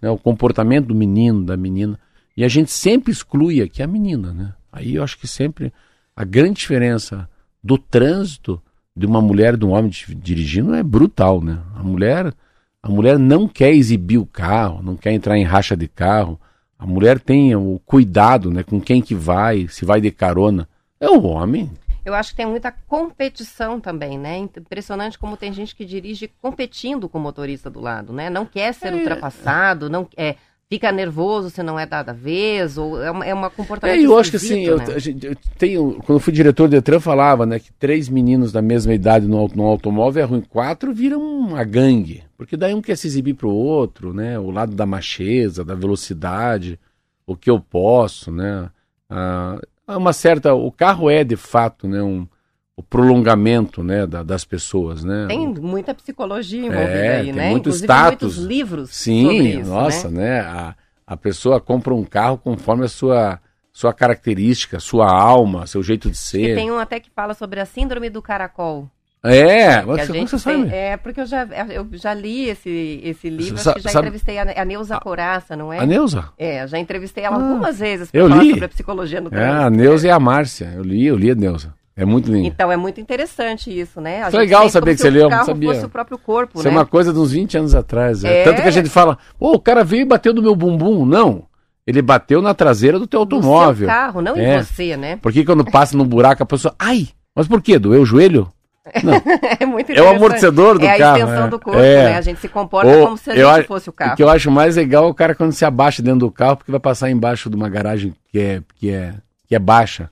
Né? 0.02 0.10
O 0.10 0.18
comportamento 0.18 0.86
do 0.86 0.94
menino, 0.94 1.44
da 1.44 1.56
menina. 1.56 1.96
E 2.36 2.42
a 2.42 2.48
gente 2.48 2.72
sempre 2.72 3.12
exclui 3.12 3.62
aqui 3.62 3.84
a 3.84 3.86
menina, 3.86 4.34
né? 4.34 4.52
Aí 4.72 4.96
eu 4.96 5.04
acho 5.04 5.16
que 5.16 5.28
sempre 5.28 5.72
a 6.16 6.24
grande 6.24 6.54
diferença 6.54 7.28
do 7.62 7.78
trânsito 7.78 8.60
de 8.96 9.06
uma 9.06 9.20
mulher 9.20 9.54
e 9.54 9.58
de 9.58 9.64
um 9.64 9.70
homem 9.70 9.92
dirigindo 10.16 10.74
é 10.74 10.82
brutal, 10.82 11.40
né? 11.40 11.60
A 11.72 11.84
mulher, 11.84 12.34
a 12.82 12.88
mulher 12.88 13.16
não 13.16 13.46
quer 13.46 13.72
exibir 13.72 14.18
o 14.18 14.26
carro, 14.26 14.82
não 14.82 14.96
quer 14.96 15.12
entrar 15.12 15.38
em 15.38 15.44
racha 15.44 15.76
de 15.76 15.86
carro 15.86 16.36
a 16.80 16.86
mulher 16.86 17.20
tem 17.20 17.54
o 17.54 17.78
cuidado, 17.84 18.50
né, 18.50 18.62
com 18.62 18.80
quem 18.80 19.02
que 19.02 19.14
vai, 19.14 19.68
se 19.68 19.84
vai 19.84 20.00
de 20.00 20.10
carona. 20.10 20.66
É 20.98 21.10
o 21.10 21.22
homem. 21.22 21.70
Eu 22.02 22.14
acho 22.14 22.30
que 22.30 22.38
tem 22.38 22.46
muita 22.46 22.72
competição 22.72 23.78
também, 23.78 24.18
né? 24.18 24.38
Impressionante 24.38 25.18
como 25.18 25.36
tem 25.36 25.52
gente 25.52 25.76
que 25.76 25.84
dirige 25.84 26.28
competindo 26.40 27.06
com 27.06 27.18
o 27.18 27.20
motorista 27.20 27.68
do 27.68 27.80
lado, 27.80 28.14
né? 28.14 28.30
Não 28.30 28.46
quer 28.46 28.72
ser 28.72 28.94
é. 28.94 28.96
ultrapassado, 28.96 29.90
não 29.90 30.08
é, 30.16 30.36
fica 30.70 30.92
nervoso 30.92 31.50
se 31.50 31.64
não 31.64 31.76
é 31.76 31.84
dada 31.84 32.14
vez, 32.14 32.78
ou 32.78 33.02
é 33.02 33.10
uma, 33.10 33.26
é 33.26 33.34
uma 33.34 33.50
comportamento 33.50 33.98
é, 33.98 34.06
Eu 34.06 34.16
acho 34.16 34.30
que 34.30 34.36
assim, 34.36 34.66
né? 34.66 34.72
eu, 34.72 35.30
eu, 35.30 35.36
tenho, 35.58 35.94
quando 36.06 36.18
eu 36.18 36.20
fui 36.20 36.32
diretor 36.32 36.68
do 36.68 36.70
Detran, 36.70 37.00
falava, 37.00 37.44
né, 37.44 37.58
que 37.58 37.72
três 37.72 38.08
meninos 38.08 38.52
da 38.52 38.62
mesma 38.62 38.94
idade 38.94 39.26
no, 39.26 39.48
no 39.48 39.64
automóvel 39.64 40.22
é 40.22 40.26
ruim, 40.26 40.40
quatro 40.40 40.94
viram 40.94 41.20
uma 41.20 41.64
gangue, 41.64 42.22
porque 42.38 42.56
daí 42.56 42.72
um 42.72 42.80
quer 42.80 42.96
se 42.96 43.08
exibir 43.08 43.34
pro 43.34 43.50
outro, 43.50 44.14
né, 44.14 44.38
o 44.38 44.52
lado 44.52 44.76
da 44.76 44.86
macheza, 44.86 45.64
da 45.64 45.74
velocidade, 45.74 46.78
o 47.26 47.34
que 47.34 47.50
eu 47.50 47.58
posso, 47.58 48.30
né, 48.30 48.70
ah, 49.08 49.60
uma 49.88 50.12
certa, 50.12 50.54
o 50.54 50.70
carro 50.70 51.10
é 51.10 51.24
de 51.24 51.34
fato, 51.34 51.88
né, 51.88 52.00
um 52.00 52.28
o 52.76 52.82
prolongamento 52.82 53.82
né, 53.82 54.06
da, 54.06 54.22
das 54.22 54.44
pessoas. 54.44 55.04
Né? 55.04 55.26
Tem 55.28 55.46
muita 55.46 55.94
psicologia 55.94 56.66
envolvida 56.66 56.90
é, 56.90 57.18
aí, 57.18 57.24
tem 57.26 57.32
né? 57.32 57.50
Muito 57.50 57.68
Inclusive, 57.68 57.84
status. 57.84 58.36
muitos 58.36 58.44
livros 58.44 58.90
Sim, 58.90 59.22
sobre 59.22 59.48
isso, 59.48 59.70
nossa, 59.70 60.10
né? 60.10 60.20
né? 60.20 60.40
A, 60.40 60.74
a 61.06 61.16
pessoa 61.16 61.60
compra 61.60 61.94
um 61.94 62.04
carro 62.04 62.38
conforme 62.38 62.84
a 62.84 62.88
sua, 62.88 63.40
sua 63.72 63.92
característica, 63.92 64.80
sua 64.80 65.12
alma, 65.12 65.66
seu 65.66 65.82
jeito 65.82 66.10
de 66.10 66.16
ser. 66.16 66.52
E 66.52 66.54
tem 66.54 66.70
um 66.70 66.78
até 66.78 67.00
que 67.00 67.10
fala 67.10 67.34
sobre 67.34 67.60
a 67.60 67.66
síndrome 67.66 68.08
do 68.08 68.22
caracol. 68.22 68.88
É, 69.22 69.82
você, 69.82 70.06
como 70.06 70.28
você 70.28 70.38
sabe? 70.38 70.62
Tem, 70.62 70.78
é, 70.78 70.96
porque 70.96 71.20
eu 71.20 71.26
já, 71.26 71.46
eu 71.68 71.86
já 71.92 72.14
li 72.14 72.48
esse, 72.48 73.00
esse 73.04 73.28
livro, 73.28 73.56
acho 73.56 73.74
que 73.74 73.80
já 73.80 73.90
sabe, 73.90 74.06
entrevistei 74.06 74.38
a, 74.38 74.62
a 74.62 74.64
Neuza 74.64 74.96
a, 74.96 75.00
Coraça, 75.00 75.54
não 75.54 75.70
é? 75.70 75.78
A 75.78 75.84
Neuza? 75.84 76.30
É, 76.38 76.66
já 76.66 76.78
entrevistei 76.78 77.24
ela 77.24 77.36
ah, 77.36 77.42
algumas 77.42 77.78
vezes 77.78 78.10
para 78.10 78.26
falar 78.26 78.42
sobre 78.42 78.64
a 78.64 78.68
psicologia 78.68 79.20
no 79.20 79.28
trânsito. 79.28 79.52
É, 79.52 79.64
a 79.64 79.68
Neuza 79.68 80.06
e 80.06 80.10
a 80.10 80.18
Márcia, 80.18 80.72
eu 80.74 80.82
li, 80.82 81.04
eu 81.04 81.16
li 81.16 81.30
a 81.30 81.34
Neuza. 81.34 81.74
É 82.00 82.04
muito 82.06 82.32
lindo. 82.32 82.46
Então 82.46 82.72
é 82.72 82.76
muito 82.76 83.00
interessante 83.00 83.70
isso, 83.78 84.00
né? 84.00 84.22
A 84.22 84.28
legal 84.28 84.68
saber 84.70 84.94
que 84.94 85.02
você 85.02 85.10
leu, 85.10 85.28
não 85.28 85.38
não 85.38 85.44
sabia. 85.44 85.72
fosse 85.74 85.84
o 85.84 85.88
próprio 85.88 86.16
corpo, 86.16 86.58
Isso 86.58 86.66
né? 86.66 86.74
é 86.74 86.76
uma 86.78 86.86
coisa 86.86 87.12
de 87.12 87.18
uns 87.18 87.32
20 87.32 87.58
anos 87.58 87.74
atrás. 87.74 88.24
é. 88.24 88.40
É. 88.40 88.44
Tanto 88.44 88.62
que 88.62 88.68
a 88.68 88.70
gente 88.70 88.88
fala, 88.88 89.18
"Ô, 89.38 89.52
o 89.52 89.60
cara 89.60 89.84
veio 89.84 90.02
e 90.02 90.04
bateu 90.06 90.32
no 90.32 90.40
meu 90.40 90.56
bumbum. 90.56 91.04
Não, 91.04 91.44
ele 91.86 92.00
bateu 92.00 92.40
na 92.40 92.54
traseira 92.54 92.98
do 92.98 93.06
teu 93.06 93.20
automóvel. 93.20 93.86
seu 93.86 93.94
carro, 93.94 94.22
não 94.22 94.34
É. 94.36 94.56
em 94.56 94.62
você, 94.62 94.96
né? 94.96 95.16
Porque 95.20 95.44
quando 95.44 95.64
passa 95.64 95.96
no 95.96 96.04
buraco 96.06 96.42
a 96.42 96.46
pessoa, 96.46 96.74
ai, 96.78 97.08
mas 97.36 97.46
por 97.46 97.60
quê? 97.60 97.78
Doeu 97.78 98.00
o 98.02 98.06
joelho? 98.06 98.50
É 99.60 99.66
muito 99.66 99.92
É 99.92 100.00
o 100.02 100.08
amortecedor 100.08 100.78
do 100.78 100.86
é 100.86 100.96
carro, 100.98 101.14
a 101.14 101.18
extensão 101.18 101.46
é. 101.46 101.48
do 101.50 101.60
corpo, 101.60 101.78
É. 101.80 102.04
né? 102.04 102.16
A 102.16 102.20
gente 102.22 102.40
se 102.40 102.48
comporta 102.48 102.90
Ou 102.90 103.04
como 103.04 103.16
se 103.18 103.30
a 103.30 103.34
gente 103.56 103.66
fosse 103.68 103.88
o 103.88 103.90
O 103.90 103.92
carro. 103.92 104.16
que 104.16 104.22
eu 104.22 104.28
acho 104.28 104.50
mais 104.50 104.76
legal 104.76 105.04
é 105.04 105.08
o 105.08 105.14
cara 105.14 105.34
quando 105.34 105.52
se 105.52 105.64
abaixa 105.64 106.02
dentro 106.02 106.20
do 106.20 106.30
carro 106.30 106.56
porque 106.56 106.70
vai 106.70 106.80
passar 106.80 107.10
embaixo 107.10 107.50
de 107.50 107.56
uma 107.56 107.68
garagem 107.68 108.14
que 108.32 108.38
é, 108.40 108.62
que 108.76 108.90
é, 108.90 109.14
que 109.46 109.54
é 109.54 109.58
baixa. 109.58 110.10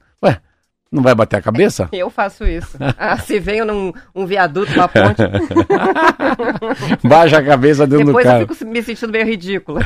Não 0.90 1.02
vai 1.02 1.14
bater 1.14 1.36
a 1.36 1.42
cabeça? 1.42 1.86
Eu 1.92 2.08
faço 2.08 2.44
isso. 2.46 2.78
Ah, 2.98 3.18
se 3.18 3.38
venho 3.38 3.64
num 3.66 3.92
um 4.14 4.24
viaduto, 4.24 4.72
uma 4.72 4.88
ponte, 4.88 5.20
Baixa 7.06 7.38
a 7.38 7.42
cabeça 7.44 7.86
dentro 7.86 8.06
depois 8.06 8.24
do 8.24 8.30
eu 8.30 8.34
carro. 8.46 8.54
fico 8.54 8.70
me 8.70 8.82
sentindo 8.82 9.12
meio 9.12 9.26
ridícula. 9.26 9.80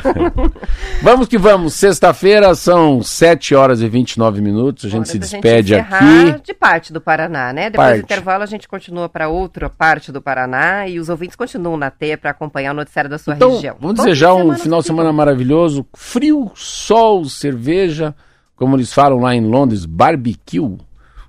Vamos 1.01 1.27
que 1.27 1.37
vamos. 1.37 1.73
Sexta-feira 1.73 2.55
são 2.55 3.01
7 3.03 3.53
horas 3.55 3.81
e 3.81 3.89
29 3.89 4.41
minutos. 4.41 4.85
A 4.85 4.87
gente 4.87 4.97
Hora 4.99 5.05
se 5.05 5.19
despede 5.19 5.73
encerrar 5.73 6.29
aqui. 6.29 6.41
de 6.43 6.53
parte 6.53 6.93
do 6.93 7.01
Paraná, 7.01 7.51
né? 7.51 7.69
Depois 7.69 7.87
Parte. 7.87 8.01
do 8.01 8.03
intervalo 8.05 8.43
a 8.43 8.47
gente 8.47 8.67
continua 8.67 9.09
para 9.09 9.27
outra 9.27 9.69
parte 9.69 10.11
do 10.11 10.21
Paraná 10.21 10.87
e 10.87 10.99
os 10.99 11.09
ouvintes 11.09 11.35
continuam 11.35 11.77
na 11.77 11.89
T 11.91 12.15
para 12.17 12.31
acompanhar 12.31 12.71
o 12.71 12.75
noticiário 12.75 13.09
da 13.09 13.17
sua 13.17 13.35
Então, 13.35 13.55
região. 13.55 13.75
vamos 13.79 13.97
Bom 13.97 14.03
desejar 14.03 14.33
um 14.35 14.53
final 14.55 14.79
de 14.79 14.87
semana 14.87 15.11
maravilhoso. 15.11 15.85
Frio, 15.95 16.51
sol, 16.55 17.25
cerveja, 17.25 18.15
como 18.55 18.75
eles 18.75 18.93
falam 18.93 19.19
lá 19.19 19.35
em 19.35 19.41
Londres, 19.45 19.85
barbecue, 19.85 20.77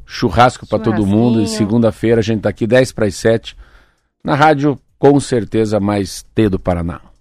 churrasco 0.06 0.66
para 0.66 0.78
todo 0.78 1.06
mundo. 1.06 1.40
E 1.40 1.48
segunda-feira 1.48 2.20
a 2.20 2.22
gente 2.22 2.42
tá 2.42 2.48
aqui 2.48 2.66
10 2.66 2.92
para 2.92 3.06
as 3.06 3.14
7 3.14 3.56
na 4.22 4.34
rádio, 4.34 4.78
com 4.98 5.20
certeza 5.20 5.78
mais 5.78 6.24
T 6.34 6.48
do 6.48 6.58
Paraná. 6.58 7.13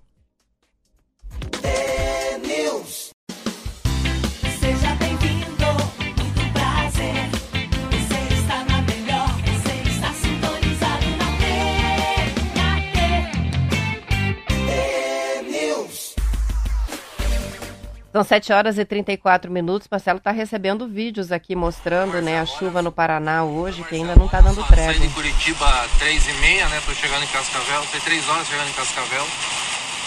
São 18.13 18.23
7 18.23 18.54
horas 18.54 18.78
e 18.78 18.86
34 18.86 19.52
minutos. 19.52 19.88
Marcelo 19.89 20.19
está 20.19 20.30
recebendo 20.30 20.88
vídeos 20.88 21.32
aqui 21.32 21.56
mostrando 21.56 22.21
né, 22.21 22.39
a 22.39 22.45
chuva 22.45 22.80
no 22.80 22.91
Paraná 22.91 23.43
hoje, 23.43 23.84
que 23.84 23.95
ainda 23.95 24.15
não 24.15 24.28
está 24.28 24.39
dando 24.39 24.62
Saí 24.62 24.67
trégua. 24.67 24.93
de 24.93 25.10
Curitiba 25.15 25.67
às 25.67 25.91
3 25.97 26.28
e 26.28 26.34
meia, 26.34 26.69
né? 26.69 26.80
Tô 26.86 26.93
chegando 26.93 27.23
em 27.23 27.28
Cascavel, 27.28 27.82
tem 27.91 27.99
3 28.02 28.30
horas 28.30 28.47
chegando 28.47 28.69
em 28.69 28.73
Cascavel. 28.73 29.28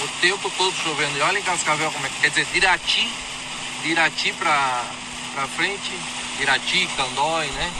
O 0.05 0.21
tempo 0.21 0.49
todo 0.57 0.73
chovendo. 0.73 1.19
E 1.19 1.21
olha 1.21 1.37
em 1.37 1.42
Cascavel 1.42 1.90
como 1.90 2.07
é 2.07 2.09
que 2.09 2.21
quer 2.21 2.29
dizer, 2.29 2.45
de 2.45 2.59
Irati, 2.59 3.12
de 3.83 3.88
Irati 3.88 4.33
pra 4.35 5.49
frente, 5.57 5.92
Irati, 6.38 6.88
Candói, 6.97 7.47
né? 7.49 7.73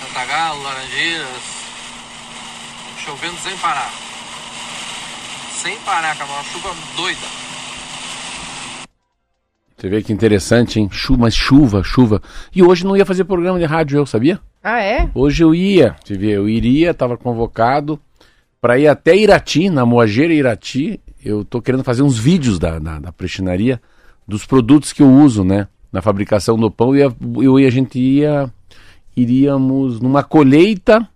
Cantagalo, 0.00 0.62
Laranjeiras. 0.62 1.42
Chovendo 3.04 3.36
sem 3.40 3.56
parar. 3.56 3.90
Sem 5.60 5.76
parar, 5.80 6.16
cara, 6.16 6.30
uma 6.30 6.44
chuva 6.44 6.72
doida. 6.94 7.49
Você 9.80 9.88
vê 9.88 10.02
que 10.02 10.12
interessante, 10.12 10.78
hein? 10.78 10.90
Chuva, 10.92 11.22
mas 11.22 11.34
chuva, 11.34 11.82
chuva. 11.82 12.20
E 12.54 12.62
hoje 12.62 12.84
não 12.84 12.94
ia 12.94 13.06
fazer 13.06 13.24
programa 13.24 13.58
de 13.58 13.64
rádio, 13.64 13.96
eu 13.96 14.04
sabia? 14.04 14.38
Ah, 14.62 14.82
é? 14.82 15.10
Hoje 15.14 15.42
eu 15.42 15.54
ia, 15.54 15.96
você 16.04 16.18
vê, 16.18 16.32
eu 16.32 16.46
iria, 16.46 16.90
estava 16.90 17.16
convocado 17.16 17.98
para 18.60 18.78
ir 18.78 18.88
até 18.88 19.16
Irati, 19.16 19.70
na 19.70 19.86
Moageira 19.86 20.34
Irati. 20.34 21.00
Eu 21.24 21.46
tô 21.46 21.62
querendo 21.62 21.82
fazer 21.82 22.02
uns 22.02 22.18
vídeos 22.18 22.58
da, 22.58 22.78
da, 22.78 22.98
da 22.98 23.10
prestinaria, 23.10 23.80
dos 24.28 24.44
produtos 24.44 24.92
que 24.92 25.00
eu 25.00 25.10
uso, 25.10 25.42
né? 25.44 25.66
Na 25.90 26.02
fabricação 26.02 26.58
do 26.58 26.70
pão. 26.70 26.94
E 26.94 27.00
eu 27.00 27.58
e 27.58 27.64
a 27.64 27.70
gente 27.70 27.98
ia, 27.98 28.52
iríamos 29.16 29.98
numa 29.98 30.22
colheita 30.22 31.08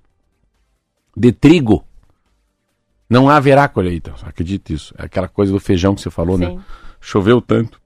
de 1.15 1.33
trigo. 1.33 1.85
Não 3.11 3.29
haverá 3.29 3.69
colheita, 3.69 4.15
acredite 4.23 4.73
isso. 4.73 4.95
É 4.97 5.05
aquela 5.05 5.29
coisa 5.29 5.53
do 5.53 5.61
feijão 5.61 5.95
que 5.95 6.01
você 6.01 6.09
falou, 6.09 6.39
né? 6.39 6.49
Sim. 6.49 6.61
Choveu 6.99 7.43
tanto 7.43 7.84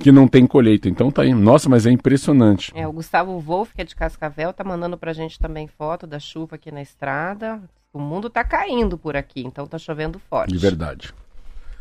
que 0.00 0.10
não 0.10 0.26
tem 0.26 0.46
colheita. 0.46 0.88
Então 0.88 1.10
tá 1.10 1.22
aí. 1.22 1.32
Nossa, 1.32 1.68
mas 1.68 1.86
é 1.86 1.90
impressionante. 1.90 2.72
É, 2.74 2.86
o 2.88 2.92
Gustavo 2.92 3.38
Wolff, 3.38 3.74
que 3.74 3.82
é 3.82 3.84
de 3.84 3.94
Cascavel, 3.94 4.52
tá 4.52 4.64
mandando 4.64 4.96
pra 4.98 5.12
gente 5.12 5.38
também 5.38 5.68
foto 5.68 6.06
da 6.06 6.18
chuva 6.18 6.56
aqui 6.56 6.72
na 6.72 6.82
estrada. 6.82 7.60
O 7.92 7.98
mundo 8.00 8.30
tá 8.30 8.42
caindo 8.42 8.96
por 8.96 9.16
aqui, 9.16 9.42
então 9.44 9.66
tá 9.66 9.78
chovendo 9.78 10.18
forte. 10.18 10.52
De 10.52 10.58
verdade. 10.58 11.12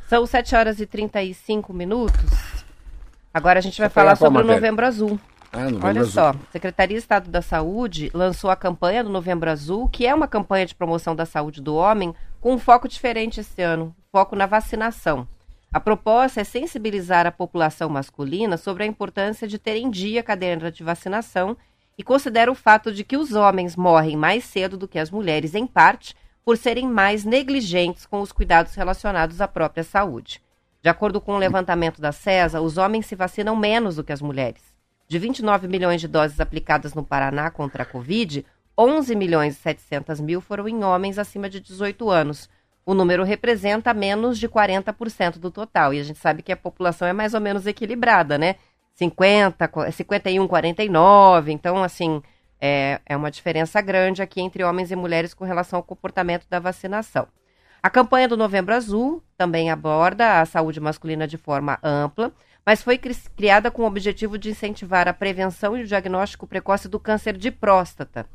São 0.08 0.26
7 0.26 0.56
horas 0.56 0.80
e 0.80 0.86
35 0.86 1.72
minutos. 1.74 2.66
Agora 3.34 3.60
a 3.60 3.62
gente 3.62 3.80
vai 3.80 3.90
falar 3.90 4.16
sobre 4.16 4.42
o? 4.42 4.46
Novembro 4.46 4.86
Azul. 4.86 5.20
Ah, 5.54 5.68
Olha 5.84 6.02
Azul. 6.02 6.14
só, 6.14 6.36
Secretaria 6.52 6.96
de 6.96 7.02
Estado 7.02 7.30
da 7.30 7.42
Saúde 7.42 8.12
lançou 8.14 8.50
a 8.50 8.56
campanha 8.56 9.04
do 9.04 9.10
Novembro 9.10 9.50
Azul, 9.50 9.88
que 9.88 10.06
é 10.06 10.14
uma 10.14 10.28
campanha 10.28 10.66
de 10.66 10.76
promoção 10.76 11.16
da 11.16 11.26
saúde 11.26 11.62
do 11.62 11.76
homem 11.76 12.14
com 12.42 12.54
um 12.54 12.60
foco 12.60 12.88
diferente 12.88 13.40
esse 13.40 13.62
ano, 13.62 13.96
foco 14.12 14.36
na 14.36 14.46
vacinação. 14.46 15.28
A 15.72 15.80
proposta 15.80 16.42
é 16.42 16.44
sensibilizar 16.44 17.28
a 17.28 17.32
população 17.32 17.90
masculina 17.90 18.58
sobre 18.58 18.84
a 18.84 18.88
importância 18.88 19.48
de 19.48 19.60
ter 19.60 19.76
em 19.76 19.90
dia 19.90 20.22
a 20.22 20.24
cadeira 20.24 20.72
de 20.72 20.84
vacinação 20.84 21.56
e 21.96 22.04
considera 22.04 22.52
o 22.52 22.56
fato 22.56 22.92
de 22.92 23.04
que 23.04 23.16
os 23.16 23.34
homens 23.34 23.76
morrem 23.76 24.18
mais 24.18 24.44
cedo 24.46 24.78
do 24.78 24.88
que 24.88 24.98
as 24.98 25.12
mulheres, 25.12 25.54
em 25.54 25.68
parte, 25.68 26.16
por 26.44 26.58
serem 26.58 26.88
mais 26.88 27.24
negligentes 27.24 28.08
com 28.08 28.20
os 28.20 28.32
cuidados 28.32 28.74
relacionados 28.74 29.42
à 29.42 29.48
própria 29.48 29.84
saúde. 29.84 30.42
De 30.82 30.90
acordo 30.90 31.22
com 31.22 31.34
o 31.34 31.38
levantamento 31.38 32.02
da 32.02 32.12
CESA, 32.12 32.62
os 32.62 32.78
homens 32.78 33.06
se 33.06 33.16
vacinam 33.16 33.56
menos 33.56 33.98
do 33.98 34.04
que 34.04 34.14
as 34.14 34.22
mulheres. 34.22 34.64
De 35.08 35.20
29 35.20 35.68
milhões 35.68 36.02
de 36.02 36.08
doses 36.08 36.40
aplicadas 36.40 36.96
no 36.96 37.04
Paraná 37.04 37.52
contra 37.52 37.84
a 37.84 37.86
Covid, 37.86 38.44
11 38.78 39.14
milhões 39.16 39.56
e 39.56 39.60
700 39.60 40.20
mil 40.20 40.42
foram 40.42 40.68
em 40.68 40.84
homens 40.84 41.20
acima 41.20 41.50
de 41.50 41.60
18 41.60 42.10
anos. 42.10 42.50
O 42.90 42.96
número 42.96 43.24
representa 43.24 43.94
menos 43.94 44.40
de 44.40 44.50
40% 44.50 45.38
do 45.38 45.52
total. 45.52 45.94
E 45.94 46.00
a 46.00 46.04
gente 46.04 46.18
sabe 46.18 46.42
que 46.42 46.52
a 46.52 46.58
população 46.58 47.08
é 47.08 47.14
mais 47.14 47.36
ou 47.36 47.40
menos 47.40 47.68
equilibrada, 47.68 48.36
né? 48.36 48.56
50, 48.96 49.68
qu- 49.68 49.92
51, 49.92 50.48
49. 50.48 51.52
Então, 51.52 51.84
assim, 51.84 52.20
é, 52.60 53.00
é 53.06 53.16
uma 53.16 53.30
diferença 53.30 53.80
grande 53.80 54.24
aqui 54.24 54.42
entre 54.42 54.64
homens 54.64 54.90
e 54.90 54.96
mulheres 54.96 55.36
com 55.36 55.46
relação 55.46 55.78
ao 55.78 55.84
comportamento 55.84 56.48
da 56.50 56.60
vacinação. 56.60 57.28
A 57.84 57.92
campanha 57.92 58.28
do 58.28 58.36
Novembro 58.36 58.74
Azul 58.74 59.22
também 59.38 59.70
aborda 59.70 60.42
a 60.42 60.46
saúde 60.48 60.80
masculina 60.80 61.28
de 61.28 61.38
forma 61.38 61.78
ampla, 61.84 62.32
mas 62.66 62.82
foi 62.82 62.98
cri- 62.98 63.16
criada 63.38 63.70
com 63.70 63.84
o 63.84 63.86
objetivo 63.86 64.36
de 64.36 64.50
incentivar 64.50 65.08
a 65.08 65.14
prevenção 65.14 65.78
e 65.78 65.84
o 65.84 65.88
diagnóstico 65.88 66.48
precoce 66.48 66.90
do 66.90 67.00
câncer 67.00 67.38
de 67.38 67.52
próstata. 67.52 68.26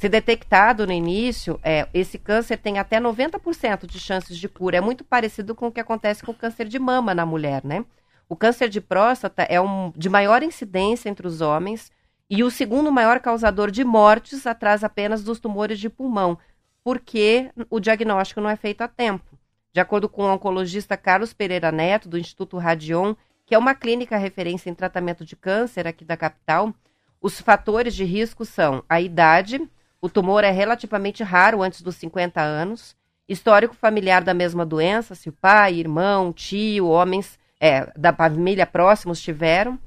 Se 0.00 0.08
detectado 0.08 0.86
no 0.86 0.94
início, 0.94 1.60
é, 1.62 1.86
esse 1.92 2.18
câncer 2.18 2.56
tem 2.56 2.78
até 2.78 2.98
90% 2.98 3.84
de 3.84 4.00
chances 4.00 4.38
de 4.38 4.48
cura. 4.48 4.78
É 4.78 4.80
muito 4.80 5.04
parecido 5.04 5.54
com 5.54 5.66
o 5.66 5.70
que 5.70 5.78
acontece 5.78 6.24
com 6.24 6.32
o 6.32 6.34
câncer 6.34 6.66
de 6.66 6.78
mama 6.78 7.14
na 7.14 7.26
mulher, 7.26 7.62
né? 7.62 7.84
O 8.26 8.34
câncer 8.34 8.70
de 8.70 8.80
próstata 8.80 9.42
é 9.42 9.60
um 9.60 9.92
de 9.94 10.08
maior 10.08 10.42
incidência 10.42 11.10
entre 11.10 11.26
os 11.26 11.42
homens 11.42 11.92
e 12.30 12.42
o 12.42 12.50
segundo 12.50 12.90
maior 12.90 13.20
causador 13.20 13.70
de 13.70 13.84
mortes 13.84 14.46
atrás 14.46 14.82
apenas 14.82 15.22
dos 15.22 15.38
tumores 15.38 15.78
de 15.78 15.90
pulmão, 15.90 16.38
porque 16.82 17.50
o 17.68 17.78
diagnóstico 17.78 18.40
não 18.40 18.48
é 18.48 18.56
feito 18.56 18.80
a 18.80 18.88
tempo. 18.88 19.38
De 19.70 19.80
acordo 19.80 20.08
com 20.08 20.22
o 20.22 20.32
oncologista 20.32 20.96
Carlos 20.96 21.34
Pereira 21.34 21.70
Neto, 21.70 22.08
do 22.08 22.16
Instituto 22.16 22.56
Radion, 22.56 23.14
que 23.44 23.54
é 23.54 23.58
uma 23.58 23.74
clínica 23.74 24.16
referência 24.16 24.70
em 24.70 24.74
tratamento 24.74 25.26
de 25.26 25.36
câncer 25.36 25.86
aqui 25.86 26.06
da 26.06 26.16
capital, 26.16 26.72
os 27.20 27.38
fatores 27.38 27.94
de 27.94 28.04
risco 28.04 28.46
são 28.46 28.82
a 28.88 28.98
idade, 28.98 29.60
o 30.00 30.08
tumor 30.08 30.44
é 30.44 30.50
relativamente 30.50 31.22
raro 31.22 31.62
antes 31.62 31.82
dos 31.82 31.96
50 31.96 32.40
anos, 32.40 32.96
histórico 33.28 33.74
familiar 33.74 34.24
da 34.24 34.34
mesma 34.34 34.64
doença, 34.64 35.14
se 35.14 35.28
o 35.28 35.32
pai, 35.32 35.74
irmão, 35.74 36.32
tio, 36.32 36.88
homens 36.88 37.38
é, 37.60 37.92
da 37.96 38.12
família 38.12 38.66
próximos 38.66 39.20
tiveram, 39.20 39.78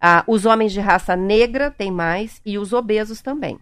ah, 0.00 0.24
os 0.26 0.44
homens 0.44 0.72
de 0.72 0.80
raça 0.80 1.14
negra 1.14 1.70
têm 1.70 1.90
mais 1.90 2.40
e 2.44 2.58
os 2.58 2.72
obesos 2.72 3.22
também. 3.22 3.58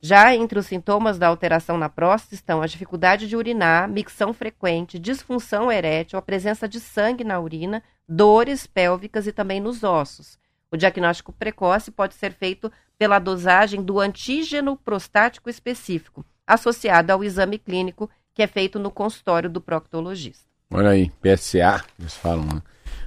Já 0.00 0.34
entre 0.34 0.58
os 0.58 0.66
sintomas 0.66 1.16
da 1.16 1.28
alteração 1.28 1.78
na 1.78 1.88
próstata 1.88 2.34
estão 2.34 2.60
a 2.60 2.66
dificuldade 2.66 3.28
de 3.28 3.36
urinar, 3.36 3.88
micção 3.88 4.34
frequente, 4.34 4.98
disfunção 4.98 5.70
erétil, 5.70 6.18
a 6.18 6.22
presença 6.22 6.68
de 6.68 6.80
sangue 6.80 7.22
na 7.22 7.38
urina, 7.38 7.82
dores 8.08 8.66
pélvicas 8.66 9.28
e 9.28 9.32
também 9.32 9.60
nos 9.60 9.84
ossos. 9.84 10.41
O 10.72 10.76
diagnóstico 10.76 11.32
precoce 11.32 11.90
pode 11.90 12.14
ser 12.14 12.32
feito 12.32 12.72
pela 12.98 13.18
dosagem 13.18 13.82
do 13.82 14.00
antígeno 14.00 14.76
prostático 14.76 15.50
específico, 15.50 16.24
associado 16.46 17.12
ao 17.12 17.22
exame 17.22 17.58
clínico 17.58 18.08
que 18.34 18.42
é 18.42 18.46
feito 18.46 18.78
no 18.78 18.90
consultório 18.90 19.50
do 19.50 19.60
proctologista. 19.60 20.46
Olha 20.72 20.90
aí, 20.90 21.10
PSA, 21.20 21.84
eles 21.98 22.14
falam, 22.14 22.44
né? 22.46 22.62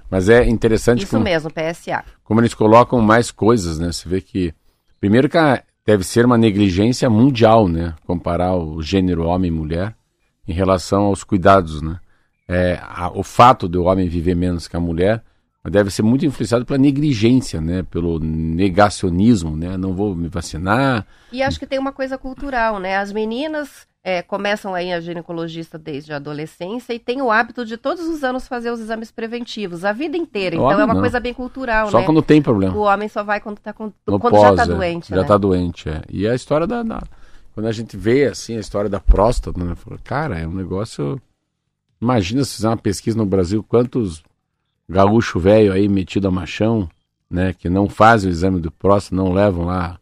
Mas 0.09 0.29
é 0.29 0.45
interessante 0.47 1.01
Isso 1.03 1.11
como, 1.11 1.23
mesmo, 1.23 1.49
PSA. 1.51 2.03
como 2.23 2.39
eles 2.39 2.53
colocam 2.53 3.01
mais 3.01 3.31
coisas, 3.31 3.79
né? 3.79 3.91
Você 3.91 4.07
vê 4.07 4.21
que. 4.21 4.53
Primeiro 4.99 5.27
que 5.27 5.37
deve 5.83 6.03
ser 6.03 6.25
uma 6.25 6.37
negligência 6.37 7.09
mundial, 7.09 7.67
né? 7.67 7.95
Comparar 8.05 8.55
o 8.55 8.81
gênero 8.83 9.25
homem 9.25 9.47
e 9.49 9.53
mulher 9.53 9.95
em 10.47 10.53
relação 10.53 11.05
aos 11.05 11.23
cuidados, 11.23 11.81
né? 11.81 11.99
É, 12.47 12.79
a- 12.83 13.09
o 13.11 13.23
fato 13.23 13.67
do 13.67 13.85
homem 13.85 14.07
viver 14.07 14.35
menos 14.35 14.67
que 14.67 14.75
a 14.77 14.79
mulher 14.79 15.23
deve 15.69 15.89
ser 15.89 16.03
muito 16.03 16.25
influenciado 16.25 16.65
pela 16.65 16.77
negligência, 16.77 17.59
né? 17.59 17.83
Pelo 17.83 18.19
negacionismo, 18.19 19.55
né? 19.55 19.77
Não 19.77 19.93
vou 19.93 20.15
me 20.15 20.27
vacinar. 20.27 21.05
E 21.31 21.41
acho 21.41 21.59
que 21.59 21.65
tem 21.65 21.79
uma 21.79 21.91
coisa 21.91 22.17
cultural, 22.17 22.79
né? 22.79 22.97
As 22.97 23.11
meninas 23.11 23.87
é, 24.03 24.21
começam 24.21 24.75
aí 24.75 24.93
a 24.93 24.99
ginecologista 24.99 25.79
desde 25.79 26.13
a 26.13 26.17
adolescência 26.17 26.93
e 26.93 26.99
têm 26.99 27.21
o 27.23 27.31
hábito 27.31 27.65
de 27.65 27.75
todos 27.75 28.07
os 28.07 28.23
anos 28.23 28.47
fazer 28.47 28.69
os 28.69 28.79
exames 28.79 29.09
preventivos, 29.09 29.83
a 29.83 29.91
vida 29.91 30.15
inteira. 30.15 30.55
Então 30.55 30.71
é 30.71 30.85
uma 30.85 30.93
não. 30.93 31.01
coisa 31.01 31.19
bem 31.19 31.33
cultural, 31.33 31.89
Só 31.89 31.99
né? 31.99 32.05
quando 32.05 32.21
tem 32.21 32.39
problema. 32.41 32.75
O 32.75 32.81
homem 32.81 33.09
só 33.09 33.23
vai 33.23 33.39
quando, 33.39 33.57
tá 33.57 33.73
com, 33.73 33.91
quando 34.05 34.39
já 34.39 34.49
pós, 34.49 34.55
tá 34.57 34.63
é. 34.63 34.67
doente, 34.67 35.09
Já 35.09 35.15
né? 35.15 35.23
tá 35.23 35.37
doente, 35.37 35.89
é. 35.89 36.03
E 36.07 36.27
a 36.27 36.35
história 36.35 36.67
da, 36.67 36.83
da- 36.83 37.01
Quando 37.55 37.65
a 37.65 37.71
gente 37.71 37.97
vê, 37.97 38.25
assim, 38.25 38.55
a 38.55 38.59
história 38.59 38.89
da 38.89 38.99
próstata, 38.99 39.59
né? 39.63 39.75
Cara, 40.03 40.37
é 40.37 40.47
um 40.47 40.53
negócio... 40.53 41.19
Imagina 41.99 42.43
se 42.43 42.57
fizer 42.57 42.67
uma 42.69 42.77
pesquisa 42.77 43.17
no 43.17 43.25
Brasil, 43.25 43.63
quantos 43.63 44.21
gaúcho 44.87 45.39
velho 45.39 45.73
aí 45.73 45.87
metido 45.87 46.27
a 46.27 46.31
machão, 46.31 46.87
né? 47.29 47.53
Que 47.53 47.69
não 47.69 47.89
fazem 47.89 48.29
o 48.29 48.31
exame 48.31 48.59
do 48.59 48.71
próstata, 48.71 49.15
não 49.15 49.33
levam 49.33 49.65
lá 49.65 49.99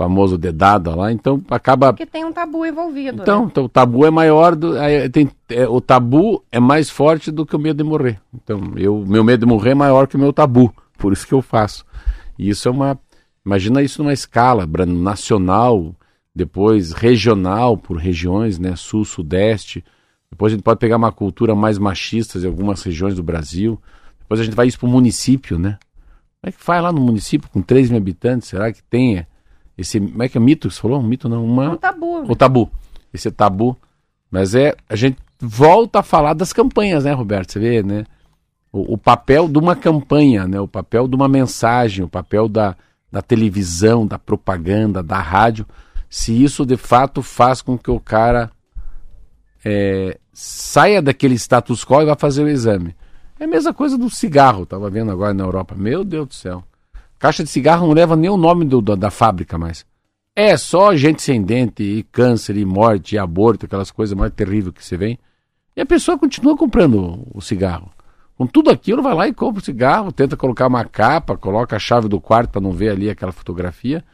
famoso 0.00 0.38
dedada 0.38 0.94
lá, 0.94 1.12
então 1.12 1.42
acaba... 1.50 1.92
Porque 1.92 2.06
tem 2.06 2.24
um 2.24 2.32
tabu 2.32 2.64
envolvido, 2.64 3.20
Então, 3.20 3.42
né? 3.42 3.48
então 3.50 3.64
o 3.64 3.68
tabu 3.68 4.06
é 4.06 4.10
maior, 4.10 4.56
do, 4.56 4.72
tem, 5.12 5.28
é, 5.50 5.68
o 5.68 5.78
tabu 5.78 6.42
é 6.50 6.58
mais 6.58 6.88
forte 6.88 7.30
do 7.30 7.44
que 7.44 7.54
o 7.54 7.58
medo 7.58 7.84
de 7.84 7.84
morrer. 7.84 8.18
Então, 8.32 8.72
eu, 8.78 9.04
meu 9.06 9.22
medo 9.22 9.40
de 9.40 9.46
morrer 9.46 9.72
é 9.72 9.74
maior 9.74 10.06
que 10.06 10.16
o 10.16 10.18
meu 10.18 10.32
tabu, 10.32 10.72
por 10.96 11.12
isso 11.12 11.26
que 11.26 11.34
eu 11.34 11.42
faço. 11.42 11.84
E 12.38 12.48
isso 12.48 12.66
é 12.66 12.70
uma, 12.70 12.98
imagina 13.44 13.82
isso 13.82 14.02
numa 14.02 14.14
escala 14.14 14.66
nacional, 14.86 15.94
depois 16.34 16.92
regional 16.92 17.76
por 17.76 17.98
regiões, 17.98 18.58
né, 18.58 18.74
sul, 18.76 19.04
sudeste. 19.04 19.84
Depois 20.30 20.50
a 20.50 20.56
gente 20.56 20.64
pode 20.64 20.80
pegar 20.80 20.96
uma 20.96 21.12
cultura 21.12 21.54
mais 21.54 21.76
machista 21.76 22.38
em 22.38 22.46
algumas 22.46 22.82
regiões 22.82 23.14
do 23.14 23.22
Brasil. 23.22 23.78
Depois 24.30 24.42
a 24.42 24.44
gente 24.44 24.54
vai 24.54 24.68
isso 24.68 24.78
para 24.78 24.86
o 24.88 24.92
município, 24.92 25.58
né? 25.58 25.76
Como 26.40 26.48
é 26.48 26.52
que 26.52 26.62
faz 26.62 26.80
lá 26.80 26.92
no 26.92 27.00
município 27.00 27.50
com 27.50 27.60
3 27.60 27.90
mil 27.90 27.98
habitantes? 27.98 28.48
Será 28.48 28.72
que 28.72 28.80
tem 28.84 29.26
esse, 29.76 29.98
como 29.98 30.22
é 30.22 30.28
que 30.28 30.38
é 30.38 30.40
mito 30.40 30.68
que 30.68 30.74
você 30.74 30.80
falou? 30.80 31.00
Um 31.00 31.02
mito 31.02 31.28
não, 31.28 31.44
uma... 31.44 31.70
Um 31.70 31.76
tabu. 31.76 32.30
O 32.30 32.36
tabu. 32.36 32.70
Esse 33.12 33.26
é 33.26 33.30
tabu. 33.32 33.76
Mas 34.30 34.54
é. 34.54 34.76
A 34.88 34.94
gente 34.94 35.18
volta 35.40 35.98
a 35.98 36.02
falar 36.04 36.34
das 36.34 36.52
campanhas, 36.52 37.02
né, 37.02 37.12
Roberto? 37.12 37.50
Você 37.50 37.58
vê, 37.58 37.82
né? 37.82 38.04
O, 38.72 38.94
o 38.94 38.96
papel 38.96 39.48
de 39.48 39.58
uma 39.58 39.74
campanha, 39.74 40.46
né? 40.46 40.60
O 40.60 40.68
papel 40.68 41.08
de 41.08 41.16
uma 41.16 41.26
mensagem, 41.26 42.04
o 42.04 42.08
papel 42.08 42.48
da, 42.48 42.76
da 43.10 43.20
televisão, 43.20 44.06
da 44.06 44.16
propaganda, 44.16 45.02
da 45.02 45.18
rádio. 45.18 45.66
Se 46.08 46.40
isso 46.40 46.64
de 46.64 46.76
fato 46.76 47.20
faz 47.20 47.62
com 47.62 47.76
que 47.76 47.90
o 47.90 47.98
cara 47.98 48.48
é, 49.64 50.20
saia 50.32 51.02
daquele 51.02 51.34
status 51.34 51.84
quo 51.84 52.00
e 52.00 52.04
vá 52.04 52.14
fazer 52.14 52.44
o 52.44 52.48
exame. 52.48 52.94
É 53.40 53.44
a 53.44 53.48
mesma 53.48 53.72
coisa 53.72 53.96
do 53.96 54.10
cigarro, 54.10 54.66
tava 54.66 54.90
vendo 54.90 55.10
agora 55.10 55.32
na 55.32 55.42
Europa. 55.44 55.74
Meu 55.74 56.04
Deus 56.04 56.28
do 56.28 56.34
céu. 56.34 56.62
Caixa 57.18 57.42
de 57.42 57.48
cigarro 57.48 57.86
não 57.86 57.94
leva 57.94 58.14
nem 58.14 58.28
o 58.28 58.36
nome 58.36 58.66
do- 58.66 58.82
da, 58.82 58.94
da 58.94 59.10
fábrica 59.10 59.56
mais. 59.56 59.86
É 60.36 60.56
só 60.58 60.94
gente 60.94 61.22
sem 61.22 61.42
dente, 61.42 61.82
e 61.82 62.02
câncer, 62.02 62.56
e 62.58 62.64
morte, 62.66 63.14
e 63.14 63.18
aborto, 63.18 63.64
aquelas 63.64 63.90
coisas 63.90 64.16
mais 64.16 64.30
terríveis 64.34 64.74
que 64.74 64.84
você 64.84 64.94
vê. 64.94 65.18
E 65.74 65.80
a 65.80 65.86
pessoa 65.86 66.18
continua 66.18 66.54
comprando 66.54 67.26
o 67.34 67.40
cigarro. 67.40 67.90
Com 68.36 68.46
tudo 68.46 68.70
aquilo, 68.70 69.02
vai 69.02 69.14
lá 69.14 69.26
e 69.26 69.32
compra 69.34 69.60
o 69.60 69.64
cigarro, 69.64 70.12
tenta 70.12 70.36
colocar 70.36 70.66
uma 70.66 70.84
capa, 70.84 71.36
coloca 71.36 71.76
a 71.76 71.78
chave 71.78 72.08
do 72.08 72.20
quarto 72.20 72.50
para 72.50 72.60
não 72.60 72.72
ver 72.72 72.90
ali 72.90 73.08
aquela 73.08 73.32
fotografia. 73.32 74.04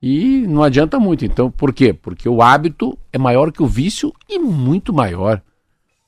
E 0.00 0.44
não 0.48 0.62
adianta 0.62 0.98
muito. 1.00 1.24
Então, 1.24 1.50
por 1.50 1.72
quê? 1.72 1.92
Porque 1.92 2.28
o 2.28 2.42
hábito 2.42 2.96
é 3.12 3.18
maior 3.18 3.50
que 3.52 3.62
o 3.62 3.66
vício 3.66 4.12
e 4.28 4.38
muito 4.38 4.92
maior 4.92 5.40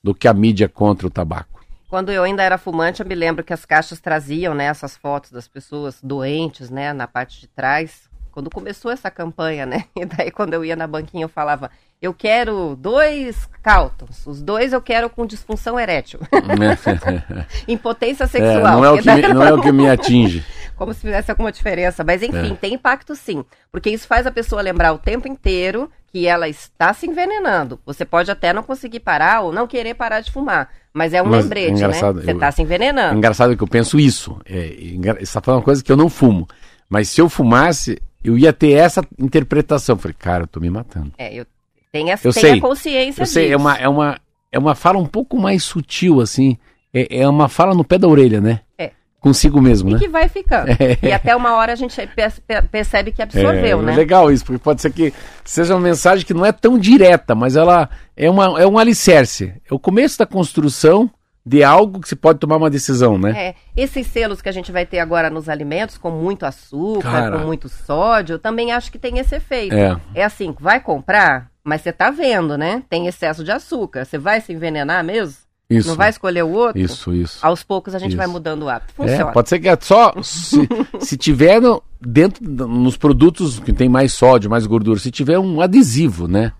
do 0.03 0.15
que 0.15 0.27
a 0.27 0.35
mídia 0.35 0.69
contra 0.69 1.07
o 1.07 1.11
tabaco. 1.11 1.54
Quando 1.95 2.11
eu 2.11 2.25
ainda 2.25 2.43
era 2.43 2.59
fumante, 2.59 3.01
eu 3.01 3.07
me 3.07 3.15
lembro 3.15 3.45
que 3.45 3.53
as 3.53 3.65
caixas 3.65 4.01
traziam, 4.01 4.53
né, 4.53 4.65
essas 4.65 4.97
fotos 4.97 5.31
das 5.31 5.47
pessoas 5.47 6.01
doentes, 6.03 6.69
né, 6.69 6.93
na 6.93 7.07
parte 7.07 7.41
de 7.41 7.47
trás. 7.47 8.11
Quando 8.33 8.51
começou 8.51 8.91
essa 8.91 9.13
campanha, 9.13 9.65
né? 9.65 9.85
E 9.97 10.05
daí 10.05 10.29
quando 10.33 10.55
eu 10.55 10.65
ia 10.65 10.75
na 10.75 10.89
banquinha 10.89 11.25
eu 11.25 11.29
falava, 11.29 11.71
eu 12.03 12.13
quero 12.13 12.75
dois 12.75 13.49
Caltons, 13.63 14.27
os 14.27 14.43
dois 14.43 14.73
eu 14.73 14.83
quero 14.83 15.09
com 15.09 15.25
disfunção 15.25 15.79
erétil, 15.79 16.19
impotência 17.69 18.25
É, 18.25 18.27
sexual. 18.27 18.81
não, 18.81 18.85
é 18.85 18.91
o 18.91 18.99
que 19.01 19.13
me, 19.13 19.29
não 19.29 19.43
é 19.45 19.53
o 19.53 19.61
que 19.61 19.71
me 19.71 19.89
atinge. 19.89 20.45
Como 20.77 20.93
se 20.95 21.01
fizesse 21.01 21.31
alguma 21.31 21.51
diferença. 21.53 22.03
Mas 22.05 22.23
enfim, 22.23 22.53
É. 22.53 22.57
tem 22.57 22.75
impacto 22.75 23.15
sim. 23.15 23.45
Porque 23.71 23.91
isso 23.91 24.07
faz 24.07 24.27
a 24.27 24.31
pessoa 24.31 24.61
lembrar 24.63 24.93
o 24.93 24.99
tempo 24.99 25.27
inteiro 25.29 25.91
que 26.13 26.27
ela 26.27 26.49
está 26.49 26.93
se 26.95 27.07
envenenando. 27.07 27.81
Você 27.85 28.05
pode 28.05 28.31
até 28.31 28.53
não 28.53 28.63
conseguir 28.63 29.01
parar 29.01 29.41
ou 29.43 29.53
não 29.53 29.67
querer 29.67 29.95
parar 29.95 30.21
de 30.21 30.31
fumar. 30.31 30.71
Mas 30.93 31.13
é 31.13 31.21
um 31.23 31.27
Mas 31.27 31.41
é 31.41 31.43
lembrete, 31.43 31.81
né? 31.81 31.89
Você 31.93 32.31
eu- 32.31 32.35
está 32.35 32.51
se 32.53 32.63
envenenando. 32.63 33.17
Engraçado 33.19 33.57
que 33.57 33.63
eu 33.63 33.69
penso 33.69 33.99
isso. 33.99 34.39
É, 34.45 34.69
você 34.69 35.23
está 35.23 35.41
falando 35.41 35.59
uma 35.61 35.65
coisa 35.65 35.83
que 35.83 35.91
eu 35.91 35.97
não 35.97 36.09
fumo. 36.09 36.47
Mas 36.89 37.09
se 37.09 37.21
eu 37.21 37.29
fumasse, 37.29 38.01
eu 38.23 38.39
ia 38.39 38.53
ter 38.53 38.73
essa 38.73 39.03
interpretação. 39.19 39.97
Falei, 39.99 40.15
cara, 40.19 40.45
eu 40.45 40.47
tô 40.47 40.61
me 40.61 40.71
matando. 40.71 41.11
É, 41.19 41.35
eu 41.35 41.45
tenho, 41.91 42.11
essa, 42.11 42.29
Eu 42.29 42.33
tenho 42.33 42.47
sei. 42.47 42.59
a 42.59 42.61
consciência 42.61 43.23
Eu 43.23 43.27
sei, 43.27 43.45
é 43.47 43.49
disso. 43.49 43.59
uma, 43.61 43.77
é, 43.77 43.89
uma, 43.89 44.21
é 44.53 44.59
uma 44.59 44.75
fala 44.77 44.99
um 44.99 45.07
pouco 45.07 45.37
mais 45.37 45.65
sutil, 45.65 46.21
assim. 46.21 46.57
É, 46.93 47.19
é 47.23 47.29
uma 47.29 47.49
fala 47.49 47.75
no 47.75 47.83
pé 47.85 47.99
da 47.99 48.07
orelha, 48.07 48.41
né? 48.41 48.61
É. 48.79 48.93
Consigo 49.25 49.59
mesmo, 49.59 49.89
E 49.89 49.93
né? 49.95 49.99
que 49.99 50.07
vai 50.07 50.29
ficando. 50.29 50.69
E 51.03 51.11
até 51.11 51.35
uma 51.35 51.55
hora 51.55 51.73
a 51.73 51.77
gente 51.77 51.97
per- 52.09 52.41
per- 52.47 52.69
percebe 52.69 53.11
que 53.11 53.23
absorveu, 53.23 53.81
é, 53.81 53.83
né? 53.83 53.97
legal 53.97 54.31
isso, 54.31 54.45
porque 54.45 54.59
pode 54.63 54.83
ser 54.83 54.93
que 54.93 55.15
seja 55.43 55.75
uma 55.75 55.81
mensagem 55.81 56.27
que 56.27 56.35
não 56.35 56.45
é 56.45 56.53
tão 56.53 56.79
direta, 56.79 57.35
mas 57.35 57.57
ela 57.57 57.89
é, 58.15 58.29
uma, 58.29 58.61
é 58.61 58.67
um 58.67 58.77
alicerce. 58.79 59.55
É 59.71 59.73
o 59.73 59.79
começo 59.79 60.19
da 60.19 60.27
construção 60.27 61.11
de 61.47 61.65
algo 61.65 62.01
que 62.01 62.09
se 62.11 62.17
pode 62.17 62.39
tomar 62.39 62.57
uma 62.59 62.69
decisão, 62.69 63.17
né? 63.17 63.31
É, 63.35 63.55
esses 63.75 64.07
selos 64.09 64.43
que 64.43 64.49
a 64.51 64.53
gente 64.53 64.71
vai 64.71 64.85
ter 64.85 64.99
agora 64.99 65.31
nos 65.31 65.49
alimentos, 65.49 65.97
com 65.97 66.11
muito 66.11 66.45
açúcar, 66.45 67.11
Cara. 67.11 67.39
com 67.39 67.47
muito 67.47 67.67
sódio, 67.69 68.35
eu 68.35 68.39
também 68.39 68.73
acho 68.73 68.93
que 68.93 68.99
tem 68.99 69.19
esse 69.19 69.35
efeito. 69.37 69.75
É. 69.75 69.97
É 70.15 70.23
assim, 70.25 70.55
vai 70.61 70.81
comprar, 70.81 71.49
mas 71.65 71.81
você 71.81 71.93
tá 71.93 72.11
vendo, 72.11 72.59
né? 72.59 72.83
Tem 72.91 73.07
excesso 73.07 73.43
de 73.43 73.51
açúcar. 73.51 74.05
Você 74.05 74.19
vai 74.19 74.43
se 74.43 74.53
envenenar 74.53 75.03
mesmo? 75.03 75.44
Isso. 75.69 75.89
Não 75.89 75.97
vai 75.97 76.11
escolher 76.11 76.43
o 76.45 76.51
outro? 76.51 76.79
Isso, 76.81 77.13
isso. 77.15 77.39
Aos 77.45 77.63
poucos 77.63 77.95
a 77.95 77.99
gente 77.99 78.11
Isso. 78.11 78.19
vai 78.19 78.27
mudando 78.27 78.65
o 78.65 78.69
hábito. 78.69 78.93
É, 78.99 79.09
Funciona. 79.09 79.33
pode 79.33 79.49
ser 79.49 79.59
que 79.61 79.69
é 79.69 79.77
só 79.81 80.13
se, 80.23 80.69
se 81.01 81.17
tiver 81.17 81.61
no- 81.61 81.83
dentro 82.01 82.45
nos 82.47 82.97
produtos 82.99 83.59
que 83.59 83.73
tem 83.73 83.89
mais 83.89 84.13
sódio, 84.13 84.51
mais 84.51 84.67
gordura, 84.67 84.99
se 85.01 85.11
tiver 85.11 85.39
um 85.39 85.61
adesivo, 85.63 86.29
né? 86.29 86.53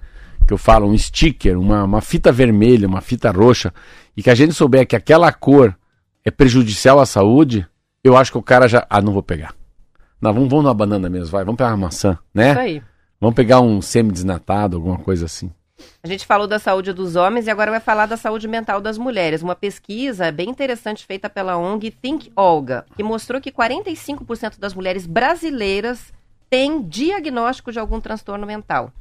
Que 0.47 0.53
eu 0.55 0.59
falo, 0.59 0.87
um 0.87 0.97
sticker, 0.97 1.59
uma, 1.59 1.85
uma 1.85 2.01
fita 2.01 2.33
vermelha, 2.33 2.89
uma 2.89 3.01
fita 3.03 3.31
roxa, 3.31 3.73
e 4.17 4.23
que 4.23 4.31
a 4.31 4.35
gente 4.35 4.55
souber 4.55 4.87
que 4.87 4.97
aquela 4.97 5.31
cor 5.33 5.77
é 6.25 6.31
prejudicial 6.31 6.99
à 6.99 7.05
saúde, 7.07 7.67
eu 8.03 8.17
acho 8.17 8.33
que 8.33 8.39
o 8.39 8.43
cara 8.43 8.67
já. 8.69 8.87
Ah, 8.89 9.01
não 9.03 9.13
vou 9.13 9.23
pegar. 9.23 9.55
Não, 10.21 10.33
vamos, 10.33 10.49
vamos 10.49 10.65
numa 10.65 10.75
banana 10.75 11.09
mesmo, 11.11 11.27
vai. 11.31 11.45
Vamos 11.45 11.59
pegar 11.59 11.71
uma 11.71 11.77
maçã, 11.87 12.13
Isso 12.13 12.21
né? 12.35 12.53
aí. 12.59 12.83
Vamos 13.21 13.35
pegar 13.35 13.61
um 13.61 13.81
semi-desnatado, 13.83 14.77
alguma 14.77 14.99
coisa 14.99 15.27
assim. 15.27 15.51
A 16.03 16.07
gente 16.07 16.27
falou 16.27 16.47
da 16.47 16.59
saúde 16.59 16.93
dos 16.93 17.17
homens 17.17 17.47
e 17.47 17.51
agora 17.51 17.71
vai 17.71 17.81
falar 17.81 18.07
da 18.07 18.17
saúde 18.17 18.47
mental 18.47 18.81
das 18.81 18.99
mulheres. 18.99 19.43
Uma 19.43 19.55
pesquisa 19.55 20.31
bem 20.31 20.51
interessante 20.51 21.07
feita 21.07 21.31
pela 21.31 21.57
ONG 21.57 21.91
Think 21.91 22.33
Olga, 22.37 22.85
que 22.97 23.03
mostrou 23.03 23.41
que 23.41 23.51
45% 23.51 24.59
das 24.59 24.75
mulheres 24.75 25.07
brasileiras 25.07 26.13
têm 26.51 26.83
diagnóstico 26.83 27.73
de 27.73 27.79
algum 27.79 28.01
transtorno 28.01 28.47
mental. 28.47 28.93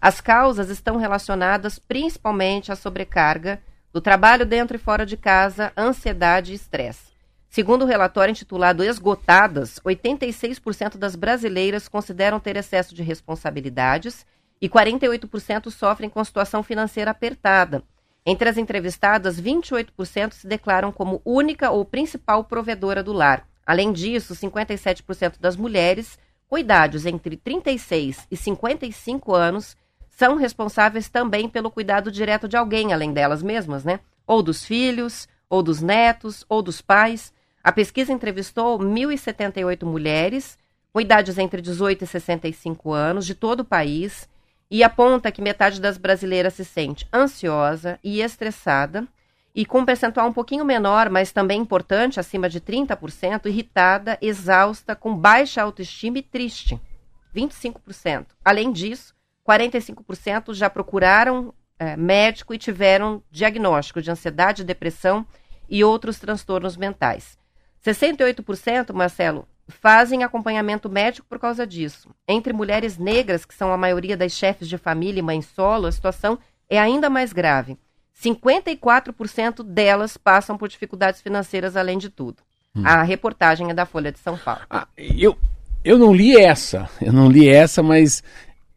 As 0.00 0.20
causas 0.20 0.68
estão 0.68 0.96
relacionadas 0.96 1.78
principalmente 1.78 2.70
à 2.70 2.76
sobrecarga, 2.76 3.60
do 3.92 4.00
trabalho 4.00 4.44
dentro 4.44 4.76
e 4.76 4.78
fora 4.78 5.06
de 5.06 5.16
casa, 5.16 5.72
ansiedade 5.76 6.52
e 6.52 6.56
estresse. 6.56 7.14
Segundo 7.48 7.82
o 7.82 7.86
relatório 7.86 8.32
intitulado 8.32 8.82
Esgotadas, 8.82 9.78
86% 9.84 10.98
das 10.98 11.14
brasileiras 11.14 11.86
consideram 11.86 12.40
ter 12.40 12.56
excesso 12.56 12.92
de 12.94 13.02
responsabilidades 13.02 14.26
e 14.60 14.68
48% 14.68 15.70
sofrem 15.70 16.08
com 16.08 16.24
situação 16.24 16.62
financeira 16.62 17.10
apertada. 17.10 17.82
Entre 18.26 18.48
as 18.48 18.56
entrevistadas, 18.56 19.40
28% 19.40 20.32
se 20.32 20.46
declaram 20.46 20.90
como 20.90 21.20
única 21.24 21.70
ou 21.70 21.84
principal 21.84 22.44
provedora 22.44 23.02
do 23.02 23.12
lar. 23.12 23.46
Além 23.66 23.92
disso, 23.92 24.34
57% 24.34 25.38
das 25.38 25.56
mulheres 25.56 26.18
com 26.48 26.56
idades 26.56 27.04
entre 27.06 27.36
36 27.36 28.26
e 28.30 28.36
55 28.36 29.34
anos 29.34 29.76
são 30.08 30.36
responsáveis 30.36 31.08
também 31.08 31.48
pelo 31.48 31.70
cuidado 31.70 32.10
direto 32.10 32.48
de 32.48 32.56
alguém 32.56 32.92
além 32.92 33.12
delas 33.12 33.42
mesmas, 33.42 33.84
né? 33.84 34.00
Ou 34.26 34.42
dos 34.42 34.64
filhos, 34.64 35.28
ou 35.48 35.62
dos 35.62 35.82
netos, 35.82 36.44
ou 36.48 36.62
dos 36.62 36.80
pais. 36.80 37.32
A 37.62 37.72
pesquisa 37.72 38.12
entrevistou 38.12 38.78
1.078 38.78 39.84
mulheres 39.84 40.58
com 40.92 41.00
idades 41.00 41.36
entre 41.38 41.60
18 41.60 42.04
e 42.04 42.06
65 42.06 42.92
anos 42.92 43.26
de 43.26 43.34
todo 43.34 43.60
o 43.60 43.64
país 43.64 44.28
e 44.74 44.82
aponta 44.82 45.30
que 45.30 45.40
metade 45.40 45.80
das 45.80 45.96
brasileiras 45.96 46.54
se 46.54 46.64
sente 46.64 47.06
ansiosa 47.14 47.96
e 48.02 48.20
estressada 48.20 49.06
e 49.54 49.64
com 49.64 49.78
um 49.78 49.84
percentual 49.84 50.26
um 50.26 50.32
pouquinho 50.32 50.64
menor, 50.64 51.08
mas 51.08 51.30
também 51.30 51.60
importante, 51.60 52.18
acima 52.18 52.48
de 52.48 52.60
30%, 52.60 53.46
irritada, 53.46 54.18
exausta, 54.20 54.96
com 54.96 55.16
baixa 55.16 55.62
autoestima 55.62 56.18
e 56.18 56.22
triste. 56.22 56.80
25%. 57.32 58.26
Além 58.44 58.72
disso, 58.72 59.14
45% 59.48 60.52
já 60.52 60.68
procuraram 60.68 61.54
eh, 61.78 61.96
médico 61.96 62.52
e 62.52 62.58
tiveram 62.58 63.22
diagnóstico 63.30 64.02
de 64.02 64.10
ansiedade, 64.10 64.64
depressão 64.64 65.24
e 65.68 65.84
outros 65.84 66.18
transtornos 66.18 66.76
mentais. 66.76 67.38
68%, 67.86 68.92
Marcelo, 68.92 69.46
fazem 69.68 70.22
acompanhamento 70.22 70.88
médico 70.88 71.26
por 71.28 71.38
causa 71.38 71.66
disso. 71.66 72.10
Entre 72.28 72.52
mulheres 72.52 72.98
negras, 72.98 73.44
que 73.44 73.54
são 73.54 73.72
a 73.72 73.76
maioria 73.76 74.16
das 74.16 74.32
chefes 74.32 74.68
de 74.68 74.78
família 74.78 75.20
e 75.20 75.22
mães 75.22 75.46
solo, 75.46 75.86
a 75.86 75.92
situação 75.92 76.38
é 76.68 76.78
ainda 76.78 77.08
mais 77.08 77.32
grave. 77.32 77.78
54% 78.22 79.62
delas 79.62 80.16
passam 80.16 80.56
por 80.56 80.68
dificuldades 80.68 81.20
financeiras 81.20 81.76
além 81.76 81.98
de 81.98 82.08
tudo. 82.08 82.42
A 82.82 83.02
reportagem 83.02 83.70
é 83.70 83.74
da 83.74 83.86
Folha 83.86 84.10
de 84.10 84.18
São 84.18 84.36
Paulo. 84.36 84.62
Ah, 84.68 84.88
eu, 84.96 85.38
eu 85.84 85.96
não 85.96 86.12
li 86.12 86.36
essa, 86.36 86.88
eu 87.00 87.12
não 87.12 87.30
li 87.30 87.48
essa, 87.48 87.82
mas 87.82 88.22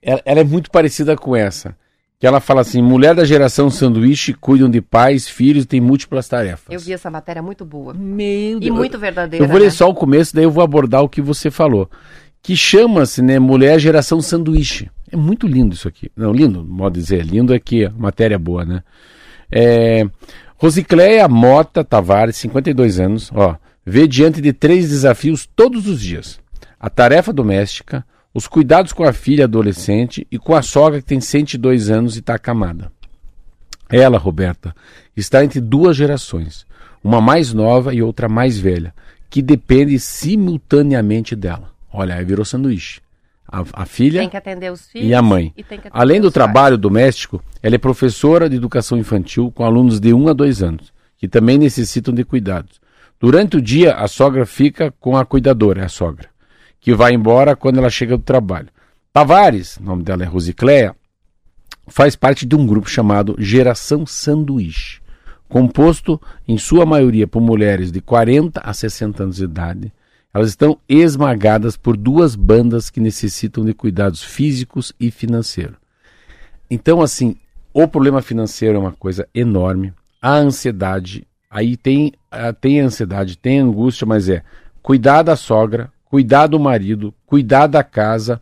ela, 0.02 0.22
ela 0.24 0.40
é 0.42 0.44
muito 0.44 0.70
parecida 0.70 1.16
com 1.16 1.36
essa. 1.36 1.76
Que 2.20 2.26
ela 2.26 2.40
fala 2.40 2.62
assim: 2.62 2.82
mulher 2.82 3.14
da 3.14 3.24
geração 3.24 3.70
sanduíche 3.70 4.34
cuidam 4.34 4.70
de 4.70 4.82
pais, 4.82 5.28
filhos 5.28 5.64
e 5.64 5.68
tem 5.68 5.80
múltiplas 5.80 6.28
tarefas. 6.28 6.66
Eu 6.70 6.80
vi 6.80 6.94
essa 6.94 7.12
matéria 7.12 7.42
muito 7.42 7.64
boa. 7.64 7.94
Meu 7.94 8.60
E 8.62 8.72
muito 8.72 8.98
verdadeira. 8.98 9.46
Eu 9.46 9.50
vou 9.50 9.60
ler 9.60 9.66
né? 9.66 9.72
só 9.72 9.88
o 9.90 9.94
começo, 9.94 10.34
daí 10.36 10.44
eu 10.44 10.52
vou 10.52 10.64
abordar 10.64 11.04
o 11.04 11.10
que 11.10 11.22
você 11.22 11.52
falou. 11.52 11.90
Que 12.42 12.56
chama-se, 12.56 13.22
né, 13.22 13.40
Mulher 13.40 13.80
Geração 13.80 14.22
Sanduíche. 14.22 14.90
É 15.12 15.16
muito 15.16 15.48
lindo 15.48 15.76
isso 15.76 15.88
aqui. 15.88 16.12
Não, 16.16 16.32
lindo, 16.32 16.64
modo 16.64 16.94
de 16.94 17.02
dizer. 17.02 17.24
Lindo 17.24 17.54
é 17.54 17.60
que 17.60 17.86
a 17.86 17.92
matéria 17.92 18.36
é 18.36 18.40
boa, 18.40 18.66
né? 18.66 18.84
É, 19.52 20.08
Rosicléia 20.58 21.28
Mota 21.28 21.84
Tavares, 21.84 22.36
52 22.38 23.00
anos, 23.00 23.32
ó, 23.34 23.56
vê 23.86 24.08
diante 24.08 24.42
de 24.42 24.52
três 24.52 24.90
desafios 24.90 25.48
todos 25.56 25.88
os 25.88 26.02
dias: 26.02 26.40
a 26.80 26.90
tarefa 26.90 27.32
doméstica, 27.32 28.04
os 28.38 28.46
cuidados 28.46 28.94
com 28.94 29.04
a 29.04 29.12
filha 29.12 29.46
adolescente 29.46 30.28
e 30.32 30.38
com 30.38 30.54
a 30.54 30.62
sogra 30.62 31.02
que 31.02 31.08
tem 31.08 31.20
102 31.20 31.90
anos 31.90 32.16
e 32.16 32.20
está 32.20 32.36
acamada. 32.36 32.92
Ela, 33.90 34.20
Roberta, 34.20 34.76
está 35.16 35.44
entre 35.44 35.60
duas 35.60 35.98
gerações, 35.98 36.64
uma 37.04 37.20
mais 37.20 37.52
nova 37.52 37.96
e 37.96 38.04
outra 38.04 38.30
mais 38.30 38.60
velha, 38.60 38.94
que 39.28 39.42
depende 39.42 39.98
simultaneamente 39.98 41.36
dela. 41.36 41.72
Olha, 41.92 42.14
aí 42.14 42.24
virou 42.24 42.46
sanduíche. 42.46 43.02
A, 43.52 43.64
a 43.74 43.86
filha 43.88 44.30
e 44.94 45.16
a 45.16 45.22
mãe. 45.24 45.52
Além 45.90 46.22
do 46.22 46.28
os 46.28 46.34
pais. 46.34 46.46
trabalho 46.46 46.78
doméstico, 46.78 47.44
ela 47.64 47.74
é 47.74 47.80
professora 47.80 48.48
de 48.48 48.56
educação 48.56 49.00
infantil 49.00 49.52
com 49.52 49.66
alunos 49.66 50.00
de 50.00 50.14
1 50.14 50.28
a 50.28 50.34
2 50.34 50.62
anos, 50.62 50.94
que 51.18 51.28
também 51.28 51.58
necessitam 51.58 52.14
de 52.14 52.24
cuidados. 52.24 52.80
Durante 53.20 53.58
o 53.58 53.62
dia, 53.64 53.96
a 53.96 54.08
sogra 54.08 54.46
fica 54.46 54.94
com 55.00 55.18
a 55.18 55.26
cuidadora, 55.26 55.82
é 55.82 55.86
a 55.86 55.90
sogra, 55.90 56.30
que 56.80 56.94
vai 56.94 57.14
embora 57.14 57.56
quando 57.56 57.78
ela 57.78 57.90
chega 57.90 58.18
do 58.18 58.24
trabalho. 58.24 58.70
Tavares, 59.12 59.78
o 59.78 59.84
nome 59.84 60.04
dela 60.04 60.24
é 60.24 60.28
Rosicléia, 60.28 60.96
faz 61.88 62.16
parte 62.16 62.46
de 62.46 62.56
um 62.56 62.66
grupo 62.66 62.90
chamado 62.90 63.36
Geração 63.40 64.06
Sanduíche, 64.06 65.02
composto 65.48 66.22
em 66.48 66.58
sua 66.58 66.86
maioria 66.86 67.28
por 67.28 67.42
mulheres 67.42 67.92
de 67.92 68.02
40 68.02 68.62
a 68.62 68.74
60 68.74 69.24
anos 69.24 69.38
de 69.38 69.44
idade. 69.44 69.94
Elas 70.34 70.50
estão 70.50 70.78
esmagadas 70.88 71.76
por 71.76 71.98
duas 71.98 72.36
bandas 72.36 72.90
que 72.90 73.00
necessitam 73.00 73.66
de 73.66 73.74
cuidados 73.74 74.24
físicos 74.24 74.94
e 75.00 75.10
financeiros. 75.10 75.78
Então, 76.70 77.02
assim, 77.02 77.36
o 77.74 77.88
problema 77.88 78.22
financeiro 78.22 78.78
é 78.78 78.80
uma 78.80 78.92
coisa 78.92 79.28
enorme. 79.34 79.94
A 80.22 80.34
ansiedade, 80.34 81.26
aí 81.50 81.78
tem, 81.78 82.14
ah, 82.30 82.54
tem 82.54 82.82
ansiedade, 82.82 83.38
tem 83.38 83.60
angústia, 83.60 84.06
mas 84.06 84.28
é 84.30 84.44
cuidar 84.82 85.24
da 85.24 85.36
sogra, 85.36 85.92
cuidar 86.10 86.48
do 86.48 86.60
marido, 86.60 87.14
cuidar 87.26 87.68
da 87.68 87.84
casa, 87.84 88.42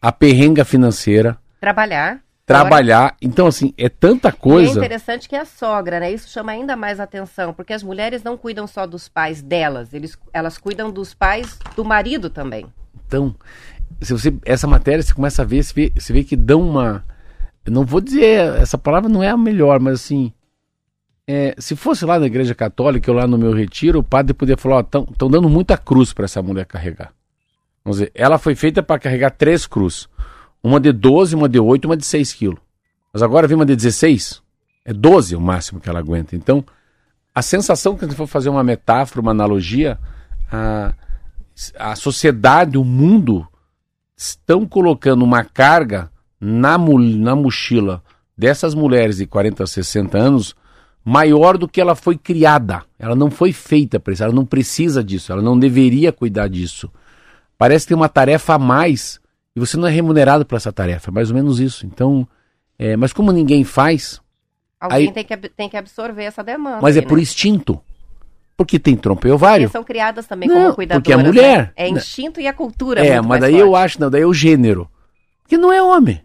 a 0.00 0.10
perrenga 0.12 0.64
financeira, 0.64 1.36
Trabalhar. 1.60 2.20
trabalhar. 2.46 3.16
Então, 3.20 3.46
assim, 3.46 3.72
é 3.78 3.88
tanta 3.88 4.28
E 4.28 4.30
é 4.30 4.32
coisa. 4.32 4.78
interessante 4.78 5.28
que 5.28 5.36
é 5.36 5.40
a 5.40 5.44
sogra, 5.44 6.00
né? 6.00 6.10
Isso 6.10 6.28
chama 6.28 6.52
ainda 6.52 6.76
mais 6.76 6.98
atenção, 7.00 7.52
porque 7.52 7.72
as 7.72 7.82
mulheres 7.82 8.22
não 8.22 8.36
cuidam 8.36 8.66
só 8.66 8.86
dos 8.86 9.08
pais 9.08 9.40
delas, 9.42 9.92
eles, 9.94 10.16
elas 10.32 10.58
cuidam 10.58 10.90
dos 10.90 11.14
pais 11.14 11.58
do 11.76 11.84
marido 11.84 12.28
também. 12.30 12.66
Então, 13.06 13.34
se 14.00 14.12
você 14.12 14.34
essa 14.44 14.66
matéria 14.66 15.02
você 15.02 15.12
começa 15.14 15.42
a 15.42 15.44
ver, 15.44 15.62
você 15.62 15.72
vê, 15.74 15.92
você 15.96 16.12
vê 16.12 16.24
que 16.24 16.34
dão 16.36 16.62
uma, 16.62 17.04
eu 17.64 17.72
não 17.72 17.84
vou 17.84 18.00
dizer 18.00 18.54
essa 18.60 18.78
palavra 18.78 19.08
não 19.08 19.22
é 19.22 19.28
a 19.28 19.36
melhor, 19.36 19.78
mas 19.78 19.94
assim, 19.94 20.32
é, 21.32 21.54
se 21.58 21.74
fosse 21.74 22.04
lá 22.04 22.18
na 22.18 22.26
igreja 22.26 22.54
católica 22.54 23.10
ou 23.10 23.16
lá 23.16 23.26
no 23.26 23.38
meu 23.38 23.54
retiro, 23.54 24.00
o 24.00 24.04
padre 24.04 24.34
poderia 24.34 24.60
falar, 24.60 24.80
estão 24.80 25.30
dando 25.30 25.48
muita 25.48 25.78
cruz 25.78 26.12
para 26.12 26.26
essa 26.26 26.42
mulher 26.42 26.66
carregar. 26.66 27.10
Vamos 27.82 27.98
dizer, 27.98 28.12
ela 28.14 28.36
foi 28.36 28.54
feita 28.54 28.82
para 28.82 29.00
carregar 29.00 29.30
três 29.30 29.66
cruz, 29.66 30.10
uma 30.62 30.78
de 30.78 30.92
12, 30.92 31.34
uma 31.34 31.48
de 31.48 31.58
8, 31.58 31.86
uma 31.86 31.96
de 31.96 32.04
6 32.04 32.34
quilos. 32.34 32.60
Mas 33.10 33.22
agora 33.22 33.48
vem 33.48 33.56
uma 33.56 33.64
de 33.64 33.74
16, 33.74 34.42
é 34.84 34.92
12 34.92 35.34
o 35.34 35.40
máximo 35.40 35.80
que 35.80 35.88
ela 35.88 36.00
aguenta. 36.00 36.36
Então, 36.36 36.62
a 37.34 37.40
sensação 37.40 37.96
que 37.96 38.04
a 38.04 38.08
gente 38.08 38.16
for 38.16 38.26
fazer 38.26 38.50
uma 38.50 38.62
metáfora, 38.62 39.22
uma 39.22 39.30
analogia, 39.30 39.98
a, 40.50 40.92
a 41.78 41.96
sociedade, 41.96 42.76
o 42.76 42.84
mundo 42.84 43.48
estão 44.14 44.66
colocando 44.66 45.22
uma 45.22 45.44
carga 45.44 46.10
na, 46.38 46.76
na 46.76 47.34
mochila 47.34 48.02
dessas 48.36 48.74
mulheres 48.74 49.16
de 49.16 49.26
40 49.26 49.64
a 49.64 49.66
60 49.66 50.18
anos 50.18 50.54
maior 51.04 51.58
do 51.58 51.66
que 51.68 51.80
ela 51.80 51.94
foi 51.94 52.16
criada. 52.16 52.82
Ela 52.98 53.14
não 53.16 53.30
foi 53.30 53.52
feita 53.52 53.98
para 53.98 54.12
isso, 54.12 54.22
ela 54.24 54.32
não 54.32 54.44
precisa 54.46 55.02
disso, 55.02 55.32
ela 55.32 55.42
não 55.42 55.58
deveria 55.58 56.12
cuidar 56.12 56.48
disso. 56.48 56.90
Parece 57.58 57.84
que 57.84 57.88
tem 57.88 57.96
uma 57.96 58.08
tarefa 58.08 58.54
a 58.54 58.58
mais 58.58 59.20
e 59.54 59.60
você 59.60 59.76
não 59.76 59.86
é 59.86 59.90
remunerado 59.90 60.44
por 60.46 60.56
essa 60.56 60.72
tarefa, 60.72 61.10
é 61.10 61.12
mais 61.12 61.30
ou 61.30 61.34
menos 61.36 61.60
isso. 61.60 61.86
Então, 61.86 62.26
é, 62.78 62.96
mas 62.96 63.12
como 63.12 63.32
ninguém 63.32 63.64
faz, 63.64 64.20
Alguém 64.80 65.06
Aí- 65.06 65.12
tem, 65.12 65.24
que, 65.24 65.36
tem 65.36 65.68
que 65.68 65.76
absorver 65.76 66.24
essa 66.24 66.42
demanda. 66.42 66.80
mas 66.82 66.96
é 66.96 67.00
aí, 67.00 67.06
por 67.06 67.14
né? 67.16 67.22
instinto. 67.22 67.80
Porque 68.56 68.80
tem 68.80 68.96
trompa 68.96 69.28
e 69.28 69.30
ovário. 69.30 69.66
Porque 69.66 69.78
são 69.78 69.84
criadas 69.84 70.26
também 70.26 70.48
Não, 70.48 70.56
como 70.56 70.74
cuidadoras. 70.74 71.02
porque 71.04 71.12
é 71.12 71.16
mulher. 71.24 71.58
né? 71.66 71.72
É 71.76 71.88
Não. 71.88 71.96
instinto 71.98 72.40
e 72.40 72.48
a 72.48 72.52
cultura. 72.52 73.00
É, 73.06 73.14
muito 73.20 73.28
mas 73.28 73.40
daí 73.42 73.56
eu 73.58 73.68
forte. 73.68 73.84
acho, 73.84 74.00
não, 74.00 74.10
daí 74.10 74.22
é 74.22 74.26
o 74.26 74.34
gênero. 74.34 74.90
Porque 75.42 75.56
não 75.56 75.72
é 75.72 75.80
homem. 75.80 76.20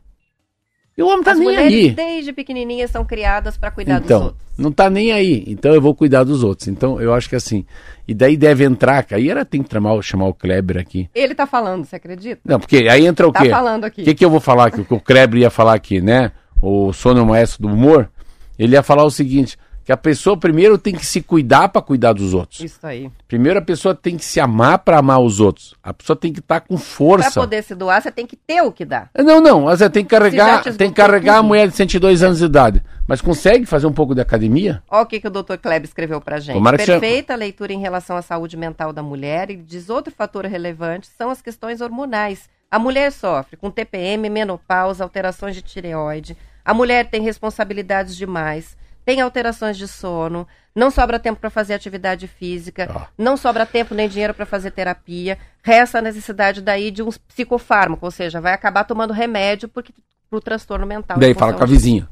E 0.98 1.04
o 1.04 1.08
homem 1.08 1.24
tá 1.24 1.32
As 1.34 1.38
nem 1.40 1.48
mulheres 1.48 1.74
aí. 1.74 1.90
desde 1.92 2.34
pequenininhas 2.34 2.90
são 2.90 3.06
criadas 3.06 3.56
para 3.56 3.70
cuidar 3.70 4.00
dos 4.00 4.06
Então, 4.06 4.24
outros. 4.24 4.42
não 4.58 4.72
tá 4.72 4.90
nem 4.90 5.12
aí. 5.12 5.44
Então 5.46 5.72
eu 5.74 5.80
vou 5.80 5.94
cuidar 5.94 6.24
dos 6.24 6.44
outros. 6.44 6.68
Então 6.68 7.00
eu 7.00 7.14
acho 7.14 7.30
que 7.30 7.36
assim. 7.36 7.66
E 8.08 8.16
daí 8.16 8.36
deve 8.36 8.64
entrar, 8.64 9.06
aí 9.12 9.30
ela 9.30 9.46
tem 9.46 9.62
que 9.62 9.72
chamar, 9.72 10.02
chamar 10.02 10.26
o 10.28 10.34
Kleber 10.34 10.78
aqui. 10.78 11.08
Ele 11.14 11.36
tá 11.36 11.46
falando, 11.46 11.86
você 11.86 11.98
acredita? 11.98 12.42
Não, 12.44 12.60
porque 12.60 12.88
aí 12.90 13.06
entra 13.06 13.28
o 13.28 13.32
Tá 13.32 13.42
quê? 13.44 13.50
falando 13.50 13.84
O 13.84 13.86
aqui. 13.86 14.04
que, 14.04 14.16
que 14.16 14.26
eu 14.26 14.30
vou 14.30 14.40
falar 14.40 14.68
aqui? 14.68 14.82
O 14.82 14.86
que 14.86 14.94
o 14.94 15.00
Kleber 15.00 15.40
ia 15.42 15.50
falar 15.52 15.76
aqui, 15.76 16.02
né? 16.02 16.32
O 16.62 16.92
sono 16.92 17.24
maestro 17.26 17.62
do 17.62 17.68
humor. 17.68 18.10
Ele 18.58 18.74
ia 18.74 18.82
falar 18.82 19.04
o 19.04 19.12
seguinte: 19.12 19.56
que 19.88 19.92
a 19.94 19.96
pessoa 19.96 20.36
primeiro 20.36 20.78
tem 20.78 20.94
que 20.94 21.06
se 21.06 21.22
cuidar 21.22 21.70
para 21.70 21.82
cuidar 21.82 22.12
dos 22.12 22.34
outros. 22.34 22.60
Isso 22.60 22.86
aí. 22.86 23.10
Primeiro 23.26 23.58
a 23.58 23.62
pessoa 23.62 23.96
tem 23.96 24.18
que 24.18 24.26
se 24.26 24.38
amar 24.38 24.80
para 24.80 24.98
amar 24.98 25.22
os 25.22 25.40
outros. 25.40 25.76
A 25.82 25.94
pessoa 25.94 26.14
tem 26.14 26.34
que 26.34 26.42
estar 26.42 26.60
com 26.60 26.76
Para 26.76 26.84
força. 26.84 27.40
poder 27.40 27.64
se 27.64 27.74
doar, 27.74 28.02
você 28.02 28.12
tem 28.12 28.28
que 28.28 28.36
ter 28.36 28.62
o 28.62 28.70
que 28.70 28.84
dar. 28.84 29.10
Não, 29.18 29.40
não, 29.40 29.62
mas 29.62 29.82
é, 29.82 29.88
tem 29.88 30.04
que 30.04 30.10
carregar, 30.10 30.62
te 30.62 30.74
tem 30.74 30.90
que 30.90 30.96
carregar 30.98 31.38
a 31.38 31.42
mulher 31.42 31.70
de 31.70 31.74
102 31.78 32.22
anos 32.22 32.40
de 32.40 32.44
idade. 32.44 32.84
Mas 33.08 33.22
consegue 33.22 33.66
fazer 33.66 33.88
um 33.88 33.94
pouco 33.94 34.14
de 34.14 34.20
academia? 34.20 34.84
Olha 34.90 35.04
o 35.04 35.06
que, 35.06 35.22
que 35.22 35.28
o 35.30 35.32
Dr. 35.32 35.56
Kleber 35.56 35.88
escreveu 35.88 36.20
pra 36.20 36.38
gente. 36.42 36.56
Tomara 36.56 36.76
Perfeita 36.76 37.34
leitura 37.34 37.72
em 37.72 37.80
relação 37.80 38.18
à 38.18 38.22
saúde 38.22 38.58
mental 38.58 38.92
da 38.92 39.02
mulher 39.02 39.50
e 39.50 39.56
diz 39.56 39.90
outro 39.90 40.14
fator 40.14 40.46
relevante 40.46 41.08
são 41.18 41.30
as 41.30 41.42
questões 41.42 41.80
hormonais. 41.80 42.50
A 42.70 42.78
mulher 42.78 43.10
sofre 43.10 43.56
com 43.56 43.72
TPM, 43.72 44.30
menopausa, 44.30 45.06
alterações 45.06 45.56
de 45.56 45.62
tireoide. 45.62 46.36
A 46.66 46.74
mulher 46.74 47.10
tem 47.10 47.22
responsabilidades 47.22 48.18
demais, 48.18 48.76
tem 49.08 49.22
alterações 49.22 49.78
de 49.78 49.88
sono, 49.88 50.46
não 50.76 50.92
sobra 50.92 51.18
tempo 51.18 51.40
para 51.40 51.50
fazer 51.50 51.74
atividade 51.74 52.28
física, 52.28 52.92
Ó. 52.94 53.02
não 53.18 53.38
sobra 53.38 53.66
tempo 53.66 53.96
nem 53.96 54.10
dinheiro 54.10 54.34
para 54.34 54.46
fazer 54.46 54.70
terapia. 54.72 55.38
Resta 55.64 56.00
a 56.00 56.02
necessidade 56.02 56.60
daí 56.62 56.92
de 56.92 57.02
um 57.02 57.08
psicofármaco, 57.26 58.06
ou 58.06 58.12
seja, 58.12 58.42
vai 58.42 58.52
acabar 58.52 58.84
tomando 58.84 59.14
remédio 59.14 59.70
porque 59.70 59.94
pro 60.30 60.42
transtorno 60.42 60.86
mental. 60.86 61.18
Daí 61.18 61.32
em 61.32 61.34
fala 61.34 61.54
com 61.54 61.64
a 61.64 61.66
vizinha. 61.66 62.06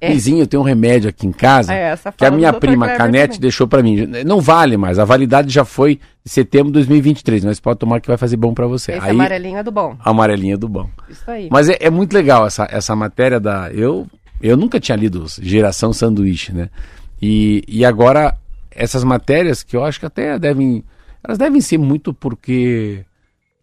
É. 0.00 0.08
Vizinho, 0.08 0.46
tenho 0.46 0.62
um 0.62 0.64
remédio 0.64 1.08
aqui 1.10 1.26
em 1.26 1.32
casa 1.32 1.72
É, 1.74 1.96
que 2.16 2.24
a 2.24 2.30
minha 2.30 2.52
prima 2.52 2.86
Kleber 2.86 2.96
Canete 3.06 3.26
também. 3.28 3.40
deixou 3.40 3.66
pra 3.66 3.82
mim. 3.82 4.06
Não 4.24 4.40
vale 4.40 4.76
mais, 4.76 5.00
a 5.00 5.04
validade 5.04 5.52
já 5.52 5.64
foi 5.64 5.96
de 6.24 6.30
setembro 6.30 6.66
de 6.68 6.74
2023, 6.74 7.44
mas 7.44 7.58
pode 7.58 7.80
tomar 7.80 8.00
que 8.00 8.06
vai 8.06 8.16
fazer 8.16 8.36
bom 8.36 8.54
pra 8.54 8.68
você. 8.68 8.92
Esse 8.92 9.04
Aí, 9.04 9.10
amarelinho 9.10 9.58
é 9.58 9.64
do 9.64 9.72
bom. 9.72 9.96
a 9.98 10.10
amarelinha 10.10 10.56
do 10.56 10.68
bom. 10.68 10.88
Isso 11.08 11.28
aí. 11.28 11.48
Mas 11.50 11.68
é, 11.68 11.76
é 11.80 11.90
muito 11.90 12.12
legal 12.12 12.46
essa, 12.46 12.68
essa 12.70 12.94
matéria 12.94 13.40
da. 13.40 13.68
Eu, 13.72 14.06
eu 14.40 14.56
nunca 14.56 14.78
tinha 14.80 14.96
lido 14.96 15.24
Geração 15.40 15.92
Sanduíche, 15.92 16.52
né? 16.52 16.68
E, 17.20 17.62
e 17.66 17.84
agora, 17.84 18.36
essas 18.70 19.02
matérias 19.04 19.62
que 19.62 19.76
eu 19.76 19.84
acho 19.84 20.00
que 20.00 20.06
até 20.06 20.38
devem. 20.38 20.84
Elas 21.24 21.38
devem 21.38 21.60
ser 21.60 21.78
muito 21.78 22.12
porque. 22.14 23.04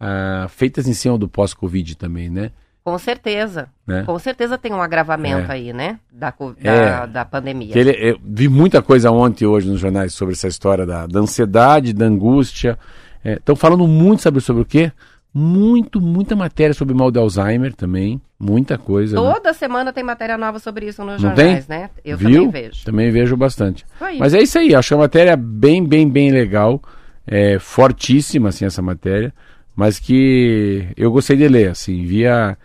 ah, 0.00 0.46
feitas 0.48 0.86
em 0.88 0.92
cima 0.92 1.16
do 1.16 1.28
pós-Covid 1.28 1.96
também, 1.96 2.28
né? 2.28 2.50
Com 2.82 2.98
certeza. 2.98 3.68
Né? 3.86 4.02
Com 4.04 4.18
certeza 4.18 4.58
tem 4.58 4.70
um 4.72 4.82
agravamento 4.82 5.50
É. 5.50 5.54
aí, 5.54 5.72
né? 5.72 5.98
Da, 6.12 6.30
co- 6.30 6.54
É. 6.62 6.64
da, 6.90 7.06
da 7.06 7.24
pandemia. 7.24 7.72
Ele, 7.78 7.92
eu 7.98 8.18
vi 8.22 8.46
muita 8.46 8.82
coisa 8.82 9.10
ontem 9.10 9.44
e 9.44 9.46
hoje 9.46 9.66
nos 9.70 9.80
jornais 9.80 10.12
sobre 10.12 10.34
essa 10.34 10.48
história 10.48 10.84
da, 10.84 11.06
da 11.06 11.20
ansiedade, 11.20 11.94
da 11.94 12.04
angústia. 12.04 12.78
Estão 13.24 13.56
falando 13.56 13.86
muito 13.88 14.20
sobre, 14.20 14.40
sobre 14.42 14.62
o 14.62 14.66
quê? 14.66 14.92
Muito, 15.36 16.00
muita 16.00 16.36
matéria 16.36 16.72
sobre 16.72 16.94
mal 16.94 17.10
de 17.10 17.18
Alzheimer 17.18 17.74
também. 17.74 18.20
Muita 18.38 18.78
coisa. 18.78 19.20
né? 19.20 19.32
Toda 19.32 19.52
semana 19.52 19.92
tem 19.92 20.04
matéria 20.04 20.38
nova 20.38 20.60
sobre 20.60 20.86
isso 20.86 21.02
nos 21.02 21.20
Não 21.20 21.30
jornais, 21.34 21.66
tem? 21.66 21.76
né? 21.78 21.90
Eu 22.04 22.16
Viu? 22.16 22.46
também 22.46 22.50
vejo. 22.50 22.84
Também 22.84 23.10
vejo 23.10 23.36
bastante. 23.36 23.84
Aí. 24.00 24.18
Mas 24.18 24.32
é 24.32 24.40
isso 24.40 24.56
aí, 24.58 24.74
acho 24.74 24.94
a 24.94 24.98
matéria 24.98 25.36
bem, 25.36 25.84
bem, 25.84 26.08
bem 26.08 26.30
legal. 26.30 26.80
É 27.26 27.58
fortíssima, 27.58 28.50
assim, 28.50 28.64
essa 28.64 28.80
matéria. 28.80 29.34
Mas 29.74 29.98
que 29.98 30.86
eu 30.96 31.10
gostei 31.10 31.36
de 31.36 31.48
ler, 31.48 31.70
assim, 31.70 32.04
via... 32.04 32.56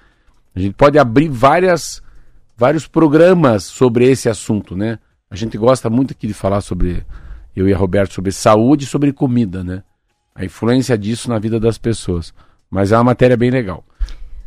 A 0.55 0.59
gente 0.59 0.75
pode 0.75 0.99
abrir 0.99 1.27
várias, 1.29 2.03
vários 2.55 2.85
programas 2.85 3.63
sobre 3.63 4.05
esse 4.09 4.27
assunto, 4.29 4.75
né? 4.75 4.99
A 5.31 5.35
gente 5.35 5.57
gosta 5.57 5.89
muito 5.89 6.11
aqui 6.11 6.27
de 6.27 6.33
falar 6.33 6.61
sobre, 6.61 7.03
eu 7.55 7.67
e 7.67 7.73
a 7.73 7.77
Roberto, 7.77 8.13
sobre 8.13 8.31
saúde 8.31 8.83
e 8.83 8.87
sobre 8.87 9.11
comida, 9.13 9.63
né? 9.63 9.81
A 10.35 10.43
influência 10.45 10.95
disso 10.97 11.29
na 11.29 11.39
vida 11.39 11.59
das 11.59 11.77
pessoas. 11.77 12.31
Mas 12.69 12.91
é 12.91 12.97
uma 12.97 13.05
matéria 13.05 13.35
bem 13.35 13.49
legal. 13.49 13.83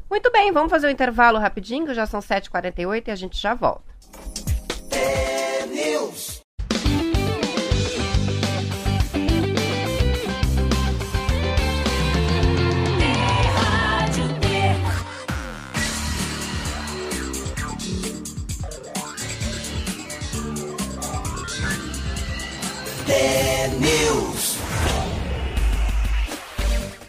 Muito 0.08 0.30
bem, 0.30 0.52
vamos 0.52 0.70
fazer 0.70 0.86
o 0.86 0.90
intervalo 0.90 1.38
rapidinho, 1.38 1.86
que 1.86 1.94
já 1.94 2.06
são 2.06 2.20
7h48 2.20 3.08
e 3.08 3.10
a 3.10 3.16
gente 3.16 3.40
já 3.40 3.54
volta. 3.54 3.92
News. 5.72 6.42
Rádio 13.56 14.28
T. 14.40 14.46
T 23.06 23.68
News. 23.80 24.51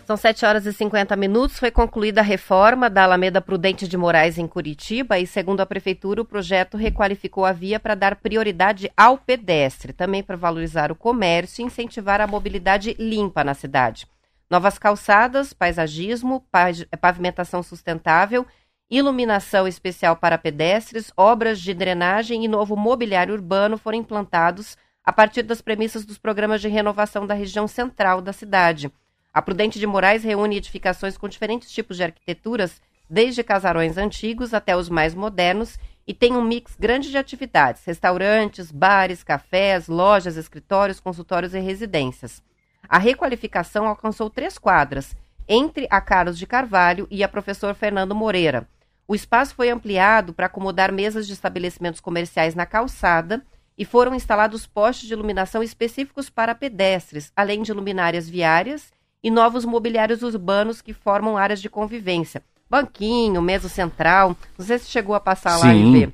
São 0.05 0.17
7 0.17 0.45
horas 0.45 0.65
e 0.65 0.73
50 0.73 1.15
minutos. 1.15 1.57
Foi 1.57 1.71
concluída 1.71 2.19
a 2.19 2.23
reforma 2.23 2.89
da 2.89 3.03
Alameda 3.03 3.39
Prudente 3.39 3.87
de 3.87 3.95
Moraes 3.95 4.37
em 4.37 4.45
Curitiba 4.45 5.17
e, 5.17 5.25
segundo 5.25 5.61
a 5.61 5.65
Prefeitura, 5.65 6.21
o 6.21 6.25
projeto 6.25 6.75
requalificou 6.75 7.45
a 7.45 7.53
via 7.53 7.79
para 7.79 7.95
dar 7.95 8.17
prioridade 8.17 8.91
ao 8.97 9.17
pedestre, 9.17 9.93
também 9.93 10.21
para 10.21 10.35
valorizar 10.35 10.91
o 10.91 10.95
comércio 10.95 11.61
e 11.61 11.65
incentivar 11.65 12.19
a 12.19 12.27
mobilidade 12.27 12.95
limpa 12.99 13.45
na 13.45 13.53
cidade. 13.53 14.05
Novas 14.49 14.77
calçadas, 14.77 15.53
paisagismo, 15.53 16.45
pavimentação 16.99 17.63
sustentável, 17.63 18.45
iluminação 18.89 19.65
especial 19.65 20.17
para 20.17 20.37
pedestres, 20.37 21.13
obras 21.15 21.61
de 21.61 21.73
drenagem 21.73 22.43
e 22.43 22.47
novo 22.49 22.75
mobiliário 22.75 23.33
urbano 23.33 23.77
foram 23.77 23.99
implantados 23.99 24.77
a 25.01 25.13
partir 25.13 25.43
das 25.43 25.61
premissas 25.61 26.05
dos 26.05 26.17
programas 26.17 26.59
de 26.59 26.67
renovação 26.67 27.25
da 27.25 27.33
região 27.33 27.69
central 27.69 28.21
da 28.21 28.33
cidade. 28.33 28.91
A 29.33 29.41
Prudente 29.41 29.79
de 29.79 29.87
Moraes 29.87 30.23
reúne 30.23 30.57
edificações 30.57 31.17
com 31.17 31.27
diferentes 31.27 31.71
tipos 31.71 31.97
de 31.97 32.03
arquiteturas, 32.03 32.79
desde 33.09 33.43
casarões 33.43 33.97
antigos 33.97 34.53
até 34.53 34.77
os 34.77 34.89
mais 34.89 35.15
modernos, 35.15 35.79
e 36.05 36.13
tem 36.13 36.33
um 36.33 36.43
mix 36.43 36.75
grande 36.79 37.09
de 37.09 37.17
atividades: 37.17 37.83
restaurantes, 37.83 38.71
bares, 38.71 39.23
cafés, 39.23 39.87
lojas, 39.87 40.37
escritórios, 40.37 40.99
consultórios 40.99 41.55
e 41.55 41.59
residências. 41.59 42.43
A 42.87 42.99
requalificação 42.99 43.87
alcançou 43.87 44.29
três 44.29 44.59
quadras, 44.59 45.15
entre 45.47 45.87
a 45.89 45.99
Carlos 45.99 46.37
de 46.37 46.45
Carvalho 46.45 47.07
e 47.09 47.23
a 47.23 47.27
Professor 47.27 47.73
Fernando 47.73 48.13
Moreira. 48.13 48.67
O 49.07 49.15
espaço 49.15 49.55
foi 49.55 49.71
ampliado 49.71 50.31
para 50.31 50.45
acomodar 50.45 50.91
mesas 50.91 51.25
de 51.25 51.33
estabelecimentos 51.33 51.99
comerciais 51.99 52.53
na 52.53 52.67
calçada 52.67 53.43
e 53.75 53.83
foram 53.83 54.13
instalados 54.13 54.67
postes 54.67 55.07
de 55.07 55.13
iluminação 55.13 55.63
específicos 55.63 56.29
para 56.29 56.53
pedestres, 56.53 57.31
além 57.35 57.63
de 57.63 57.73
luminárias 57.73 58.29
viárias 58.29 58.91
e 59.23 59.31
novos 59.31 59.63
mobiliários 59.63 60.21
urbanos 60.21 60.81
que 60.81 60.93
formam 60.93 61.37
áreas 61.37 61.61
de 61.61 61.69
convivência. 61.69 62.43
Banquinho, 62.69 63.41
mesa 63.41 63.69
central, 63.69 64.35
não 64.57 64.65
sei 64.65 64.77
se 64.79 64.89
chegou 64.89 65.15
a 65.15 65.19
passar 65.19 65.57
lá 65.57 65.73
e 65.73 65.83
Sim. 65.83 65.91
ver. 65.91 66.13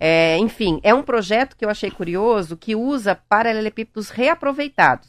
É, 0.00 0.36
enfim, 0.38 0.80
é 0.82 0.92
um 0.92 1.02
projeto 1.02 1.56
que 1.56 1.64
eu 1.64 1.70
achei 1.70 1.90
curioso 1.90 2.56
que 2.56 2.74
usa 2.74 3.18
paralelepípedos 3.28 4.10
reaproveitados, 4.10 5.08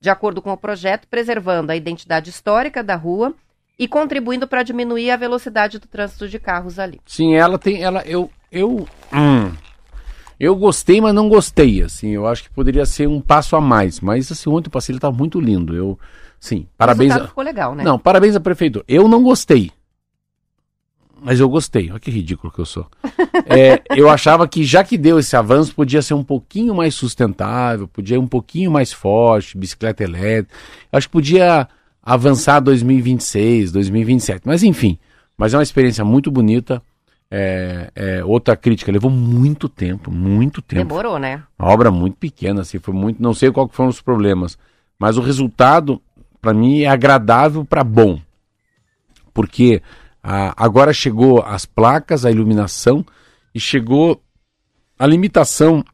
de 0.00 0.10
acordo 0.10 0.42
com 0.42 0.52
o 0.52 0.56
projeto, 0.56 1.08
preservando 1.08 1.72
a 1.72 1.76
identidade 1.76 2.28
histórica 2.28 2.82
da 2.82 2.96
rua 2.96 3.34
e 3.78 3.88
contribuindo 3.88 4.46
para 4.46 4.62
diminuir 4.62 5.10
a 5.10 5.16
velocidade 5.16 5.78
do 5.78 5.88
trânsito 5.88 6.28
de 6.28 6.38
carros 6.38 6.78
ali. 6.78 7.00
Sim, 7.06 7.34
ela 7.34 7.58
tem. 7.58 7.82
Ela, 7.82 8.02
eu. 8.02 8.30
Eu. 8.52 8.86
hum, 9.12 9.52
eu 10.38 10.56
gostei, 10.56 11.00
mas 11.00 11.14
não 11.14 11.28
gostei. 11.28 11.82
Assim, 11.82 12.10
eu 12.10 12.26
acho 12.26 12.42
que 12.44 12.50
poderia 12.50 12.84
ser 12.84 13.08
um 13.08 13.20
passo 13.20 13.56
a 13.56 13.60
mais. 13.60 14.00
Mas 14.00 14.30
assim, 14.30 14.50
ontem 14.50 14.68
o 14.68 14.70
passeio 14.72 14.96
estava 14.96 15.16
muito 15.16 15.40
lindo. 15.40 15.74
Eu. 15.74 15.98
Sim, 16.40 16.66
parabéns. 16.76 17.12
A, 17.12 17.28
ficou 17.28 17.44
legal, 17.44 17.74
né? 17.74 17.84
Não, 17.84 17.98
parabéns 17.98 18.34
à 18.34 18.40
prefeitura. 18.40 18.82
Eu 18.88 19.06
não 19.06 19.22
gostei. 19.22 19.70
Mas 21.22 21.38
eu 21.38 21.48
gostei. 21.50 21.90
Olha 21.90 22.00
que 22.00 22.10
ridículo 22.10 22.50
que 22.50 22.58
eu 22.58 22.66
sou. 22.66 22.86
É, 23.46 23.82
eu 23.96 24.08
achava 24.08 24.46
que 24.46 24.62
já 24.62 24.84
que 24.84 24.96
deu 24.96 25.18
esse 25.18 25.34
avanço, 25.34 25.74
podia 25.74 26.02
ser 26.02 26.14
um 26.14 26.22
pouquinho 26.22 26.74
mais 26.74 26.94
sustentável, 26.94 27.88
podia 27.88 28.16
ir 28.16 28.18
um 28.18 28.26
pouquinho 28.26 28.70
mais 28.70 28.92
forte, 28.92 29.58
bicicleta 29.58 30.04
elétrica. 30.04 30.54
Eu 30.92 30.96
acho 30.96 31.08
que 31.08 31.12
podia 31.12 31.66
avançar 32.02 32.60
2026, 32.60 33.72
2027. 33.72 34.42
Mas 34.44 34.62
enfim, 34.62 34.98
mas 35.36 35.52
é 35.52 35.56
uma 35.56 35.62
experiência 35.62 36.04
muito 36.04 36.30
bonita. 36.30 36.82
É, 37.30 37.90
é, 37.94 38.24
outra 38.24 38.56
crítica, 38.56 38.90
levou 38.92 39.10
muito 39.10 39.68
tempo, 39.68 40.10
muito 40.10 40.60
tempo. 40.60 40.88
Demorou, 40.88 41.18
né? 41.18 41.42
Uma 41.58 41.68
obra 41.68 41.90
muito 41.90 42.16
pequena, 42.16 42.62
assim, 42.62 42.78
foi 42.78 42.94
muito. 42.94 43.22
Não 43.22 43.32
sei 43.32 43.50
qual 43.50 43.68
que 43.68 43.74
foram 43.74 43.88
os 43.88 44.00
problemas, 44.00 44.58
mas 44.98 45.16
o 45.16 45.20
resultado, 45.20 46.00
para 46.40 46.54
mim, 46.54 46.82
é 46.82 46.86
agradável 46.86 47.64
para 47.64 47.84
bom. 47.84 48.20
Porque 49.32 49.82
ah, 50.22 50.54
agora 50.56 50.92
chegou 50.92 51.42
as 51.42 51.64
placas, 51.64 52.24
a 52.24 52.30
iluminação 52.30 53.04
e 53.54 53.60
chegou 53.60 54.22
a 54.98 55.06
limitação 55.06 55.84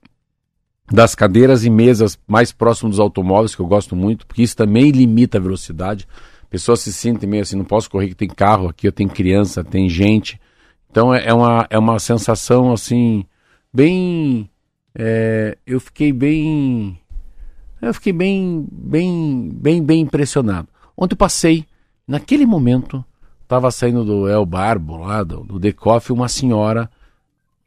das 0.91 1.15
cadeiras 1.15 1.65
e 1.65 1.71
mesas 1.71 2.19
mais 2.27 2.53
próximo 2.53 2.91
dos 2.91 3.01
automóveis, 3.01 3.55
que 3.55 3.61
eu 3.61 3.67
gosto 3.67 3.97
muito, 3.97 4.27
porque 4.27 4.43
isso 4.43 4.57
também 4.57 4.91
limita 4.91 5.39
a 5.39 5.41
velocidade. 5.41 6.07
Pessoas 6.49 6.81
se 6.81 6.93
sentem 6.93 7.29
meio 7.29 7.43
assim, 7.43 7.57
não 7.57 7.65
posso 7.65 7.91
correr 7.91 8.09
que 8.09 8.15
tem 8.15 8.29
carro 8.29 8.69
aqui, 8.69 8.87
eu 8.87 8.93
tenho 8.93 9.11
criança, 9.11 9.65
tem 9.65 9.89
gente. 9.89 10.41
Então 10.91 11.13
é 11.13 11.27
é 11.27 11.35
uma, 11.35 11.67
é 11.71 11.79
uma 11.79 11.99
sensação 11.99 12.73
assim, 12.73 13.25
bem. 13.73 14.49
é, 14.95 15.59
eu 15.67 15.81
fiquei 15.81 16.13
bem. 16.13 16.99
Eu 17.87 17.95
fiquei 17.95 18.12
bem, 18.12 18.66
bem, 18.70 19.51
bem, 19.53 19.82
bem 19.82 20.01
impressionado. 20.01 20.68
Ontem 20.97 21.14
eu 21.14 21.18
passei, 21.18 21.64
naquele 22.07 22.45
momento, 22.45 23.05
estava 23.43 23.70
saindo 23.70 24.05
do 24.05 24.28
El 24.28 24.45
Barbo, 24.45 24.97
lá 24.97 25.22
do, 25.22 25.45
do 25.45 25.59
Decoff, 25.59 26.12
uma 26.12 26.28
senhora, 26.28 26.91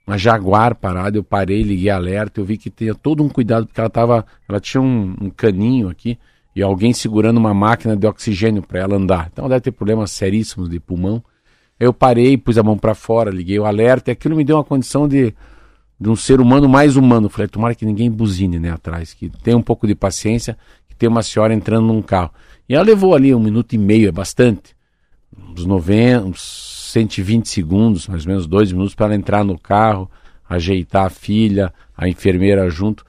uma 0.06 0.18
Jaguar 0.18 0.76
parada, 0.76 1.18
eu 1.18 1.24
parei, 1.24 1.62
liguei 1.62 1.90
alerta, 1.90 2.42
eu 2.42 2.46
vi 2.46 2.58
que 2.58 2.70
tinha 2.70 2.94
todo 2.94 3.24
um 3.24 3.30
cuidado, 3.30 3.66
porque 3.66 3.80
ela 3.80 3.90
tava, 3.90 4.26
ela 4.48 4.60
tinha 4.60 4.82
um, 4.82 5.16
um 5.22 5.30
caninho 5.30 5.88
aqui, 5.88 6.18
e 6.56 6.62
alguém 6.62 6.92
segurando 6.92 7.38
uma 7.38 7.54
máquina 7.54 7.96
de 7.96 8.06
oxigênio 8.06 8.62
para 8.62 8.80
ela 8.80 8.96
andar. 8.96 9.30
Então 9.32 9.46
ela 9.46 9.52
deve 9.52 9.62
ter 9.62 9.72
problemas 9.72 10.12
seríssimos 10.12 10.70
de 10.70 10.80
pulmão. 10.80 11.24
Eu 11.80 11.94
parei, 11.94 12.38
pus 12.38 12.58
a 12.58 12.64
mão 12.64 12.78
para 12.78 12.94
fora, 12.94 13.30
liguei 13.30 13.58
o 13.58 13.66
alerta, 13.66 14.10
e 14.10 14.14
aquilo 14.14 14.36
me 14.36 14.44
deu 14.44 14.58
uma 14.58 14.64
condição 14.66 15.08
de, 15.08 15.34
de 16.00 16.10
um 16.10 16.16
ser 16.16 16.40
humano 16.40 16.70
mais 16.70 16.96
humano. 16.96 17.30
Falei, 17.30 17.48
tomara 17.48 17.76
que 17.76 17.86
ninguém 17.86 18.10
buzine 18.10 18.60
né, 18.60 18.72
atrás, 18.72 19.14
que 19.14 19.30
tenha 19.30 19.58
um 19.58 19.62
pouco 19.62 19.86
de 19.86 19.94
paciência, 19.94 20.58
que 20.88 20.96
tem 20.96 21.10
uma 21.10 21.22
senhora 21.22 21.54
entrando 21.54 21.88
num 21.88 22.02
carro. 22.02 22.32
E 22.68 22.76
ela 22.76 22.86
levou 22.86 23.14
ali 23.14 23.34
um 23.34 23.40
minuto 23.40 23.74
e 23.74 23.78
meio, 23.78 24.08
é 24.08 24.12
bastante, 24.12 24.76
uns 25.52 25.66
90, 25.66 26.26
uns 26.26 26.90
120 26.92 27.48
segundos, 27.48 28.08
mais 28.08 28.26
ou 28.26 28.30
menos 28.30 28.48
dois 28.48 28.72
minutos, 28.72 28.96
para 28.96 29.08
ela 29.08 29.16
entrar 29.16 29.44
no 29.44 29.58
carro, 29.58 30.10
ajeitar 30.48 31.06
a 31.06 31.10
filha, 31.10 31.74
a 31.98 32.08
enfermeira 32.08 32.70
junto. 32.70 33.06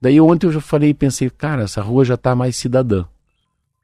Daí 0.00 0.20
ontem 0.20 0.46
eu 0.46 0.52
já 0.52 0.60
falei 0.60 0.90
e 0.90 0.94
pensei, 0.94 1.30
cara, 1.30 1.62
essa 1.62 1.80
rua 1.80 2.04
já 2.04 2.14
está 2.14 2.34
mais 2.34 2.56
cidadã. 2.56 3.04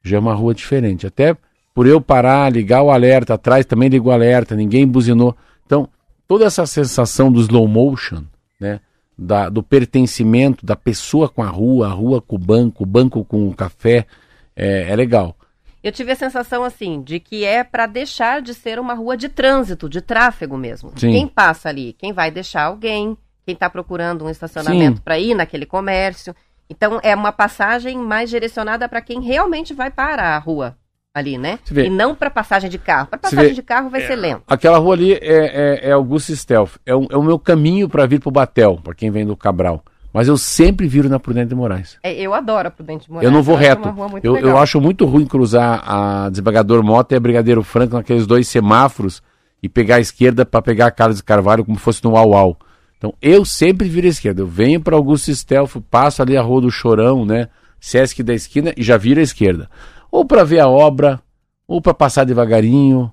Já 0.03 0.17
é 0.17 0.21
uma 0.21 0.35
rua 0.35 0.55
diferente. 0.55 1.07
Até 1.07 1.37
por 1.75 1.87
eu 1.87 2.01
parar, 2.01 2.53
ligar 2.53 2.83
o 2.83 2.91
alerta 2.91 3.35
atrás, 3.35 3.65
também 3.65 3.89
ligou 3.89 4.11
o 4.11 4.15
alerta, 4.15 4.57
ninguém 4.57 4.87
buzinou. 4.87 5.37
Então, 5.65 5.89
toda 6.27 6.45
essa 6.45 6.67
sensação 6.67 7.31
do 7.31 7.41
slow 7.41 7.69
motion, 7.69 8.25
né? 8.59 8.81
Da, 9.17 9.49
do 9.49 9.63
pertencimento 9.63 10.65
da 10.65 10.77
pessoa 10.77 11.29
com 11.29 11.43
a 11.43 11.49
rua, 11.49 11.89
a 11.89 11.91
rua 11.91 12.23
com 12.23 12.37
o 12.37 12.39
banco, 12.39 12.85
o 12.85 12.87
banco 12.87 13.25
com 13.25 13.49
o 13.49 13.55
café, 13.55 14.07
é, 14.55 14.91
é 14.91 14.97
legal. 14.97 15.37
Eu 15.83 15.91
tive 15.91 16.13
a 16.13 16.17
sensação 16.17 16.63
assim 16.63 17.03
de 17.03 17.19
que 17.19 17.45
é 17.45 17.65
para 17.65 17.87
deixar 17.87 18.41
de 18.41 18.55
ser 18.55 18.79
uma 18.79 18.95
rua 18.95 19.17
de 19.17 19.29
trânsito, 19.29 19.89
de 19.89 20.01
tráfego 20.01 20.57
mesmo. 20.57 20.93
Sim. 20.97 21.13
Quem 21.13 21.27
passa 21.27 21.69
ali, 21.69 21.95
quem 21.95 22.13
vai 22.13 22.31
deixar 22.31 22.65
alguém, 22.65 23.17
quem 23.45 23.55
está 23.55 23.69
procurando 23.69 24.25
um 24.25 24.31
estacionamento 24.31 25.03
para 25.03 25.19
ir 25.19 25.35
naquele 25.35 25.67
comércio. 25.67 26.35
Então 26.71 27.01
é 27.03 27.15
uma 27.15 27.33
passagem 27.33 27.97
mais 27.99 28.31
direcionada 28.31 28.89
para 28.89 29.01
quem 29.01 29.21
realmente 29.21 29.75
vai 29.75 29.91
parar 29.91 30.37
a 30.37 30.39
rua 30.39 30.77
ali, 31.19 31.37
né? 31.39 31.59
E 31.87 31.91
não 31.91 32.15
para 32.15 32.31
passagem 32.31 32.71
de 32.71 32.79
carro. 32.79 33.09
Para 33.09 33.19
passagem 33.19 33.55
de 33.55 33.63
carro 33.63 33.91
vai 33.91 34.01
ser 34.07 34.17
lento. 34.17 34.43
Aquela 34.47 34.79
rua 34.79 34.95
ali 34.95 35.13
é, 35.15 35.19
é, 35.23 35.89
é 35.89 35.93
Augusto 35.93 36.35
Stealth. 36.35 36.77
É, 36.87 36.95
o- 36.95 37.07
é 37.11 37.17
o 37.17 37.23
meu 37.23 37.39
caminho 37.39 37.89
para 37.89 38.07
vir 38.07 38.21
para 38.21 38.29
o 38.29 38.33
Batel, 38.33 38.81
para 38.83 38.95
quem 38.95 39.11
vem 39.11 39.27
do 39.27 39.37
Cabral. 39.37 39.83
Mas 40.13 40.27
eu 40.27 40.39
sempre 40.39 40.87
viro 40.89 41.09
na 41.09 41.21
Prudente 41.21 41.49
de 41.51 41.55
Moraes. 41.55 41.99
É, 42.03 42.13
eu 42.15 42.33
adoro 42.33 42.69
a 42.69 42.71
Prudente 42.71 43.05
de 43.07 43.11
Moraes. 43.13 43.27
Eu 43.27 43.31
não 43.31 43.43
vou 43.43 43.57
acho 43.57 43.65
reto. 43.65 43.95
Eu, 44.23 44.37
eu 44.39 44.57
acho 44.57 44.81
muito 44.81 45.05
ruim 45.05 45.27
cruzar 45.27 45.83
a 45.87 46.29
Desembargador 46.31 46.83
Mota 46.83 47.15
e 47.15 47.17
a 47.19 47.21
Brigadeiro 47.21 47.63
Franco 47.63 47.95
naqueles 47.95 48.27
dois 48.27 48.49
semáforos 48.49 49.23
e 49.63 49.69
pegar 49.69 49.97
a 49.97 50.01
esquerda 50.01 50.47
para 50.47 50.63
pegar 50.63 50.87
a 50.87 50.91
Carlos 50.91 51.19
de 51.19 51.23
Carvalho 51.25 51.65
como 51.65 51.77
fosse 51.79 52.03
no 52.03 52.13
Uau 52.13 52.31
Uau. 52.31 52.57
Então 52.97 53.13
eu 53.21 53.45
sempre 53.45 53.87
viro 53.89 54.07
à 54.07 54.11
esquerda. 54.11 54.41
Eu 54.41 54.47
venho 54.47 54.81
para 54.81 54.97
Augusto 54.97 55.33
Stelfo, 55.33 55.81
passo 55.81 56.23
ali 56.23 56.37
a 56.37 56.43
Rua 56.43 56.63
do 56.63 56.71
Chorão, 56.71 57.25
né? 57.27 57.49
Sesc 57.79 58.23
da 58.25 58.35
esquina 58.35 58.73
e 58.77 58.83
já 58.83 58.97
viro 58.97 59.21
à 59.21 59.23
esquerda. 59.23 59.69
Ou 60.11 60.25
para 60.25 60.45
ver 60.45 60.61
a 60.61 60.69
obra, 60.69 61.21
ou 61.67 61.81
para 61.83 61.95
passar 61.95 62.25
devagarinho, 62.25 63.13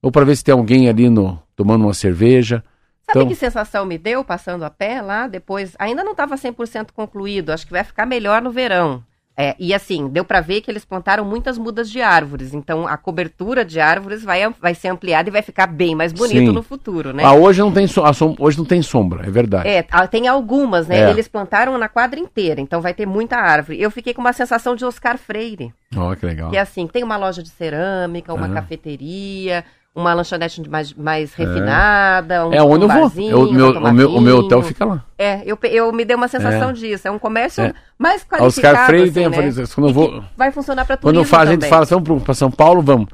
ou 0.00 0.10
para 0.10 0.24
ver 0.24 0.36
se 0.36 0.44
tem 0.44 0.52
alguém 0.52 0.88
ali 0.88 1.08
no 1.08 1.40
tomando 1.54 1.84
uma 1.84 1.94
cerveja. 1.94 2.62
Sabe 3.06 3.20
Então- 3.20 3.28
que 3.28 3.34
sensação 3.34 3.84
me 3.84 3.98
deu 3.98 4.24
passando 4.24 4.64
a 4.64 4.70
pé 4.70 5.00
lá 5.02 5.26
depois? 5.26 5.74
Ainda 5.78 6.02
não 6.04 6.12
estava 6.12 6.36
100% 6.36 6.92
concluído, 6.92 7.50
acho 7.50 7.66
que 7.66 7.72
vai 7.72 7.84
ficar 7.84 8.06
melhor 8.06 8.40
no 8.42 8.50
verão. 8.50 9.04
É, 9.34 9.56
e 9.58 9.72
assim, 9.72 10.08
deu 10.08 10.26
para 10.26 10.42
ver 10.42 10.60
que 10.60 10.70
eles 10.70 10.84
plantaram 10.84 11.24
muitas 11.24 11.56
mudas 11.56 11.90
de 11.90 12.02
árvores, 12.02 12.52
então 12.52 12.86
a 12.86 12.98
cobertura 12.98 13.64
de 13.64 13.80
árvores 13.80 14.22
vai, 14.22 14.42
vai 14.60 14.74
ser 14.74 14.88
ampliada 14.88 15.30
e 15.30 15.32
vai 15.32 15.40
ficar 15.40 15.66
bem 15.66 15.94
mais 15.94 16.12
bonito 16.12 16.48
Sim. 16.48 16.52
no 16.52 16.62
futuro, 16.62 17.14
né? 17.14 17.24
Ah, 17.24 17.32
hoje 17.32 17.60
não 17.60 17.72
tem 17.72 17.86
so- 17.86 18.02
hoje 18.38 18.58
não 18.58 18.64
tem 18.66 18.82
sombra, 18.82 19.26
é 19.26 19.30
verdade. 19.30 19.66
É, 19.66 19.86
ah, 19.90 20.06
tem 20.06 20.28
algumas, 20.28 20.86
né? 20.86 21.04
É. 21.04 21.10
Eles 21.10 21.28
plantaram 21.28 21.78
na 21.78 21.88
quadra 21.88 22.20
inteira, 22.20 22.60
então 22.60 22.82
vai 22.82 22.92
ter 22.92 23.06
muita 23.06 23.36
árvore. 23.38 23.80
Eu 23.80 23.90
fiquei 23.90 24.12
com 24.12 24.20
uma 24.20 24.34
sensação 24.34 24.76
de 24.76 24.84
Oscar 24.84 25.16
Freire, 25.16 25.72
Ó, 25.96 26.14
que 26.14 26.26
legal. 26.26 26.50
que 26.50 26.56
é 26.58 26.60
assim, 26.60 26.86
tem 26.86 27.02
uma 27.02 27.16
loja 27.16 27.42
de 27.42 27.48
cerâmica, 27.48 28.34
uma 28.34 28.48
cafeteria, 28.50 29.64
uma 29.94 30.14
lanchonete 30.14 30.68
mais, 30.70 30.92
mais 30.94 31.34
refinada, 31.34 32.46
um, 32.46 32.52
É 32.52 32.62
onde 32.62 32.84
um 32.86 32.88
eu 32.88 32.94
vou. 32.94 33.00
barzinho, 33.02 33.30
Eu- 33.30 33.46
pra 33.48 33.52
meu, 33.54 33.68
o, 33.70 33.92
meu, 33.92 34.10
o 34.16 34.20
meu 34.20 34.36
hotel 34.38 34.62
fica 34.62 34.84
lá. 34.84 35.04
É, 35.18 35.42
eu, 35.44 35.58
eu 35.64 35.92
me 35.92 36.04
dei 36.04 36.16
uma 36.16 36.28
sensação 36.28 36.70
É. 36.70 36.72
disso. 36.72 37.06
É 37.06 37.10
um 37.10 37.18
comércio 37.18 37.62
É. 37.62 37.74
mais 37.98 38.22
A 38.22 38.36
qualificado, 38.38 38.74
Oscar 38.74 38.86
Freire 38.86 39.04
assim, 39.04 39.12
tem, 39.12 39.24
eu 39.24 39.30
né? 39.30 39.48
isso, 39.48 39.74
quando 39.74 39.88
eu 39.88 39.94
vou, 39.94 40.24
vai 40.36 40.50
funcionar 40.50 40.84
para 40.86 40.96
quando 40.96 41.14
turismo 41.16 41.20
eu 41.22 41.24
falo, 41.28 41.42
a 41.48 41.52
gente 41.52 41.68
fala, 41.68 41.84
vamos 41.84 42.22
para 42.22 42.34
São 42.34 42.50
Paulo, 42.50 42.80
vamos. 42.82 43.08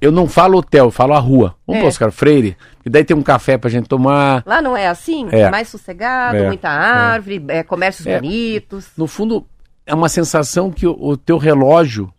Eu 0.00 0.10
não 0.10 0.26
falo 0.26 0.58
hotel, 0.58 0.86
eu 0.86 0.90
falo 0.90 1.12
a 1.14 1.18
rua. 1.18 1.54
Vamos 1.66 1.78
É. 1.78 1.80
para 1.80 1.88
Oscar 1.88 2.10
Freire, 2.12 2.56
e 2.84 2.90
daí 2.90 3.04
tem 3.04 3.16
um 3.16 3.22
café 3.22 3.56
pra 3.56 3.70
gente 3.70 3.88
tomar. 3.88 4.42
Lá 4.46 4.60
não 4.60 4.76
é 4.76 4.88
assim? 4.88 5.28
É. 5.30 5.48
Mais 5.50 5.68
sossegado, 5.68 6.36
É. 6.36 6.46
muita 6.46 6.68
árvore, 6.68 7.44
é, 7.48 7.62
comércios 7.62 8.06
É. 8.06 8.16
bonitos. 8.16 8.88
No 8.96 9.06
fundo, 9.06 9.46
é 9.86 9.94
uma 9.94 10.08
sensação 10.08 10.70
que 10.72 10.86
o, 10.86 10.96
o 11.00 11.16
teu 11.16 11.36
relógio 11.38 12.12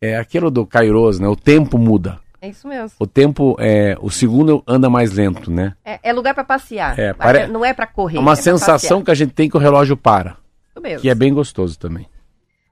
é 0.00 0.16
aquilo 0.16 0.50
do 0.50 0.66
Kairos, 0.66 1.20
né? 1.20 1.28
O 1.28 1.36
tempo 1.36 1.78
muda. 1.78 2.18
É 2.42 2.48
isso 2.48 2.66
mesmo. 2.66 2.96
O 2.98 3.06
tempo, 3.06 3.54
é, 3.58 3.96
o 4.00 4.10
segundo 4.10 4.62
anda 4.66 4.88
mais 4.88 5.12
lento, 5.12 5.50
né? 5.50 5.74
É, 5.84 6.00
é 6.02 6.12
lugar 6.12 6.34
para 6.34 6.44
passear. 6.44 6.98
É, 6.98 7.12
pare- 7.12 7.46
Não 7.46 7.64
é 7.64 7.74
para 7.74 7.86
correr. 7.86 8.16
É 8.16 8.20
uma 8.20 8.32
é 8.32 8.36
sensação 8.36 9.02
que 9.02 9.10
a 9.10 9.14
gente 9.14 9.32
tem 9.32 9.48
que 9.48 9.56
o 9.56 9.60
relógio 9.60 9.96
para. 9.96 10.36
Isso 10.70 10.80
mesmo. 10.80 11.00
que 11.00 11.10
é 11.10 11.14
bem 11.14 11.34
gostoso 11.34 11.78
também. 11.78 12.06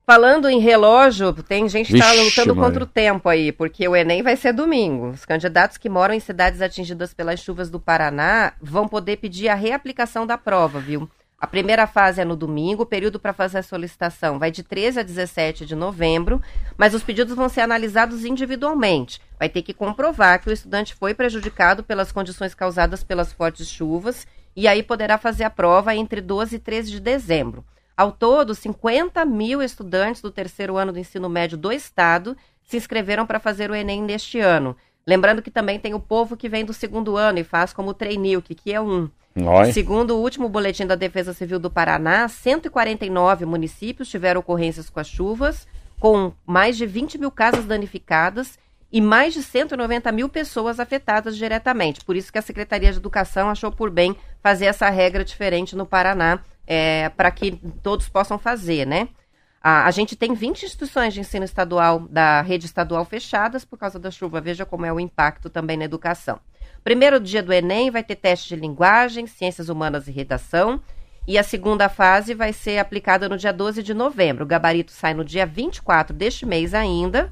Falando 0.06 0.48
em 0.48 0.58
relógio, 0.58 1.34
tem 1.34 1.68
gente 1.68 1.88
que 1.88 1.98
está 1.98 2.12
lutando 2.14 2.54
Maria. 2.54 2.70
contra 2.70 2.84
o 2.84 2.86
tempo 2.86 3.28
aí, 3.28 3.52
porque 3.52 3.86
o 3.86 3.94
Enem 3.94 4.22
vai 4.22 4.36
ser 4.36 4.54
domingo. 4.54 5.10
Os 5.10 5.26
candidatos 5.26 5.76
que 5.76 5.86
moram 5.86 6.14
em 6.14 6.20
cidades 6.20 6.62
atingidas 6.62 7.12
pelas 7.12 7.40
chuvas 7.40 7.68
do 7.68 7.78
Paraná 7.78 8.54
vão 8.58 8.88
poder 8.88 9.18
pedir 9.18 9.50
a 9.50 9.54
reaplicação 9.54 10.26
da 10.26 10.38
prova, 10.38 10.80
viu? 10.80 11.10
A 11.40 11.46
primeira 11.46 11.86
fase 11.86 12.20
é 12.20 12.24
no 12.24 12.34
domingo, 12.34 12.82
o 12.82 12.86
período 12.86 13.20
para 13.20 13.32
fazer 13.32 13.58
a 13.58 13.62
solicitação 13.62 14.40
vai 14.40 14.50
de 14.50 14.64
13 14.64 14.98
a 14.98 15.02
17 15.04 15.64
de 15.64 15.76
novembro, 15.76 16.42
mas 16.76 16.94
os 16.94 17.02
pedidos 17.04 17.36
vão 17.36 17.48
ser 17.48 17.60
analisados 17.60 18.24
individualmente. 18.24 19.20
Vai 19.38 19.48
ter 19.48 19.62
que 19.62 19.72
comprovar 19.72 20.42
que 20.42 20.50
o 20.50 20.52
estudante 20.52 20.96
foi 20.96 21.14
prejudicado 21.14 21.84
pelas 21.84 22.10
condições 22.10 22.54
causadas 22.54 23.04
pelas 23.04 23.32
fortes 23.32 23.68
chuvas 23.68 24.26
e 24.56 24.66
aí 24.66 24.82
poderá 24.82 25.16
fazer 25.16 25.44
a 25.44 25.50
prova 25.50 25.94
entre 25.94 26.20
12 26.20 26.56
e 26.56 26.58
13 26.58 26.90
de 26.90 26.98
dezembro. 26.98 27.64
Ao 27.96 28.10
todo, 28.10 28.52
50 28.52 29.24
mil 29.24 29.62
estudantes 29.62 30.20
do 30.20 30.32
terceiro 30.32 30.76
ano 30.76 30.92
do 30.92 30.98
ensino 30.98 31.28
médio 31.28 31.56
do 31.56 31.70
estado 31.70 32.36
se 32.64 32.76
inscreveram 32.76 33.24
para 33.24 33.38
fazer 33.38 33.70
o 33.70 33.76
Enem 33.76 34.02
neste 34.02 34.40
ano. 34.40 34.76
Lembrando 35.06 35.40
que 35.40 35.52
também 35.52 35.78
tem 35.78 35.94
o 35.94 36.00
povo 36.00 36.36
que 36.36 36.48
vem 36.48 36.64
do 36.64 36.74
segundo 36.74 37.16
ano 37.16 37.38
e 37.38 37.44
faz 37.44 37.72
como 37.72 37.94
trainee, 37.94 38.42
que 38.42 38.72
é 38.72 38.80
um. 38.80 39.08
Olha. 39.46 39.72
Segundo 39.72 40.16
o 40.16 40.20
último 40.20 40.48
boletim 40.48 40.86
da 40.86 40.94
Defesa 40.94 41.32
Civil 41.32 41.58
do 41.58 41.70
Paraná, 41.70 42.28
149 42.28 43.44
municípios 43.44 44.08
tiveram 44.08 44.40
ocorrências 44.40 44.88
com 44.88 45.00
as 45.00 45.08
chuvas, 45.08 45.66
com 46.00 46.32
mais 46.46 46.76
de 46.76 46.86
20 46.86 47.18
mil 47.18 47.30
casas 47.30 47.64
danificadas 47.64 48.58
e 48.90 49.00
mais 49.00 49.34
de 49.34 49.42
190 49.42 50.10
mil 50.12 50.28
pessoas 50.28 50.80
afetadas 50.80 51.36
diretamente. 51.36 52.04
Por 52.04 52.16
isso 52.16 52.32
que 52.32 52.38
a 52.38 52.42
Secretaria 52.42 52.90
de 52.90 52.98
Educação 52.98 53.50
achou 53.50 53.70
por 53.70 53.90
bem 53.90 54.16
fazer 54.42 54.66
essa 54.66 54.88
regra 54.88 55.24
diferente 55.24 55.76
no 55.76 55.84
Paraná, 55.84 56.40
para 57.16 57.30
que 57.30 57.52
todos 57.82 58.08
possam 58.08 58.38
fazer, 58.38 58.86
né? 58.86 59.08
A, 59.60 59.86
a 59.86 59.90
gente 59.90 60.16
tem 60.16 60.34
20 60.34 60.64
instituições 60.64 61.12
de 61.12 61.20
ensino 61.20 61.44
estadual 61.44 62.00
da 62.08 62.40
rede 62.40 62.66
estadual 62.66 63.04
fechadas 63.04 63.64
por 63.64 63.78
causa 63.78 63.98
da 63.98 64.10
chuva. 64.10 64.40
Veja 64.40 64.64
como 64.64 64.86
é 64.86 64.92
o 64.92 65.00
impacto 65.00 65.50
também 65.50 65.76
na 65.76 65.84
educação. 65.84 66.38
Primeiro 66.84 67.20
dia 67.20 67.42
do 67.42 67.52
Enem 67.52 67.90
vai 67.90 68.02
ter 68.02 68.16
teste 68.16 68.54
de 68.54 68.60
linguagem, 68.60 69.26
ciências 69.26 69.68
humanas 69.68 70.08
e 70.08 70.10
redação. 70.10 70.80
E 71.26 71.36
a 71.36 71.42
segunda 71.42 71.88
fase 71.90 72.32
vai 72.32 72.52
ser 72.54 72.78
aplicada 72.78 73.28
no 73.28 73.36
dia 73.36 73.52
12 73.52 73.82
de 73.82 73.92
novembro. 73.92 74.44
O 74.44 74.46
gabarito 74.48 74.92
sai 74.92 75.12
no 75.12 75.24
dia 75.24 75.44
24 75.44 76.16
deste 76.16 76.46
mês 76.46 76.72
ainda. 76.72 77.30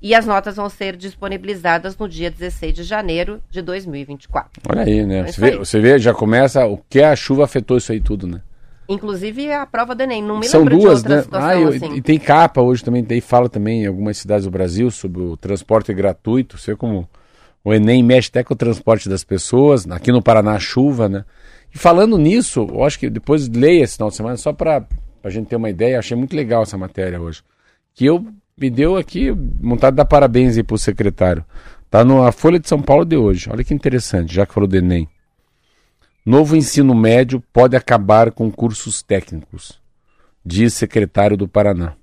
E 0.00 0.14
as 0.14 0.26
notas 0.26 0.56
vão 0.56 0.68
ser 0.68 0.94
disponibilizadas 0.96 1.96
no 1.96 2.08
dia 2.08 2.30
16 2.30 2.74
de 2.74 2.82
janeiro 2.84 3.42
de 3.50 3.62
2024. 3.62 4.62
Olha 4.68 4.82
aí, 4.82 5.04
né? 5.04 5.20
É 5.20 5.26
Você 5.32 5.40
vê, 5.40 5.50
aí. 5.52 5.56
você 5.58 5.80
vê, 5.80 5.98
já 5.98 6.12
começa 6.14 6.64
o 6.66 6.78
que 6.88 7.00
a 7.02 7.16
chuva 7.16 7.44
afetou 7.44 7.76
isso 7.78 7.90
aí 7.90 8.00
tudo, 8.00 8.26
né? 8.26 8.40
Inclusive 8.88 9.50
a 9.50 9.64
prova 9.64 9.94
do 9.94 10.02
Enem. 10.02 10.22
Não 10.22 10.38
me 10.38 10.46
São 10.46 10.60
lembro 10.60 10.78
duas, 10.78 11.02
de 11.02 11.08
outra 11.08 11.16
né? 11.16 11.22
situação 11.22 11.48
Ah, 11.48 11.56
eu- 11.58 11.68
assim. 11.70 11.94
E 11.94 12.02
tem 12.02 12.18
capa 12.18 12.60
hoje 12.60 12.84
também, 12.84 13.02
daí 13.02 13.20
fala 13.22 13.48
também 13.48 13.84
em 13.84 13.86
algumas 13.86 14.18
cidades 14.18 14.44
do 14.44 14.50
Brasil 14.50 14.90
sobre 14.90 15.22
o 15.22 15.36
transporte 15.38 15.92
gratuito. 15.94 16.58
Você 16.58 16.76
como 16.76 17.08
o 17.64 17.72
Enem 17.72 18.02
mexe 18.02 18.28
até 18.28 18.44
com 18.44 18.52
o 18.52 18.56
transporte 18.56 19.08
das 19.08 19.24
pessoas. 19.24 19.90
Aqui 19.90 20.12
no 20.12 20.22
Paraná, 20.22 20.58
chuva, 20.58 21.08
né? 21.08 21.24
E 21.74 21.78
falando 21.78 22.18
nisso, 22.18 22.68
eu 22.70 22.84
acho 22.84 22.98
que 22.98 23.08
depois 23.08 23.48
leia 23.48 23.82
esse 23.82 23.96
final 23.96 24.10
de 24.10 24.16
semana, 24.16 24.36
só 24.36 24.52
para 24.52 24.86
a 25.22 25.30
gente 25.30 25.48
ter 25.48 25.56
uma 25.56 25.70
ideia, 25.70 25.98
achei 25.98 26.16
muito 26.16 26.36
legal 26.36 26.62
essa 26.62 26.76
matéria 26.76 27.20
hoje. 27.20 27.42
Que 27.94 28.04
eu 28.04 28.24
me 28.56 28.68
deu 28.68 28.96
aqui, 28.96 29.30
vontade 29.30 29.94
de 29.94 29.96
dar 29.96 30.04
parabéns 30.04 30.56
aí 30.56 30.62
pro 30.62 30.76
secretário. 30.76 31.44
Tá 31.90 32.04
na 32.04 32.30
Folha 32.30 32.58
de 32.58 32.68
São 32.68 32.82
Paulo 32.82 33.04
de 33.04 33.16
hoje. 33.16 33.48
Olha 33.50 33.64
que 33.64 33.72
interessante, 33.72 34.34
já 34.34 34.44
que 34.44 34.52
falou 34.52 34.68
do 34.68 34.76
Enem. 34.76 35.08
Novo 36.24 36.56
ensino 36.56 36.94
médio 36.94 37.42
pode 37.52 37.76
acabar 37.76 38.30
com 38.30 38.50
cursos 38.50 39.02
técnicos, 39.02 39.80
diz 40.44 40.74
secretário 40.74 41.36
do 41.36 41.48
Paraná. 41.48 41.94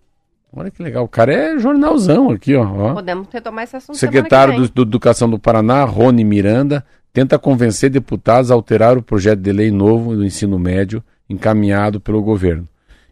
Olha 0.53 0.69
que 0.69 0.83
legal, 0.83 1.05
o 1.05 1.07
cara 1.07 1.33
é 1.33 1.59
jornalzão 1.59 2.29
aqui, 2.29 2.55
ó. 2.55 2.93
Podemos 2.93 3.27
retomar 3.31 3.63
esse 3.63 3.77
assunto 3.77 3.97
Secretário 3.97 4.55
do, 4.55 4.69
do 4.69 4.81
Educação 4.81 5.29
do 5.29 5.39
Paraná, 5.39 5.83
Rony 5.85 6.25
Miranda, 6.25 6.85
tenta 7.13 7.39
convencer 7.39 7.89
deputados 7.89 8.51
a 8.51 8.53
alterar 8.53 8.97
o 8.97 9.01
projeto 9.01 9.39
de 9.39 9.51
lei 9.51 9.71
novo 9.71 10.15
do 10.15 10.25
ensino 10.25 10.59
médio 10.59 11.01
encaminhado 11.29 12.01
pelo 12.01 12.21
governo. 12.21 12.67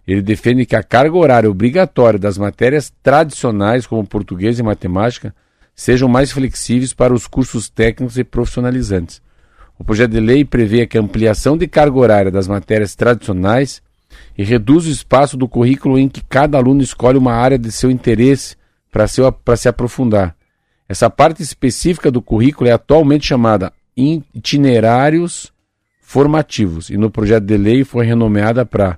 Ele 0.06 0.22
defende 0.22 0.66
que 0.66 0.76
a 0.76 0.84
carga 0.84 1.16
horária 1.16 1.50
obrigatória 1.50 2.20
das 2.20 2.38
matérias 2.38 2.92
tradicionais, 3.02 3.88
como 3.88 4.06
português 4.06 4.60
e 4.60 4.64
matemática, 4.64 5.34
sejam 5.74 6.10
mais 6.10 6.32
flexíveis 6.32 6.94
para 6.94 7.14
os 7.14 7.26
cursos 7.26 7.70
técnicos 7.70 8.18
e 8.18 8.24
profissionalizantes. 8.24 9.22
O 9.78 9.84
projeto 9.84 10.12
de 10.12 10.20
lei 10.20 10.44
prevê 10.44 10.86
que 10.86 10.98
a 10.98 11.02
ampliação 11.02 11.58
de 11.58 11.68
carga 11.68 11.98
horária 11.98 12.32
das 12.32 12.50
matérias 12.50 12.96
tradicionais 12.96 13.82
e 14.38 14.44
reduz 14.44 14.86
o 14.86 14.90
espaço 14.90 15.36
do 15.36 15.48
currículo 15.48 15.98
em 16.00 16.08
que 16.08 16.22
cada 16.24 16.58
aluno 16.58 16.82
escolhe 16.82 17.18
uma 17.18 17.34
área 17.34 17.58
de 17.58 17.72
seu 17.72 17.92
interesse 17.92 18.56
para 18.92 19.08
se, 19.08 19.22
se 19.58 19.68
aprofundar. 19.70 20.36
Essa 20.88 21.10
parte 21.10 21.44
específica 21.44 22.10
do 22.10 22.22
currículo 22.22 22.70
é 22.70 22.74
atualmente 22.74 23.28
chamada 23.28 23.72
itinerários 23.96 25.52
formativos 26.02 26.90
e 26.90 26.98
no 26.98 27.12
projeto 27.12 27.44
de 27.44 27.58
lei 27.58 27.84
foi 27.84 28.06
renomeada 28.06 28.66
para 28.66 28.98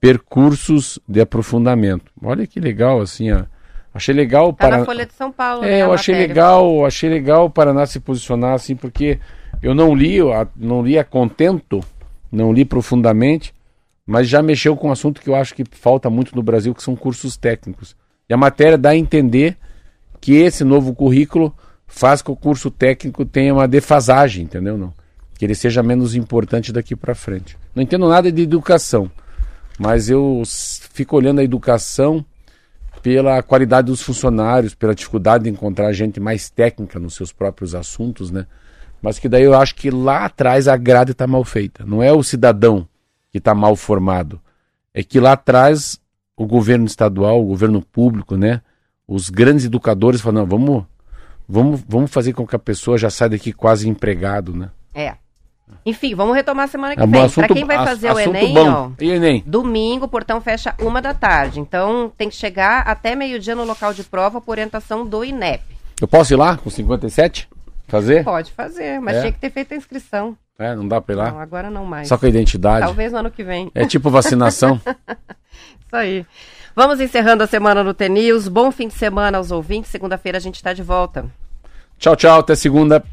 percursos 0.00 0.98
de 1.06 1.20
aprofundamento. 1.20 2.10
Olha 2.22 2.46
que 2.46 2.60
legal 2.60 3.00
assim, 3.00 3.30
ó. 3.32 3.42
achei 3.92 4.14
legal 4.14 4.52
Tá 4.52 4.68
para 4.68 4.78
na 4.78 4.84
Folha 4.84 5.04
de 5.04 5.12
São 5.12 5.32
Paulo. 5.32 5.62
né, 5.62 5.80
é, 5.80 5.82
a 5.82 5.86
eu 5.86 5.92
achei 5.92 6.14
matéria. 6.14 6.34
legal, 6.34 6.86
achei 6.86 7.10
legal 7.10 7.46
o 7.46 7.50
Paraná 7.50 7.84
se 7.86 8.00
posicionar 8.00 8.54
assim, 8.54 8.76
porque 8.76 9.18
eu 9.62 9.74
não 9.74 9.94
li, 9.94 10.18
não 10.54 10.82
li 10.82 10.98
a 10.98 11.04
contento, 11.04 11.80
não 12.30 12.52
li 12.52 12.64
profundamente, 12.64 13.52
mas 14.06 14.28
já 14.28 14.40
mexeu 14.40 14.76
com 14.76 14.88
um 14.88 14.92
assunto 14.92 15.20
que 15.20 15.28
eu 15.28 15.34
acho 15.34 15.54
que 15.54 15.64
falta 15.72 16.08
muito 16.08 16.36
no 16.36 16.42
Brasil, 16.42 16.72
que 16.72 16.82
são 16.82 16.94
cursos 16.94 17.36
técnicos. 17.36 17.96
E 18.28 18.32
a 18.32 18.36
matéria 18.36 18.78
dá 18.78 18.90
a 18.90 18.96
entender 18.96 19.56
que 20.20 20.34
esse 20.34 20.62
novo 20.62 20.94
currículo 20.94 21.52
faz 21.88 22.22
com 22.22 22.34
que 22.34 22.38
o 22.38 22.42
curso 22.42 22.70
técnico 22.70 23.24
tenha 23.24 23.52
uma 23.52 23.66
defasagem, 23.66 24.44
entendeu? 24.44 24.78
Não? 24.78 24.94
Que 25.36 25.44
ele 25.44 25.54
seja 25.54 25.82
menos 25.82 26.14
importante 26.14 26.72
daqui 26.72 26.94
para 26.94 27.14
frente. 27.14 27.58
Não 27.74 27.82
entendo 27.82 28.08
nada 28.08 28.30
de 28.30 28.42
educação, 28.42 29.10
mas 29.78 30.08
eu 30.08 30.42
fico 30.46 31.16
olhando 31.16 31.40
a 31.40 31.44
educação 31.44 32.24
pela 33.02 33.42
qualidade 33.42 33.86
dos 33.86 34.02
funcionários, 34.02 34.74
pela 34.74 34.94
dificuldade 34.94 35.44
de 35.44 35.50
encontrar 35.50 35.92
gente 35.92 36.18
mais 36.18 36.48
técnica 36.48 36.98
nos 36.98 37.14
seus 37.14 37.32
próprios 37.32 37.74
assuntos, 37.74 38.30
né? 38.30 38.46
Mas 39.02 39.18
que 39.18 39.28
daí 39.28 39.42
eu 39.42 39.54
acho 39.54 39.74
que 39.74 39.90
lá 39.90 40.24
atrás 40.24 40.66
a 40.66 40.76
grade 40.76 41.12
está 41.12 41.26
mal 41.26 41.44
feita. 41.44 41.84
Não 41.84 42.02
é 42.02 42.12
o 42.12 42.22
cidadão 42.22 42.88
que 43.36 43.40
está 43.40 43.54
mal 43.54 43.76
formado, 43.76 44.40
é 44.94 45.02
que 45.02 45.20
lá 45.20 45.32
atrás 45.32 46.00
o 46.34 46.46
governo 46.46 46.86
estadual, 46.86 47.42
o 47.42 47.46
governo 47.46 47.82
público, 47.82 48.34
né, 48.36 48.62
os 49.06 49.28
grandes 49.28 49.66
educadores 49.66 50.22
falaram, 50.22 50.46
não, 50.46 50.46
vamos, 50.58 50.84
vamos, 51.46 51.84
vamos 51.86 52.10
fazer 52.10 52.32
com 52.32 52.46
que 52.46 52.56
a 52.56 52.58
pessoa 52.58 52.96
já 52.96 53.10
saia 53.10 53.30
daqui 53.30 53.52
quase 53.52 53.88
empregado, 53.88 54.56
né? 54.56 54.70
É. 54.94 55.14
Enfim, 55.84 56.14
vamos 56.14 56.34
retomar 56.34 56.68
semana 56.68 56.94
que 56.96 57.02
É 57.02 57.06
vem. 57.06 57.28
Pra 57.28 57.48
quem 57.48 57.64
vai 57.64 57.76
fazer 57.84 58.10
o 58.10 58.18
Enem, 58.18 58.56
ó, 58.58 58.90
Enem? 59.00 59.42
domingo 59.46 60.06
o 60.06 60.08
portão 60.08 60.40
fecha 60.40 60.74
uma 60.80 61.02
da 61.02 61.12
tarde. 61.12 61.60
Então 61.60 62.10
tem 62.16 62.28
que 62.30 62.36
chegar 62.36 62.82
até 62.86 63.14
meio-dia 63.14 63.54
no 63.54 63.64
local 63.64 63.92
de 63.92 64.02
prova 64.02 64.40
por 64.40 64.52
orientação 64.52 65.04
do 65.04 65.24
INEP. 65.24 65.62
Eu 66.00 66.08
posso 66.08 66.32
ir 66.32 66.36
lá 66.36 66.56
com 66.56 66.70
57? 66.70 67.48
Fazer? 67.88 68.24
Pode 68.24 68.52
fazer, 68.52 69.00
mas 69.00 69.16
É? 69.16 69.20
tinha 69.20 69.32
que 69.32 69.38
ter 69.40 69.50
feito 69.50 69.74
a 69.74 69.76
inscrição. 69.76 70.36
É, 70.58 70.74
não 70.74 70.88
dá 70.88 71.00
pra 71.00 71.14
ir 71.14 71.18
lá? 71.18 71.30
Não, 71.30 71.40
agora 71.40 71.70
não 71.70 71.84
mais. 71.84 72.08
Só 72.08 72.16
com 72.16 72.26
a 72.26 72.28
identidade. 72.28 72.84
Talvez 72.84 73.12
no 73.12 73.18
ano 73.18 73.30
que 73.30 73.44
vem. 73.44 73.70
É 73.74 73.86
tipo 73.86 74.10
vacinação. 74.10 74.80
Isso 75.86 75.94
aí. 75.94 76.26
Vamos 76.74 77.00
encerrando 77.00 77.42
a 77.42 77.46
semana 77.46 77.84
no 77.84 77.94
TNews. 77.94 78.48
Bom 78.48 78.70
fim 78.70 78.88
de 78.88 78.94
semana 78.94 79.38
aos 79.38 79.50
ouvintes. 79.50 79.90
Segunda-feira 79.90 80.38
a 80.38 80.40
gente 80.40 80.56
está 80.56 80.72
de 80.72 80.82
volta. 80.82 81.26
tchau, 81.98 82.16
tchau. 82.16 82.40
Até 82.40 82.54
segunda. 82.54 83.04